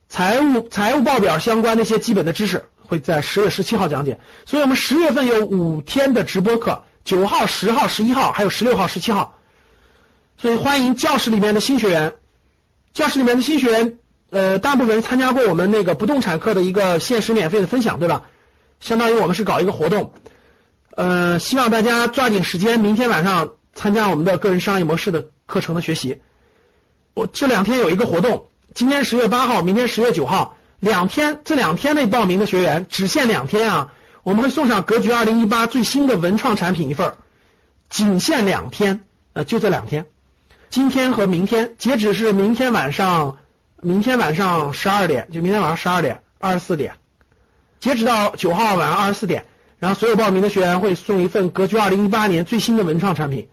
[0.07, 4.21] 财务财务报表相关的一些基本的知识，会在十月十七号讲解。
[4.45, 9.37] 所以我们十月份有五天的直播课，九号、十号、十一号，还有十六号、十七号。
[10.37, 12.13] 所以欢迎教室里面的新学员，
[12.93, 13.99] 教室里面的新学员。
[14.33, 18.23] 呃，大部分人参加过我们那个不动产课的一个限时免费的分享，对吧？
[18.79, 20.11] 相当于我们是搞一个活动，
[20.95, 26.19] 呃，希望大家抓紧时间，明天晚上参加我们的个人商业模式的课程的学习。
[27.13, 33.93] 我这两天有一个活动，今天十月八号，明天十月九号，两天，这两天内报名的学员只限两天啊，
[34.23, 37.17] 我们会送上格局二零一八最新的文创产品一份儿，
[37.87, 39.01] 仅限两天，
[39.33, 40.07] 呃，就这两天，
[40.71, 43.37] 今天和明天，截止是明天晚上，
[43.83, 46.95] 明天晚上十二点，就明天晚上十二点二十四点，
[47.79, 49.45] 截止到九号晚上二十四点，
[49.77, 53.49] 然后所有报名的学员会送一份格局二零一八年最新的文创产品，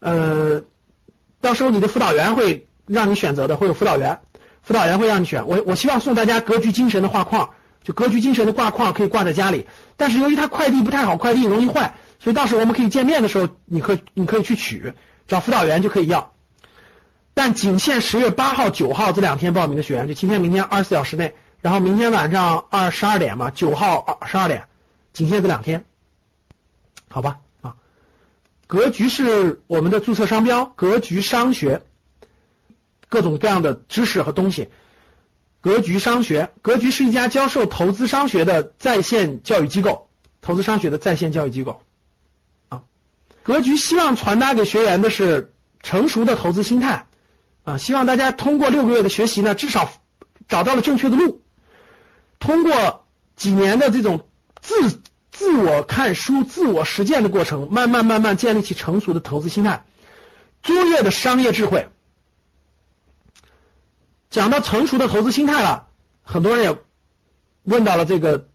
[0.00, 0.62] 呃，
[1.40, 2.66] 到时候你的辅导员会。
[2.86, 4.18] 让你选择的会有辅导员，
[4.62, 5.46] 辅导员会让你选。
[5.46, 7.50] 我我希望送大家格局精神的画框，
[7.84, 9.68] 就格局精神的挂框可以挂在家里。
[9.96, 14.92] 但是由于它快递不太好，快递容易坏，所以到时候我们可以见面的时候，你可你可以去取，
[15.28, 16.32] 找辅导员就可以要。
[17.34, 24.66] 但仅限十月八号、九号这两天报名的学员，就今天、明天二十四小时内，然后明天晚上二十二点嘛，九号二十二点，
[25.12, 25.84] 仅限这两天，
[27.08, 27.38] 好吧？
[27.62, 27.76] 啊，
[28.66, 31.82] 格局是我们的注册商标，格局商学。
[33.12, 34.68] 各种各样的知识和东西，
[35.60, 40.08] 格局商学，格局是一家教授投资商学的在线教育机构，
[40.40, 41.82] 投资商学的在线教育机构，
[42.68, 42.82] 啊，
[43.42, 45.52] 格局希望传达给学员的是
[45.82, 47.04] 成熟的投资心态，
[47.64, 49.92] 啊，希望大家通过六个月的学习呢，至少
[50.48, 51.42] 找到了正确的路，
[52.38, 53.06] 通过
[53.36, 54.26] 几年的这种
[54.60, 59.84] 自自我看书、自我实践的过程，慢慢慢慢建立起成熟的投资心态，
[60.62, 61.88] 卓越的商业智慧。
[64.30, 65.88] 讲到成熟的投资心态了，
[66.22, 66.78] 很多人也
[67.64, 68.48] 问到了这个，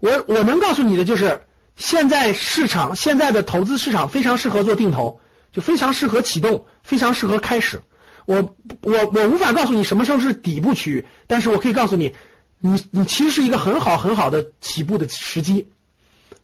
[0.00, 1.46] 我我能告诉你的就是，
[1.76, 5.20] 现在市场现在的投资市场非常适合做定投，
[5.52, 7.82] 就非常适合启动，非常适合开始。
[8.28, 12.14] 我我我无法告诉你什么时候是底部区域，但是我可以告诉你，
[12.58, 15.66] 你你其实是一个很好很好的起步的时机。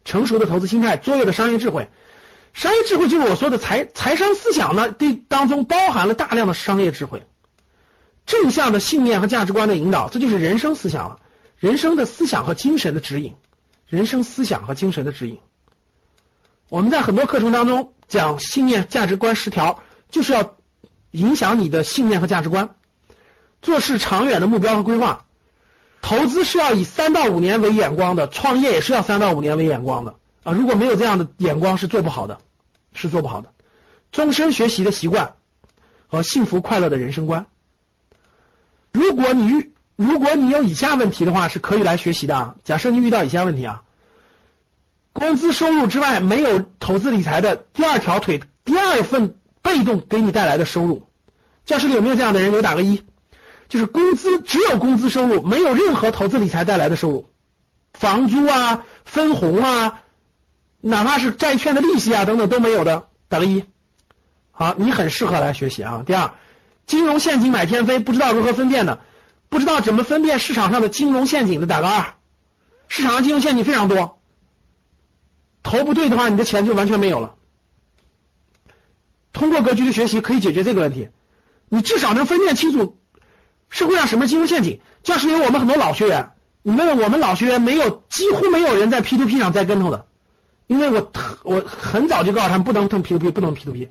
[0.03, 1.91] 成熟的投资心态，卓越的商业智慧，
[2.55, 7.23] 商业智慧就是我说的财财商思想呢，对当中包含了大量的商业智慧。
[8.25, 11.21] 正向的信念和价值观的引导，这就是人生思想了。
[11.59, 13.35] 人生的思想和精神的指引，
[13.87, 15.39] 人生思想和精神的指引。
[16.71, 20.57] 我们在很多课程当中讲信念价值观十条，就是要
[21.15, 22.75] 影响你的信念和价值观。
[23.63, 25.25] 做事长远的目标和规划，
[26.03, 30.53] 投资是要以三到五年为眼光的，创业也是要三到五年为眼光的啊！
[30.53, 32.41] 如果没有这样的眼光，是做不好的，
[32.93, 33.53] 是做不好的。
[34.11, 35.35] 终身学习的习惯
[36.09, 37.47] 和幸福快乐的人生观。
[38.93, 42.57] 如果你遇如果你有以下问题的话，是可以来学习的啊。
[42.65, 43.83] 假设你遇到以下问题啊，
[45.13, 51.04] 工资收入之外没有投资理财的第二条腿，第二份被动给你带来的收入，
[51.67, 52.51] 教室里有没有这样的人？
[52.51, 53.03] 给我打个一，
[53.69, 57.31] 就是工资只有工资收入，没有任何投资理财带来的收入，
[57.93, 60.03] 房租啊、分红啊，
[60.81, 63.65] 哪怕是债券的利息啊等等都没有的，打个一。
[64.51, 66.03] 好，你很适合来学习啊。
[66.07, 66.33] 第二。
[66.87, 69.01] 金融陷阱买天飞，不知道如何分辨的，
[69.49, 72.13] 不知道怎么分辨市场上的金融陷阱的，打个二。
[72.89, 74.21] 市场上金融陷阱非常多，
[75.63, 77.37] 投不对的话，你的钱就完全没有了。
[79.33, 81.09] 通过格局的学习可以解决这个问题，
[81.69, 82.99] 你至少能分辨清楚
[83.71, 84.81] 社会上什么金融陷阱。
[85.03, 86.31] 教室里有我们很多老学员，
[86.63, 90.07] 你问问我们老学员，没有几乎没有人在 P to P 上栽跟头的，
[90.67, 91.13] 因为我
[91.43, 93.91] 我很早就告诉他们不能碰 P to P，不能 P to P，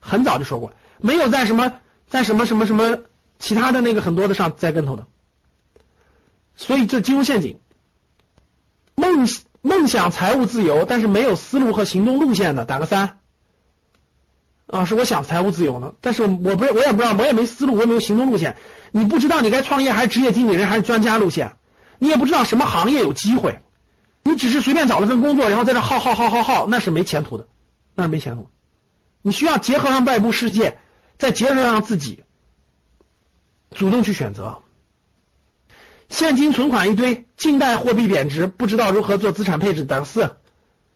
[0.00, 1.72] 很早就说过，没有在什么。
[2.06, 2.98] 在什么什么什么
[3.38, 5.06] 其他的那个很多的上栽跟头的，
[6.54, 7.58] 所以这金融陷阱。
[8.94, 9.26] 梦
[9.62, 13.18] 梦想财务自由，但是没有思路和行动路线的，打个三。
[14.74, 18.56] 啊，是我想财务自由呢，但是我不我也不知道，我也没思路，我也没有行动路线。
[18.90, 21.52] 你不知道你该创业还是职业经理人还是专家路线，
[21.98, 23.60] 你也不知道什么行业有机会，
[24.24, 27.46] 你只是随便找了份工作，然后在这耗耗耗耗耗，那是没前途的，
[27.94, 28.48] 那是没前途。
[29.22, 30.78] 你需要结合上外部世界。
[31.16, 32.24] 再结合上自己，
[33.70, 34.58] 主动去选择。
[36.08, 40.36] 现金存款一堆，近代货币贬值，不知道如何做资产配置，等四。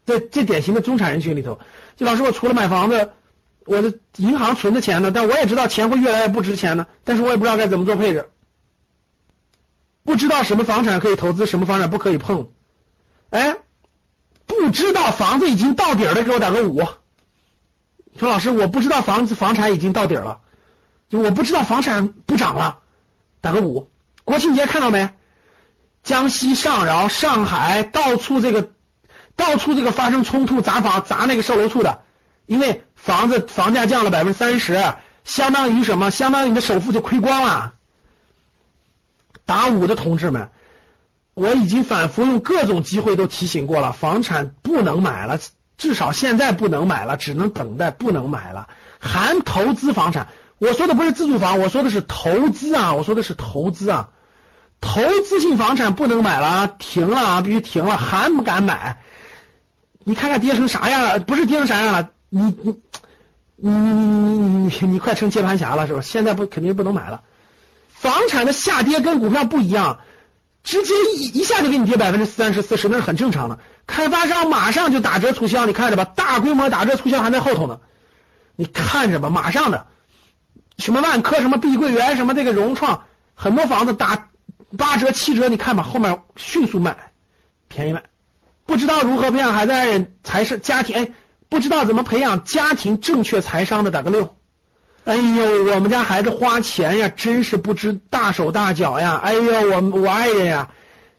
[0.06, 1.60] 这这典型的中产人群里头，
[1.96, 3.12] 就老师，我除了买房子，
[3.68, 5.12] 我的银行存的钱呢？
[5.12, 8.30] 但我也知道钱会越来越不值钱呢，但是我也不知道该怎么做配置，
[10.04, 12.48] 不知道什么房产可以投资，什么房产不可以碰。
[13.30, 13.56] 哎，
[14.46, 16.82] 不知道房子已经到底儿了，给我打个五。
[18.18, 20.40] 说老师，我不知道房子房产已经到底儿了，
[21.10, 22.78] 就我不知道房产不涨了，
[23.40, 23.90] 打个五。
[24.24, 25.10] 国庆节看到没？
[26.02, 28.70] 江西上饶、上海到处这个，
[29.36, 32.02] 到处这个发生冲突砸房砸那个售楼处的，
[32.46, 34.92] 因为房子房价降了百分之三十，
[35.24, 36.10] 相当于什么？
[36.10, 37.72] 相当于你的首付就亏光了。
[39.46, 40.50] 打五的同志们，
[41.32, 44.82] 我已经反复用各种机会都提醒过了，房产不。
[44.82, 45.40] 能买了，
[45.78, 48.68] 至少现在不能买了，只能等待，不能买了。
[49.00, 50.28] 含投资房产，
[50.58, 54.10] 我说的不是自住房，我说的是投资啊，我说的是投资啊，
[54.82, 58.98] 投资性房产不能买了，停了啊，必须停了，还不敢买。
[60.04, 61.20] 你看看跌成啥样了？
[61.20, 62.10] 不是跌成啥样了？
[62.30, 62.78] 你你
[63.60, 66.00] 你你你你你快成接盘侠了是吧？
[66.00, 67.22] 现在不肯定不能买了。
[67.88, 69.98] 房产的下跌跟股票不一样，
[70.62, 73.58] 直接一一下就给你跌百分之三十四十，那是很正常的。
[73.88, 77.80] 开发商马上就打折促销，你看着吧，大规模打折促销还在后头呢。
[78.54, 79.86] 你看着吧，马上的，
[80.78, 83.02] 什么万科、什么碧桂园、什么这个融创，
[83.34, 84.28] 很多房子打
[84.76, 86.96] 八折、七折，你看吧，后面迅速卖，
[87.66, 88.04] 便宜卖。
[88.66, 91.10] 不知道如何培养孩子爱人才是家庭，哎，
[91.48, 94.36] 不知道怎么培养家庭正确财商的打个六。
[95.04, 99.18] 哎呦，我们家孩子花钱呀，真是不知大手大脚呀。
[99.22, 100.68] 哎呦，我我爱人呀，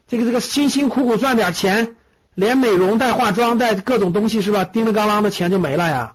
[0.06, 1.96] 这个这个辛辛苦苦赚点钱，
[2.36, 4.64] 连美容带化妆带各种东西是吧？
[4.64, 6.14] 叮叮当啷的钱就没了呀。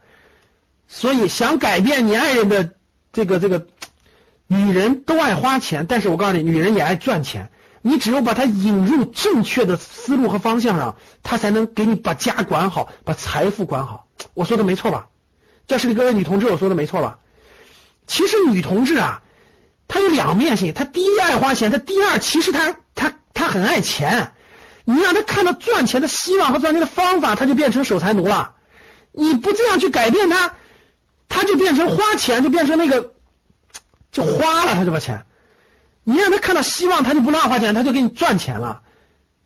[0.87, 2.71] 所以想改变你爱人的
[3.11, 3.67] 这个这个，
[4.47, 7.49] 女人都爱花钱，但是我告诉你，女人也爱赚钱。
[7.81, 14.04] 你只有把她引入正确的思路和方向上，她才能给你把家管好，把财富管好。
[14.33, 15.07] 我说的没错吧？
[15.67, 17.19] 教室里各位女同志，我说的没错吧？
[18.07, 19.23] 其实女同志啊，
[19.87, 24.31] 她有两面性，她第一爱花钱，她第二其实她她她很爱钱。
[24.83, 28.53] 你让她看到赚钱的希望和赚钱的方法，她就变成守财奴了。
[29.11, 30.53] 你不这样去改变她。
[31.27, 33.13] 她就变成花钱，就变成那个，
[34.11, 35.25] 就花了她就把钱。
[36.03, 38.83] 你让她看到希望，她就不乱花钱，她就给你赚钱了。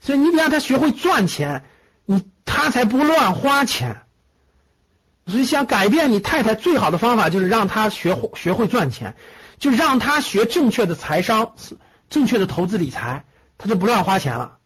[0.02, 1.64] 所以你得让她学会赚钱，
[2.06, 4.02] 你她才不乱花钱。
[5.30, 9.16] 所以想改变你太太最好的方法就是让他学会学会赚钱，
[9.58, 11.54] 就让他学正确的财商，
[12.10, 13.24] 正确的投资理财，
[13.58, 14.58] 他就不乱花钱了。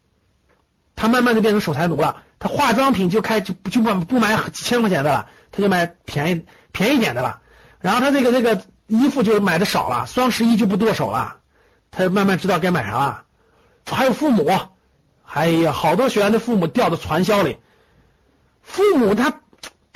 [0.95, 2.23] 他慢慢就变成守财奴了。
[2.39, 6.45] 他化妆品就开就就不不买几千块钱的了，他就买便宜。
[6.71, 7.39] 便宜点的了，
[7.79, 11.37] 然后他这个这个衣服就买的少了，双十一就不剁手了，
[11.91, 13.25] 他慢慢知道该买啥了。
[13.85, 14.51] 还有父母，
[15.23, 17.57] 哎呀，好多学员的父母掉到传销里。
[18.63, 19.41] 父母他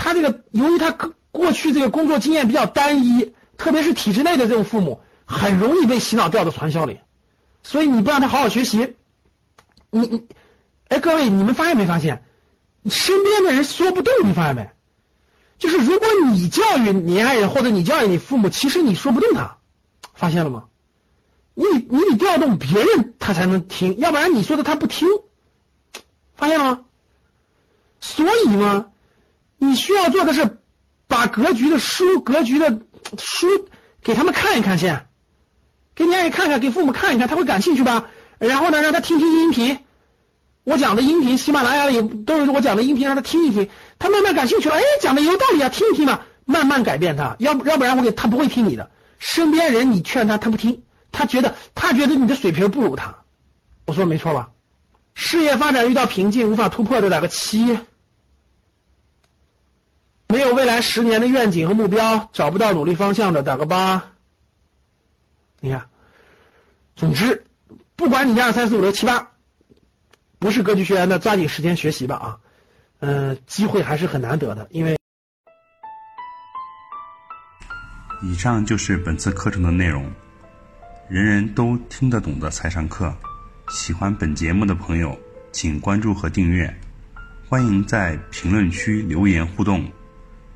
[0.07, 0.89] 他这个由于他
[1.31, 6.97] 过去这个工作经验比较单一，特别是体制内的这种父母，很容易被洗脑掉到传销里。
[7.61, 8.95] 所以你不让他好好学习，
[9.89, 10.27] 你你，
[10.87, 12.23] 哎，各位你们发现没发现，
[12.89, 14.69] 身边的人说不动，你发现没？
[15.59, 19.57] 就是如果你教育你爱人或者你教育你父母，其实你说不动他，
[20.13, 20.63] 发现了吗？
[21.53, 25.05] 你你得调动别人他才能听，要不然你说的他不听，
[26.35, 26.85] 发现了吗？
[27.99, 28.85] 所以嘛，
[29.57, 30.59] 你需要做的是
[31.07, 32.79] 把格局的书、格局的
[33.17, 33.47] 书
[34.01, 35.07] 给他们看一看先，
[35.95, 38.05] 给你爱人看看，给父母看一看，他会感兴趣吧？
[38.37, 39.79] 然后呢，让他听听音频。
[40.63, 43.67] 我讲的音频，喜马拉雅里都是我讲的音频，让他听一听，
[43.97, 44.75] 他慢慢感兴趣了。
[44.75, 47.35] 哎，讲的有道理啊，听一听嘛，慢慢改变他。
[47.39, 48.91] 要不要不然我给他不会听你的。
[49.17, 53.15] 身边人你劝他，他不听，他觉得他觉得你的水平不如他。
[53.85, 54.49] 我说没错吧？
[55.15, 57.79] 事业发展遇到瓶颈，无法突破的打个七。
[60.27, 64.03] 没有未来十年的愿景和目标，找不到努力方向的打个八。
[65.59, 65.89] 你看，
[66.95, 67.45] 总之，
[67.95, 69.31] 不管你一二三四五六七八。
[70.39, 72.37] 不是格局学员的，抓紧时间学习吧啊！
[72.99, 74.95] 嗯，机会还是很难得的，因为
[78.21, 80.07] 以上就是本次课程的内容，
[81.09, 83.11] 人人都听得懂的财商课。
[83.69, 85.17] 喜欢本节目的朋友，
[85.51, 86.71] 请关注和订阅，
[87.49, 89.91] 欢迎在评论区留言互动，